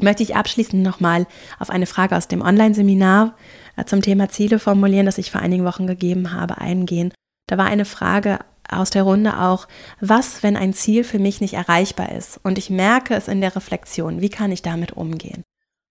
möchte 0.00 0.22
ich 0.22 0.36
abschließend 0.36 0.82
nochmal 0.82 1.26
auf 1.58 1.68
eine 1.68 1.84
Frage 1.84 2.16
aus 2.16 2.28
dem 2.28 2.40
Online-Seminar 2.40 3.36
äh, 3.76 3.84
zum 3.84 4.00
Thema 4.00 4.30
Ziele 4.30 4.58
formulieren, 4.58 5.04
das 5.04 5.18
ich 5.18 5.30
vor 5.30 5.42
einigen 5.42 5.66
Wochen 5.66 5.86
gegeben 5.86 6.32
habe, 6.32 6.56
eingehen. 6.56 7.12
Da 7.46 7.58
war 7.58 7.66
eine 7.66 7.84
Frage 7.84 8.40
aus 8.68 8.90
der 8.90 9.04
Runde 9.04 9.40
auch, 9.40 9.68
was, 10.00 10.42
wenn 10.42 10.56
ein 10.56 10.74
Ziel 10.74 11.04
für 11.04 11.18
mich 11.18 11.40
nicht 11.40 11.54
erreichbar 11.54 12.12
ist 12.12 12.40
und 12.42 12.58
ich 12.58 12.70
merke 12.70 13.14
es 13.14 13.28
in 13.28 13.40
der 13.40 13.54
Reflexion, 13.54 14.20
wie 14.20 14.28
kann 14.28 14.50
ich 14.50 14.62
damit 14.62 14.92
umgehen? 14.92 15.44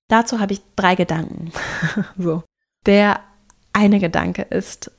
Dazu 0.10 0.40
habe 0.40 0.54
ich 0.54 0.62
drei 0.76 0.96
Gedanken. 0.96 1.52
so. 2.18 2.44
Der 2.86 3.22
eine 3.74 4.00
Gedanke 4.00 4.44
ist 4.44 4.92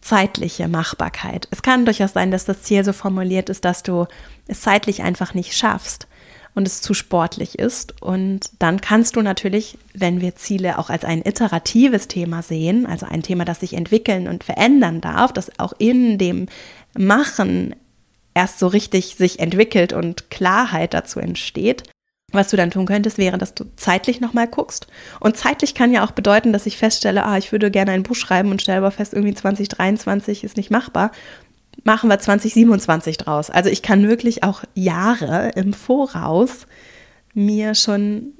zeitliche 0.00 0.68
Machbarkeit. 0.68 1.46
Es 1.50 1.62
kann 1.62 1.84
durchaus 1.84 2.12
sein, 2.12 2.30
dass 2.32 2.44
das 2.44 2.62
Ziel 2.62 2.84
so 2.84 2.92
formuliert 2.92 3.48
ist, 3.48 3.64
dass 3.64 3.82
du 3.82 4.06
es 4.48 4.60
zeitlich 4.60 5.02
einfach 5.02 5.32
nicht 5.32 5.56
schaffst 5.56 6.08
und 6.54 6.66
es 6.66 6.82
zu 6.82 6.94
sportlich 6.94 7.58
ist. 7.58 8.00
Und 8.02 8.50
dann 8.58 8.80
kannst 8.80 9.16
du 9.16 9.22
natürlich, 9.22 9.78
wenn 9.94 10.20
wir 10.20 10.36
Ziele 10.36 10.78
auch 10.78 10.90
als 10.90 11.04
ein 11.04 11.22
iteratives 11.22 12.08
Thema 12.08 12.42
sehen, 12.42 12.86
also 12.86 13.06
ein 13.06 13.22
Thema, 13.22 13.44
das 13.44 13.60
sich 13.60 13.74
entwickeln 13.74 14.28
und 14.28 14.44
verändern 14.44 15.00
darf, 15.00 15.32
das 15.32 15.58
auch 15.58 15.72
in 15.78 16.18
dem 16.18 16.46
Machen 16.96 17.74
erst 18.34 18.58
so 18.58 18.66
richtig 18.66 19.16
sich 19.16 19.38
entwickelt 19.40 19.92
und 19.92 20.30
Klarheit 20.30 20.94
dazu 20.94 21.20
entsteht. 21.20 21.84
Was 22.34 22.48
du 22.48 22.56
dann 22.56 22.70
tun 22.70 22.86
könntest, 22.86 23.18
wäre, 23.18 23.36
dass 23.36 23.54
du 23.54 23.64
zeitlich 23.76 24.20
nochmal 24.20 24.48
guckst. 24.48 24.86
Und 25.20 25.36
zeitlich 25.36 25.74
kann 25.74 25.92
ja 25.92 26.02
auch 26.02 26.12
bedeuten, 26.12 26.54
dass 26.54 26.64
ich 26.64 26.78
feststelle, 26.78 27.26
ah, 27.26 27.36
ich 27.36 27.52
würde 27.52 27.70
gerne 27.70 27.92
ein 27.92 28.02
Buch 28.02 28.16
schreiben 28.16 28.50
und 28.50 28.62
stelle 28.62 28.78
aber 28.78 28.90
fest, 28.90 29.12
irgendwie 29.12 29.34
2023 29.34 30.42
ist 30.42 30.56
nicht 30.56 30.70
machbar. 30.70 31.12
Machen 31.84 32.08
wir 32.10 32.18
2027 32.18 33.16
draus. 33.16 33.50
Also 33.50 33.70
ich 33.70 33.82
kann 33.82 34.08
wirklich 34.08 34.44
auch 34.44 34.62
Jahre 34.74 35.50
im 35.56 35.72
Voraus 35.72 36.66
mir 37.34 37.74
schon 37.74 38.34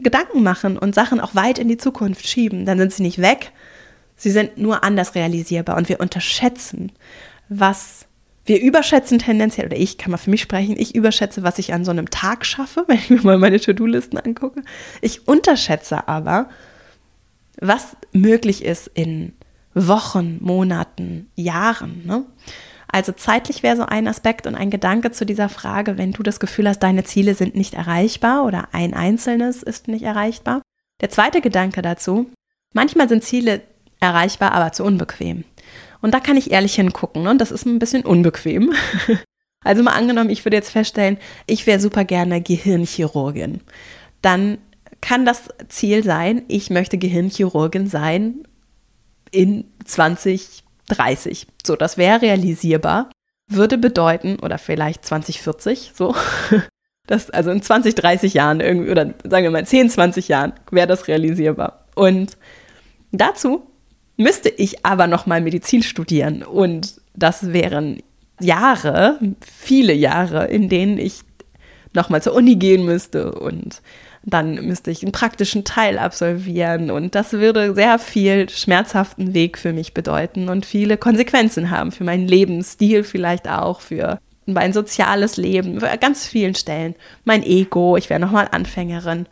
Gedanken 0.00 0.42
machen 0.42 0.78
und 0.78 0.94
Sachen 0.94 1.20
auch 1.20 1.34
weit 1.34 1.58
in 1.58 1.68
die 1.68 1.76
Zukunft 1.76 2.26
schieben. 2.26 2.64
Dann 2.64 2.78
sind 2.78 2.92
sie 2.92 3.02
nicht 3.02 3.18
weg, 3.18 3.52
sie 4.16 4.30
sind 4.30 4.58
nur 4.58 4.84
anders 4.84 5.14
realisierbar 5.14 5.76
und 5.76 5.88
wir 5.88 6.00
unterschätzen, 6.00 6.92
was 7.48 8.06
wir 8.48 8.60
überschätzen 8.62 9.18
tendenziell, 9.18 9.66
oder 9.66 9.76
ich 9.76 9.98
kann 9.98 10.10
mal 10.10 10.16
für 10.16 10.30
mich 10.30 10.40
sprechen, 10.40 10.76
ich 10.78 10.94
überschätze, 10.94 11.42
was 11.42 11.58
ich 11.58 11.74
an 11.74 11.84
so 11.84 11.90
einem 11.90 12.08
Tag 12.10 12.46
schaffe, 12.46 12.84
wenn 12.88 12.98
ich 12.98 13.10
mir 13.10 13.22
mal 13.22 13.38
meine 13.38 13.60
To-Do-Listen 13.60 14.18
angucke. 14.18 14.62
Ich 15.02 15.28
unterschätze 15.28 16.08
aber, 16.08 16.48
was 17.60 17.96
möglich 18.12 18.64
ist 18.64 18.90
in 18.94 19.34
Wochen, 19.74 20.38
Monaten, 20.40 21.30
Jahren. 21.34 22.02
Ne? 22.06 22.24
Also 22.90 23.12
zeitlich 23.12 23.62
wäre 23.62 23.76
so 23.76 23.84
ein 23.84 24.08
Aspekt 24.08 24.46
und 24.46 24.54
ein 24.54 24.70
Gedanke 24.70 25.10
zu 25.10 25.26
dieser 25.26 25.48
Frage, 25.48 25.98
wenn 25.98 26.12
du 26.12 26.22
das 26.22 26.40
Gefühl 26.40 26.68
hast, 26.68 26.82
deine 26.82 27.04
Ziele 27.04 27.34
sind 27.34 27.54
nicht 27.54 27.74
erreichbar 27.74 28.44
oder 28.44 28.68
ein 28.72 28.94
einzelnes 28.94 29.62
ist 29.62 29.88
nicht 29.88 30.02
erreichbar. 30.02 30.62
Der 31.00 31.10
zweite 31.10 31.40
Gedanke 31.40 31.82
dazu, 31.82 32.30
manchmal 32.72 33.08
sind 33.08 33.24
Ziele 33.24 33.60
erreichbar, 34.00 34.52
aber 34.52 34.72
zu 34.72 34.84
unbequem. 34.84 35.44
Und 36.00 36.14
da 36.14 36.20
kann 36.20 36.36
ich 36.36 36.50
ehrlich 36.50 36.74
hingucken. 36.74 37.24
Ne? 37.24 37.30
Und 37.30 37.40
das 37.40 37.50
ist 37.50 37.66
ein 37.66 37.78
bisschen 37.78 38.04
unbequem. 38.04 38.72
Also 39.64 39.82
mal 39.82 39.92
angenommen, 39.92 40.30
ich 40.30 40.44
würde 40.44 40.56
jetzt 40.56 40.70
feststellen, 40.70 41.18
ich 41.46 41.66
wäre 41.66 41.80
super 41.80 42.04
gerne 42.04 42.40
Gehirnchirurgin. 42.40 43.60
Dann 44.22 44.58
kann 45.00 45.24
das 45.24 45.48
Ziel 45.68 46.04
sein, 46.04 46.42
ich 46.46 46.70
möchte 46.70 46.96
Gehirnchirurgin 46.96 47.88
sein 47.88 48.44
in 49.30 49.64
2030. 50.88 51.46
So, 51.64 51.76
das 51.76 51.98
wäre 51.98 52.22
realisierbar. 52.22 53.10
Würde 53.50 53.78
bedeuten, 53.78 54.38
oder 54.42 54.58
vielleicht 54.58 55.04
2040, 55.06 55.92
so, 55.94 56.14
das, 57.06 57.30
also 57.30 57.50
in 57.50 57.62
20, 57.62 57.94
30 57.94 58.34
Jahren 58.34 58.60
irgendwie, 58.60 58.90
oder 58.90 59.14
sagen 59.24 59.44
wir 59.44 59.50
mal 59.50 59.66
10, 59.66 59.88
20 59.88 60.28
Jahren 60.28 60.52
wäre 60.70 60.86
das 60.86 61.08
realisierbar. 61.08 61.86
Und 61.94 62.36
dazu 63.10 63.66
müsste 64.18 64.50
ich 64.50 64.84
aber 64.84 65.06
nochmal 65.06 65.40
Medizin 65.40 65.82
studieren. 65.82 66.42
Und 66.42 67.00
das 67.14 67.52
wären 67.52 68.02
Jahre, 68.40 69.18
viele 69.40 69.94
Jahre, 69.94 70.46
in 70.48 70.68
denen 70.68 70.98
ich 70.98 71.22
nochmal 71.94 72.22
zur 72.22 72.34
Uni 72.34 72.56
gehen 72.56 72.84
müsste 72.84 73.32
und 73.32 73.80
dann 74.24 74.54
müsste 74.66 74.90
ich 74.90 75.02
einen 75.02 75.12
praktischen 75.12 75.64
Teil 75.64 75.98
absolvieren 75.98 76.90
und 76.90 77.14
das 77.14 77.32
würde 77.32 77.74
sehr 77.74 77.98
viel 77.98 78.48
schmerzhaften 78.48 79.34
Weg 79.34 79.58
für 79.58 79.72
mich 79.72 79.94
bedeuten 79.94 80.48
und 80.48 80.66
viele 80.66 80.96
Konsequenzen 80.96 81.70
haben 81.70 81.92
für 81.92 82.04
meinen 82.04 82.26
Lebensstil 82.26 83.04
vielleicht 83.04 83.48
auch, 83.48 83.80
für 83.80 84.18
mein 84.46 84.72
soziales 84.72 85.36
Leben, 85.36 85.80
für 85.80 85.96
ganz 85.98 86.26
vielen 86.26 86.54
Stellen. 86.54 86.94
Mein 87.24 87.42
Ego, 87.42 87.96
ich 87.96 88.10
wäre 88.10 88.20
nochmal 88.20 88.48
Anfängerin. 88.50 89.26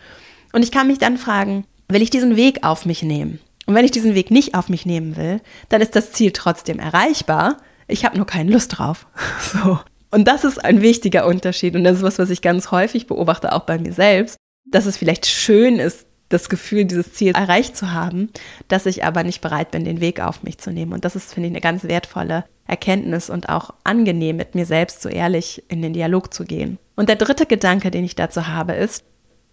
Und 0.53 0.62
ich 0.62 0.70
kann 0.70 0.87
mich 0.87 0.99
dann 0.99 1.18
fragen, 1.18 1.64
will 1.88 2.03
ich 2.03 2.11
diesen 2.11 2.37
Weg 2.37 2.64
auf 2.64 2.87
mich 2.87 3.03
nehmen? 3.03 3.40
Und 3.66 3.75
wenn 3.75 3.85
ich 3.85 3.90
diesen 3.90 4.14
Weg 4.14 4.31
nicht 4.31 4.55
auf 4.55 4.68
mich 4.68 4.87
nehmen 4.87 5.16
will, 5.16 5.40
dann 5.68 5.81
ist 5.81 5.96
das 5.96 6.12
Ziel 6.12 6.33
trotzdem 6.33 6.79
erreichbar. 6.79 7.57
Ich 7.88 8.05
habe 8.05 8.16
nur 8.16 8.27
keine 8.27 8.53
Lust 8.53 8.79
drauf. 8.79 9.07
So. 9.40 9.79
Und 10.12 10.29
das 10.29 10.44
ist 10.44 10.64
ein 10.64 10.83
wichtiger 10.83 11.27
Unterschied. 11.27 11.75
Und 11.75 11.85
das 11.85 11.99
ist 11.99 12.03
was, 12.03 12.18
was 12.18 12.31
ich 12.31 12.40
ganz 12.40 12.70
häufig 12.70 13.07
beobachte, 13.07 13.53
auch 13.53 13.64
bei 13.64 13.79
mir 13.79 13.92
selbst, 13.92 14.37
dass 14.66 14.87
es 14.87 14.96
vielleicht 14.96 15.26
schön 15.26 15.79
ist, 15.79 16.07
das 16.29 16.48
Gefühl, 16.48 16.85
dieses 16.85 17.12
Ziel 17.12 17.35
erreicht 17.37 17.76
zu 17.76 17.92
haben, 17.92 18.31
dass 18.66 18.87
ich 18.87 19.05
aber 19.05 19.22
nicht 19.22 19.40
bereit 19.40 19.70
bin, 19.70 19.85
den 19.85 20.00
Weg 20.00 20.20
auf 20.20 20.42
mich 20.42 20.59
zu 20.59 20.72
nehmen. 20.72 20.92
Und 20.92 21.05
das 21.05 21.14
ist, 21.14 21.33
finde 21.33 21.48
ich, 21.48 21.52
eine 21.52 21.61
ganz 21.61 21.85
wertvolle 21.85 22.44
Erkenntnis 22.66 23.31
und 23.31 23.48
auch 23.48 23.74
angenehm, 23.85 24.37
mit 24.37 24.57
mir 24.57 24.66
selbst 24.66 25.02
so 25.02 25.09
ehrlich 25.09 25.62
in 25.68 25.83
den 25.83 25.92
Dialog 25.92 26.35
zu 26.35 26.44
gehen. 26.44 26.79
Und 26.96 27.09
der 27.09 27.16
dritte 27.16 27.46
Gedanke, 27.46 27.92
den 27.92 28.05
ich 28.05 28.16
dazu 28.16 28.48
habe, 28.48 28.72
ist, 28.72 29.05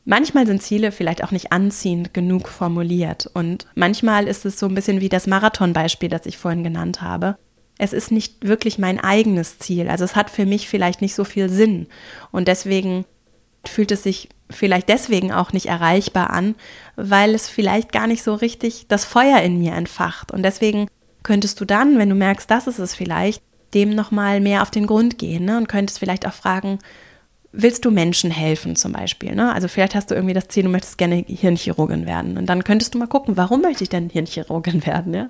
Manchmal 0.06 0.46
sind 0.46 0.62
Ziele 0.62 0.92
vielleicht 0.92 1.24
auch 1.24 1.32
nicht 1.32 1.54
anziehend 1.54 2.14
genug 2.14 2.50
formuliert 2.50 3.30
und 3.34 3.68
manchmal 3.74 4.28
ist 4.28 4.46
es 4.46 4.60
so 4.60 4.66
ein 4.66 4.76
bisschen 4.76 5.00
wie 5.00 5.08
das 5.08 5.28
Marathonbeispiel, 5.28 6.10
das 6.10 6.26
ich 6.26 6.38
vorhin 6.38 6.64
genannt 6.64 7.02
habe. 7.02 7.38
Es 7.78 7.94
ist 7.94 8.12
nicht 8.12 8.46
wirklich 8.46 8.78
mein 8.78 9.00
eigenes 9.00 9.60
Ziel, 9.60 9.88
also 9.88 10.04
es 10.04 10.18
hat 10.18 10.30
für 10.30 10.46
mich 10.46 10.68
vielleicht 10.68 11.02
nicht 11.02 11.16
so 11.16 11.24
viel 11.24 11.48
Sinn 11.48 11.88
und 12.32 12.50
deswegen 12.50 13.06
fühlt 13.66 13.92
es 13.94 14.04
sich 14.04 14.28
vielleicht 14.50 14.90
deswegen 14.90 15.32
auch 15.32 15.54
nicht 15.54 15.68
erreichbar 15.68 16.30
an, 16.30 16.56
weil 16.96 17.34
es 17.34 17.48
vielleicht 17.50 17.92
gar 17.92 18.08
nicht 18.08 18.24
so 18.24 18.34
richtig 18.34 18.86
das 18.88 19.06
Feuer 19.06 19.40
in 19.42 19.60
mir 19.60 19.74
entfacht 19.74 20.32
und 20.32 20.44
deswegen 20.44 20.88
könntest 21.24 21.60
du 21.60 21.66
dann, 21.66 21.98
wenn 21.98 22.10
du 22.10 22.16
merkst, 22.16 22.52
das 22.52 22.68
ist 22.68 22.80
es 22.80 22.94
vielleicht, 22.94 23.42
dem 23.74 23.96
nochmal 23.96 24.40
mehr 24.40 24.62
auf 24.62 24.72
den 24.72 24.86
Grund 24.86 25.18
gehen 25.18 25.46
ne? 25.46 25.58
und 25.58 25.68
könntest 25.68 26.00
vielleicht 26.00 26.28
auch 26.28 26.34
fragen, 26.34 26.80
willst 27.52 27.86
du 27.86 27.92
Menschen 27.92 28.32
helfen 28.32 28.76
zum 28.76 28.92
Beispiel? 28.92 29.34
Ne? 29.36 29.54
Also 29.54 29.68
vielleicht 29.68 29.96
hast 29.96 30.12
du 30.12 30.16
irgendwie 30.16 30.34
das 30.34 30.48
Ziel, 30.48 30.64
du 30.64 30.70
möchtest 30.70 30.98
gerne 30.98 31.24
Hirnchirurgin 31.28 32.06
werden. 32.06 32.38
Und 32.38 32.48
dann 32.48 32.64
könntest 32.64 32.94
du 32.94 33.00
mal 33.00 33.08
gucken, 33.08 33.38
warum 33.38 33.62
möchte 33.62 33.84
ich 33.84 33.90
denn 33.90 34.10
Hirnchirurgin 34.10 34.86
werden? 34.86 35.14
Ja? 35.14 35.30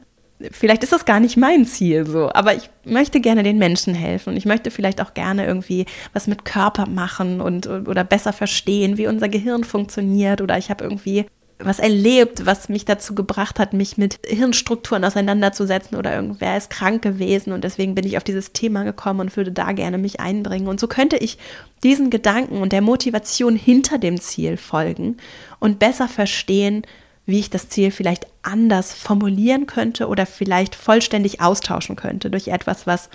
Vielleicht 0.52 0.84
ist 0.84 0.92
das 0.92 1.06
gar 1.06 1.20
nicht 1.20 1.38
mein 1.38 1.66
Ziel 1.66 2.06
so, 2.06 2.32
aber 2.34 2.56
ich 2.56 2.70
möchte 2.86 3.22
gerne 3.22 3.44
den 3.44 3.58
Menschen 3.58 3.94
helfen 3.94 4.32
und 4.32 4.38
ich 4.38 4.46
möchte 4.46 4.72
vielleicht 4.72 5.02
auch 5.02 5.14
gerne 5.14 5.46
irgendwie 5.46 5.86
was 6.12 6.28
mit 6.28 6.46
Körper 6.46 6.88
machen 6.88 7.42
und 7.42 7.68
oder 7.68 8.04
besser 8.04 8.34
verstehen, 8.34 8.98
wie 8.98 9.08
unser 9.08 9.30
Gehirn 9.30 9.64
funktioniert 9.64 10.42
oder 10.42 10.58
ich 10.58 10.70
habe 10.70 10.84
irgendwie 10.84 11.26
was 11.60 11.80
erlebt, 11.80 12.46
was 12.46 12.70
mich 12.70 12.86
dazu 12.86 13.16
gebracht 13.16 13.60
hat, 13.60 13.74
mich 13.74 13.98
mit 13.98 14.20
Hirnstrukturen 14.26 15.06
auseinanderzusetzen 15.06 15.98
oder 15.98 16.14
irgendwer 16.16 16.58
ist 16.58 16.70
krank 16.70 17.02
gewesen 17.02 17.54
und 17.54 17.64
deswegen 17.64 17.96
bin 17.96 18.06
ich 18.06 18.18
auf 18.18 18.24
dieses 18.24 18.54
Thema 18.54 18.84
gekommen 18.84 19.22
und 19.22 19.38
würde 19.38 19.52
da 19.52 19.72
gerne 19.72 19.98
mich 19.98 20.20
einbringen. 20.20 20.68
Und 20.68 20.80
so 20.80 20.88
könnte 20.88 21.18
ich 21.18 21.38
diesen 21.84 22.10
Gedanken 22.10 22.58
und 22.58 22.72
der 22.72 22.82
Motivation 22.82 23.56
hinter 23.56 23.98
dem 23.98 24.20
Ziel 24.20 24.58
folgen 24.58 25.18
und 25.60 25.80
besser 25.80 26.08
verstehen, 26.08 26.84
wie 27.26 27.40
ich 27.40 27.50
das 27.50 27.70
Ziel 27.70 27.92
vielleicht 27.92 28.28
anders 28.42 28.94
formulieren 28.94 29.66
könnte 29.66 30.08
oder 30.08 30.26
vielleicht 30.26 30.76
vollständig 30.76 31.42
austauschen 31.42 31.96
könnte 31.96 32.30
durch 32.30 32.50
etwas, 32.50 32.86
was 32.86 33.10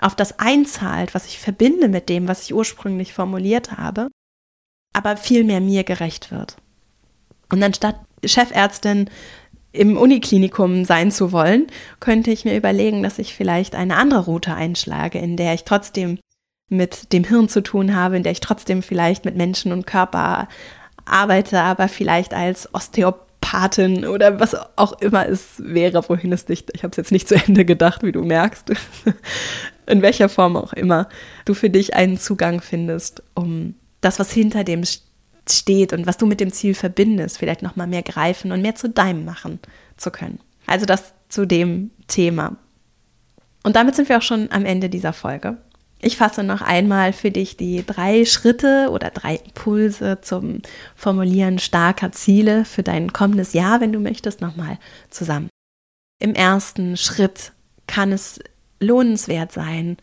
auf 0.00 0.16
das 0.16 0.38
einzahlt, 0.38 1.14
was 1.14 1.26
ich 1.26 1.38
verbinde 1.38 1.88
mit 1.88 2.08
dem, 2.08 2.26
was 2.26 2.42
ich 2.42 2.54
ursprünglich 2.54 3.12
formuliert 3.12 3.72
habe, 3.76 4.08
aber 4.92 5.16
viel 5.16 5.44
mehr 5.44 5.60
mir 5.60 5.84
gerecht 5.84 6.30
wird. 6.32 6.56
Und 7.50 7.62
anstatt 7.62 7.96
Chefärztin 8.24 9.10
im 9.72 9.96
Uniklinikum 9.96 10.84
sein 10.84 11.10
zu 11.10 11.32
wollen, 11.32 11.66
könnte 12.00 12.30
ich 12.30 12.44
mir 12.44 12.56
überlegen, 12.56 13.02
dass 13.02 13.18
ich 13.18 13.34
vielleicht 13.34 13.74
eine 13.74 13.96
andere 13.96 14.24
Route 14.26 14.54
einschlage, 14.54 15.18
in 15.18 15.36
der 15.36 15.54
ich 15.54 15.64
trotzdem 15.64 16.18
mit 16.68 17.12
dem 17.12 17.24
Hirn 17.24 17.48
zu 17.48 17.62
tun 17.62 17.94
habe, 17.94 18.16
in 18.16 18.22
der 18.22 18.32
ich 18.32 18.40
trotzdem 18.40 18.82
vielleicht 18.82 19.24
mit 19.24 19.36
Menschen 19.36 19.72
und 19.72 19.86
Körper 19.86 20.48
arbeite, 21.04 21.60
aber 21.60 21.88
vielleicht 21.88 22.34
als 22.34 22.72
Osteopathin 23.52 24.06
oder 24.06 24.40
was 24.40 24.56
auch 24.76 25.00
immer 25.00 25.28
es 25.28 25.54
wäre, 25.58 26.08
wohin 26.08 26.32
es 26.32 26.44
dich, 26.44 26.64
ich 26.72 26.82
habe 26.82 26.90
es 26.92 26.96
jetzt 26.96 27.12
nicht 27.12 27.28
zu 27.28 27.34
Ende 27.34 27.64
gedacht, 27.64 28.02
wie 28.02 28.12
du 28.12 28.22
merkst, 28.22 28.72
in 29.86 30.02
welcher 30.02 30.28
Form 30.28 30.56
auch 30.56 30.72
immer, 30.72 31.08
du 31.44 31.54
für 31.54 31.70
dich 31.70 31.94
einen 31.94 32.18
Zugang 32.18 32.60
findest, 32.60 33.22
um 33.34 33.74
das, 34.00 34.18
was 34.18 34.32
hinter 34.32 34.64
dem 34.64 34.82
steht, 35.48 35.92
und 35.92 36.06
was 36.06 36.18
du 36.18 36.26
mit 36.26 36.40
dem 36.40 36.52
Ziel 36.52 36.74
verbindest, 36.74 37.38
vielleicht 37.38 37.62
noch 37.62 37.76
mal 37.76 37.86
mehr 37.86 38.02
greifen 38.02 38.52
und 38.52 38.62
mehr 38.62 38.74
zu 38.74 38.88
deinem 38.88 39.24
machen 39.24 39.58
zu 39.96 40.10
können. 40.10 40.38
Also 40.66 40.86
das 40.86 41.14
zu 41.28 41.46
dem 41.46 41.90
Thema. 42.06 42.56
Und 43.64 43.76
damit 43.76 43.96
sind 43.96 44.08
wir 44.08 44.18
auch 44.18 44.22
schon 44.22 44.50
am 44.50 44.64
Ende 44.64 44.88
dieser 44.88 45.12
Folge. 45.12 45.58
Ich 46.04 46.16
fasse 46.16 46.42
noch 46.42 46.62
einmal 46.62 47.12
für 47.12 47.30
dich 47.30 47.56
die 47.56 47.86
drei 47.86 48.24
Schritte 48.24 48.88
oder 48.90 49.10
drei 49.10 49.36
Impulse 49.36 50.18
zum 50.20 50.60
Formulieren 50.96 51.60
starker 51.60 52.10
Ziele 52.10 52.64
für 52.64 52.82
dein 52.82 53.12
kommendes 53.12 53.52
Jahr, 53.52 53.80
wenn 53.80 53.92
du 53.92 54.00
möchtest, 54.00 54.40
nochmal 54.40 54.78
zusammen. 55.10 55.48
Im 56.18 56.34
ersten 56.34 56.96
Schritt 56.96 57.52
kann 57.86 58.10
es 58.10 58.40
lohnenswert 58.80 59.52
sein, 59.52 59.96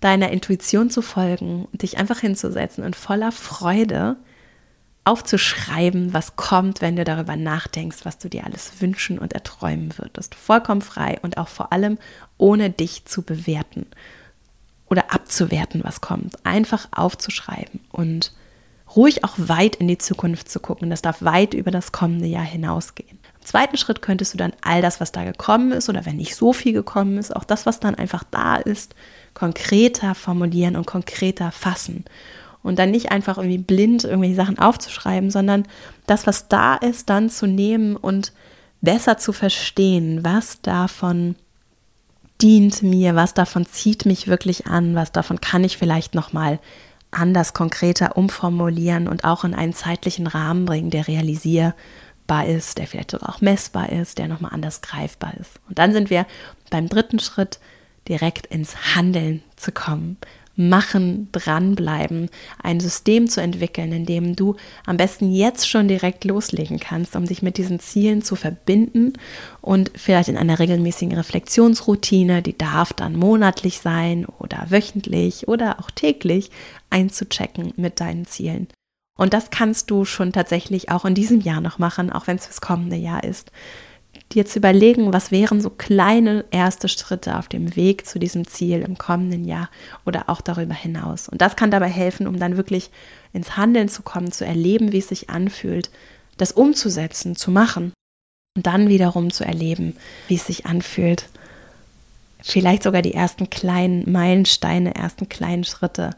deiner 0.00 0.30
Intuition 0.30 0.88
zu 0.88 1.02
folgen 1.02 1.66
und 1.70 1.82
dich 1.82 1.98
einfach 1.98 2.20
hinzusetzen 2.20 2.82
und 2.82 2.96
voller 2.96 3.30
Freude 3.30 4.16
aufzuschreiben, 5.04 6.14
was 6.14 6.36
kommt, 6.36 6.80
wenn 6.80 6.96
du 6.96 7.04
darüber 7.04 7.36
nachdenkst, 7.36 8.04
was 8.04 8.16
du 8.16 8.30
dir 8.30 8.46
alles 8.46 8.80
wünschen 8.80 9.18
und 9.18 9.34
erträumen 9.34 9.92
würdest. 9.98 10.34
Vollkommen 10.34 10.80
frei 10.80 11.18
und 11.20 11.36
auch 11.36 11.48
vor 11.48 11.74
allem 11.74 11.98
ohne 12.38 12.70
dich 12.70 13.04
zu 13.04 13.20
bewerten 13.20 13.84
oder 14.90 15.12
abzuwerten, 15.12 15.82
was 15.84 16.00
kommt. 16.00 16.34
Einfach 16.44 16.88
aufzuschreiben 16.90 17.80
und 17.92 18.32
ruhig 18.96 19.24
auch 19.24 19.34
weit 19.36 19.76
in 19.76 19.88
die 19.88 19.98
Zukunft 19.98 20.50
zu 20.50 20.60
gucken. 20.60 20.90
Das 20.90 21.00
darf 21.00 21.22
weit 21.22 21.54
über 21.54 21.70
das 21.70 21.92
kommende 21.92 22.26
Jahr 22.26 22.44
hinausgehen. 22.44 23.18
Im 23.40 23.46
zweiten 23.46 23.76
Schritt 23.76 24.02
könntest 24.02 24.34
du 24.34 24.38
dann 24.38 24.52
all 24.60 24.82
das, 24.82 25.00
was 25.00 25.12
da 25.12 25.24
gekommen 25.24 25.72
ist 25.72 25.88
oder 25.88 26.04
wenn 26.04 26.16
nicht 26.16 26.36
so 26.36 26.52
viel 26.52 26.72
gekommen 26.72 27.16
ist, 27.16 27.34
auch 27.34 27.44
das, 27.44 27.66
was 27.66 27.80
dann 27.80 27.94
einfach 27.94 28.24
da 28.30 28.56
ist, 28.56 28.94
konkreter 29.32 30.14
formulieren 30.14 30.76
und 30.76 30.86
konkreter 30.86 31.52
fassen. 31.52 32.04
Und 32.62 32.78
dann 32.78 32.90
nicht 32.90 33.10
einfach 33.10 33.38
irgendwie 33.38 33.58
blind 33.58 34.04
irgendwelche 34.04 34.34
Sachen 34.34 34.58
aufzuschreiben, 34.58 35.30
sondern 35.30 35.66
das, 36.06 36.26
was 36.26 36.48
da 36.48 36.74
ist, 36.74 37.08
dann 37.08 37.30
zu 37.30 37.46
nehmen 37.46 37.96
und 37.96 38.32
besser 38.82 39.16
zu 39.16 39.32
verstehen, 39.32 40.24
was 40.24 40.60
davon 40.60 41.36
dient 42.42 42.82
mir, 42.82 43.14
was 43.14 43.34
davon 43.34 43.66
zieht 43.66 44.06
mich 44.06 44.26
wirklich 44.26 44.66
an, 44.66 44.94
was 44.94 45.12
davon 45.12 45.40
kann 45.40 45.64
ich 45.64 45.76
vielleicht 45.76 46.14
noch 46.14 46.32
mal 46.32 46.58
anders 47.10 47.54
konkreter 47.54 48.16
umformulieren 48.16 49.08
und 49.08 49.24
auch 49.24 49.44
in 49.44 49.54
einen 49.54 49.72
zeitlichen 49.72 50.26
Rahmen 50.26 50.64
bringen, 50.64 50.90
der 50.90 51.08
realisierbar 51.08 52.46
ist, 52.46 52.78
der 52.78 52.86
vielleicht 52.86 53.10
sogar 53.10 53.30
auch 53.30 53.40
messbar 53.40 53.90
ist, 53.90 54.18
der 54.18 54.28
noch 54.28 54.40
mal 54.40 54.48
anders 54.48 54.80
greifbar 54.80 55.34
ist. 55.40 55.60
Und 55.68 55.78
dann 55.78 55.92
sind 55.92 56.10
wir 56.10 56.26
beim 56.70 56.88
dritten 56.88 57.18
Schritt 57.18 57.58
direkt 58.08 58.46
ins 58.46 58.94
Handeln 58.94 59.42
zu 59.56 59.72
kommen 59.72 60.16
machen, 60.68 61.28
dranbleiben, 61.32 62.28
ein 62.62 62.80
System 62.80 63.28
zu 63.28 63.40
entwickeln, 63.40 63.92
in 63.92 64.06
dem 64.06 64.36
du 64.36 64.56
am 64.86 64.96
besten 64.96 65.32
jetzt 65.32 65.68
schon 65.68 65.88
direkt 65.88 66.24
loslegen 66.24 66.78
kannst, 66.78 67.16
um 67.16 67.26
dich 67.26 67.42
mit 67.42 67.56
diesen 67.56 67.80
Zielen 67.80 68.22
zu 68.22 68.36
verbinden 68.36 69.14
und 69.60 69.90
vielleicht 69.96 70.28
in 70.28 70.36
einer 70.36 70.58
regelmäßigen 70.58 71.16
Reflexionsroutine, 71.16 72.42
die 72.42 72.56
darf 72.56 72.92
dann 72.92 73.16
monatlich 73.16 73.78
sein 73.78 74.26
oder 74.26 74.66
wöchentlich 74.68 75.48
oder 75.48 75.80
auch 75.80 75.90
täglich 75.90 76.50
einzuchecken 76.90 77.72
mit 77.76 78.00
deinen 78.00 78.26
Zielen. 78.26 78.68
Und 79.16 79.34
das 79.34 79.50
kannst 79.50 79.90
du 79.90 80.04
schon 80.04 80.32
tatsächlich 80.32 80.90
auch 80.90 81.04
in 81.04 81.14
diesem 81.14 81.40
Jahr 81.40 81.60
noch 81.60 81.78
machen, 81.78 82.10
auch 82.10 82.26
wenn 82.26 82.36
es 82.36 82.46
fürs 82.46 82.60
kommende 82.60 82.96
Jahr 82.96 83.24
ist 83.24 83.50
dir 84.32 84.46
zu 84.46 84.58
überlegen, 84.58 85.12
was 85.12 85.30
wären 85.30 85.60
so 85.60 85.70
kleine 85.70 86.44
erste 86.50 86.88
Schritte 86.88 87.36
auf 87.36 87.48
dem 87.48 87.74
Weg 87.74 88.06
zu 88.06 88.18
diesem 88.18 88.46
Ziel 88.46 88.80
im 88.80 88.96
kommenden 88.96 89.44
Jahr 89.44 89.68
oder 90.06 90.28
auch 90.28 90.40
darüber 90.40 90.74
hinaus. 90.74 91.28
Und 91.28 91.40
das 91.40 91.56
kann 91.56 91.70
dabei 91.70 91.88
helfen, 91.88 92.26
um 92.26 92.38
dann 92.38 92.56
wirklich 92.56 92.90
ins 93.32 93.56
Handeln 93.56 93.88
zu 93.88 94.02
kommen, 94.02 94.30
zu 94.30 94.44
erleben, 94.46 94.92
wie 94.92 94.98
es 94.98 95.08
sich 95.08 95.30
anfühlt, 95.30 95.90
das 96.36 96.52
umzusetzen, 96.52 97.34
zu 97.34 97.50
machen 97.50 97.92
und 98.56 98.66
dann 98.66 98.88
wiederum 98.88 99.32
zu 99.32 99.44
erleben, 99.44 99.96
wie 100.28 100.36
es 100.36 100.46
sich 100.46 100.66
anfühlt, 100.66 101.28
vielleicht 102.42 102.84
sogar 102.84 103.02
die 103.02 103.14
ersten 103.14 103.50
kleinen 103.50 104.10
Meilensteine, 104.10 104.94
ersten 104.94 105.28
kleinen 105.28 105.64
Schritte 105.64 106.10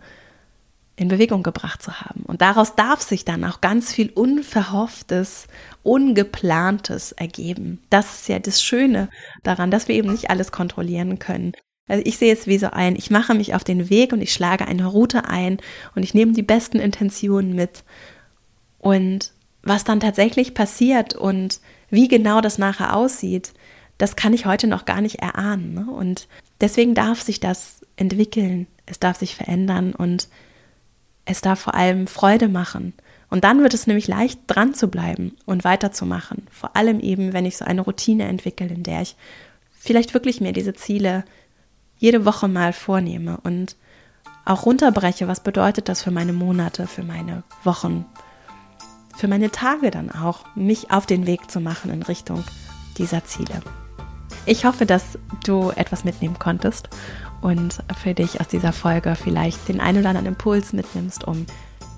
in 0.96 1.08
Bewegung 1.08 1.42
gebracht 1.42 1.82
zu 1.82 2.00
haben. 2.00 2.22
Und 2.26 2.42
daraus 2.42 2.74
darf 2.74 3.00
sich 3.00 3.24
dann 3.24 3.44
auch 3.44 3.60
ganz 3.60 3.92
viel 3.92 4.10
Unverhofftes, 4.10 5.46
Ungeplantes 5.82 7.12
ergeben. 7.12 7.82
Das 7.90 8.20
ist 8.20 8.28
ja 8.28 8.38
das 8.38 8.62
Schöne 8.62 9.08
daran, 9.42 9.70
dass 9.70 9.88
wir 9.88 9.94
eben 9.94 10.10
nicht 10.10 10.30
alles 10.30 10.52
kontrollieren 10.52 11.18
können. 11.18 11.52
Also 11.88 12.02
ich 12.06 12.18
sehe 12.18 12.32
es 12.32 12.46
wie 12.46 12.58
so 12.58 12.68
ein, 12.70 12.94
ich 12.96 13.10
mache 13.10 13.34
mich 13.34 13.54
auf 13.54 13.64
den 13.64 13.90
Weg 13.90 14.12
und 14.12 14.20
ich 14.20 14.32
schlage 14.32 14.66
eine 14.66 14.86
Route 14.86 15.24
ein 15.24 15.58
und 15.94 16.02
ich 16.02 16.14
nehme 16.14 16.32
die 16.32 16.42
besten 16.42 16.78
Intentionen 16.78 17.54
mit. 17.54 17.84
Und 18.78 19.32
was 19.62 19.84
dann 19.84 20.00
tatsächlich 20.00 20.54
passiert 20.54 21.14
und 21.14 21.60
wie 21.90 22.08
genau 22.08 22.40
das 22.40 22.58
nachher 22.58 22.96
aussieht, 22.96 23.52
das 23.98 24.16
kann 24.16 24.32
ich 24.32 24.46
heute 24.46 24.66
noch 24.66 24.84
gar 24.84 25.00
nicht 25.00 25.16
erahnen. 25.16 25.74
Ne? 25.74 25.86
Und 25.90 26.28
deswegen 26.60 26.94
darf 26.94 27.22
sich 27.22 27.40
das 27.40 27.80
entwickeln, 27.96 28.66
es 28.86 28.98
darf 28.98 29.18
sich 29.18 29.34
verändern 29.34 29.94
und 29.94 30.28
es 31.24 31.40
darf 31.40 31.60
vor 31.60 31.74
allem 31.74 32.06
Freude 32.06 32.48
machen. 32.48 32.94
Und 33.30 33.44
dann 33.44 33.62
wird 33.62 33.74
es 33.74 33.86
nämlich 33.86 34.08
leicht 34.08 34.40
dran 34.46 34.74
zu 34.74 34.88
bleiben 34.88 35.36
und 35.46 35.64
weiterzumachen. 35.64 36.46
Vor 36.50 36.76
allem 36.76 37.00
eben, 37.00 37.32
wenn 37.32 37.46
ich 37.46 37.56
so 37.56 37.64
eine 37.64 37.80
Routine 37.80 38.24
entwickle, 38.24 38.66
in 38.66 38.82
der 38.82 39.02
ich 39.02 39.16
vielleicht 39.78 40.12
wirklich 40.14 40.40
mir 40.40 40.52
diese 40.52 40.74
Ziele 40.74 41.24
jede 41.98 42.24
Woche 42.24 42.48
mal 42.48 42.72
vornehme 42.72 43.38
und 43.42 43.76
auch 44.44 44.66
runterbreche, 44.66 45.28
was 45.28 45.40
bedeutet 45.40 45.88
das 45.88 46.02
für 46.02 46.10
meine 46.10 46.32
Monate, 46.32 46.86
für 46.86 47.04
meine 47.04 47.44
Wochen, 47.64 48.04
für 49.16 49.28
meine 49.28 49.50
Tage 49.50 49.90
dann 49.90 50.10
auch, 50.10 50.44
mich 50.56 50.90
auf 50.90 51.06
den 51.06 51.26
Weg 51.26 51.50
zu 51.50 51.60
machen 51.60 51.90
in 51.90 52.02
Richtung 52.02 52.42
dieser 52.98 53.24
Ziele. 53.24 53.62
Ich 54.44 54.64
hoffe, 54.64 54.86
dass 54.86 55.18
du 55.44 55.70
etwas 55.70 56.04
mitnehmen 56.04 56.38
konntest 56.38 56.88
und 57.42 57.78
für 58.02 58.12
dich 58.12 58.40
aus 58.40 58.48
dieser 58.48 58.72
Folge 58.72 59.14
vielleicht 59.14 59.68
den 59.68 59.80
einen 59.80 59.98
oder 59.98 60.08
anderen 60.10 60.28
Impuls 60.28 60.72
mitnimmst, 60.72 61.24
um 61.24 61.46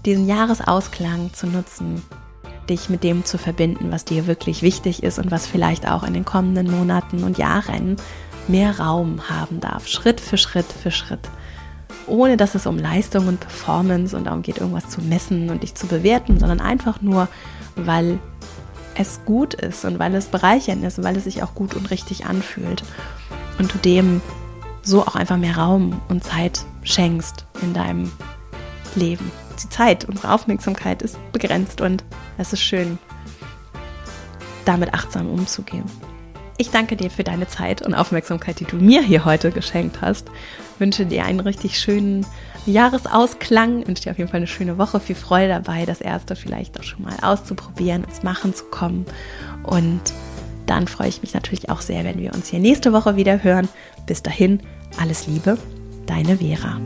diesen 0.04 0.26
Jahresausklang 0.26 1.32
zu 1.32 1.46
nutzen, 1.46 2.02
dich 2.68 2.90
mit 2.90 3.02
dem 3.02 3.24
zu 3.24 3.38
verbinden, 3.38 3.90
was 3.90 4.04
dir 4.04 4.26
wirklich 4.26 4.62
wichtig 4.62 5.02
ist 5.02 5.18
und 5.18 5.30
was 5.30 5.46
vielleicht 5.46 5.88
auch 5.88 6.02
in 6.02 6.12
den 6.12 6.26
kommenden 6.26 6.70
Monaten 6.70 7.24
und 7.24 7.38
Jahren 7.38 7.96
mehr 8.46 8.78
Raum 8.78 9.28
haben 9.30 9.60
darf, 9.60 9.88
Schritt 9.88 10.20
für 10.20 10.36
Schritt 10.36 10.66
für 10.66 10.90
Schritt. 10.90 11.30
Ohne 12.06 12.36
dass 12.36 12.54
es 12.54 12.66
um 12.66 12.76
Leistung 12.76 13.28
und 13.28 13.40
Performance 13.40 14.14
und 14.14 14.24
darum 14.24 14.42
geht, 14.42 14.58
irgendwas 14.58 14.90
zu 14.90 15.00
messen 15.00 15.48
und 15.48 15.62
dich 15.62 15.74
zu 15.74 15.86
bewerten, 15.86 16.38
sondern 16.38 16.60
einfach 16.60 17.00
nur, 17.00 17.28
weil 17.76 18.18
es 18.94 19.20
gut 19.24 19.54
ist 19.54 19.84
und 19.84 19.98
weil 19.98 20.14
es 20.14 20.26
bereichernd 20.26 20.84
ist 20.84 21.02
weil 21.02 21.16
es 21.16 21.24
sich 21.24 21.42
auch 21.42 21.54
gut 21.54 21.74
und 21.74 21.90
richtig 21.90 22.26
anfühlt. 22.26 22.82
Und 23.58 23.72
du 23.72 23.78
dem 23.78 24.20
so 24.82 25.02
auch 25.02 25.16
einfach 25.16 25.36
mehr 25.36 25.56
Raum 25.56 26.00
und 26.08 26.24
Zeit 26.24 26.64
schenkst 26.82 27.46
in 27.62 27.72
deinem 27.72 28.12
Leben. 28.94 29.30
Die 29.62 29.68
Zeit, 29.68 30.04
unsere 30.04 30.32
Aufmerksamkeit 30.32 31.02
ist 31.02 31.18
begrenzt 31.32 31.80
und 31.80 32.04
es 32.38 32.52
ist 32.52 32.62
schön, 32.62 32.98
damit 34.64 34.92
achtsam 34.94 35.30
umzugehen. 35.30 35.84
Ich 36.56 36.70
danke 36.70 36.96
dir 36.96 37.10
für 37.10 37.24
deine 37.24 37.48
Zeit 37.48 37.82
und 37.82 37.94
Aufmerksamkeit, 37.94 38.60
die 38.60 38.64
du 38.64 38.76
mir 38.76 39.02
hier 39.02 39.24
heute 39.24 39.50
geschenkt 39.50 40.00
hast. 40.00 40.30
Wünsche 40.78 41.06
dir 41.06 41.24
einen 41.24 41.40
richtig 41.40 41.78
schönen 41.78 42.26
Jahresausklang. 42.66 43.86
Wünsche 43.86 44.04
dir 44.04 44.10
auf 44.12 44.18
jeden 44.18 44.30
Fall 44.30 44.38
eine 44.38 44.46
schöne 44.46 44.78
Woche. 44.78 45.00
Viel 45.00 45.16
Freude 45.16 45.48
dabei, 45.48 45.86
das 45.86 46.00
erste 46.00 46.36
vielleicht 46.36 46.78
auch 46.78 46.84
schon 46.84 47.02
mal 47.02 47.16
auszuprobieren, 47.22 48.04
ins 48.04 48.22
Machen 48.22 48.54
zu 48.54 48.64
kommen. 48.64 49.06
Und 49.62 50.00
dann 50.66 50.88
freue 50.88 51.08
ich 51.08 51.22
mich 51.22 51.34
natürlich 51.34 51.68
auch 51.70 51.80
sehr, 51.80 52.04
wenn 52.04 52.18
wir 52.18 52.32
uns 52.34 52.48
hier 52.48 52.60
nächste 52.60 52.92
Woche 52.92 53.16
wieder 53.16 53.42
hören. 53.42 53.68
Bis 54.06 54.22
dahin, 54.22 54.60
alles 54.98 55.26
Liebe, 55.26 55.58
deine 56.06 56.38
Vera. 56.38 56.78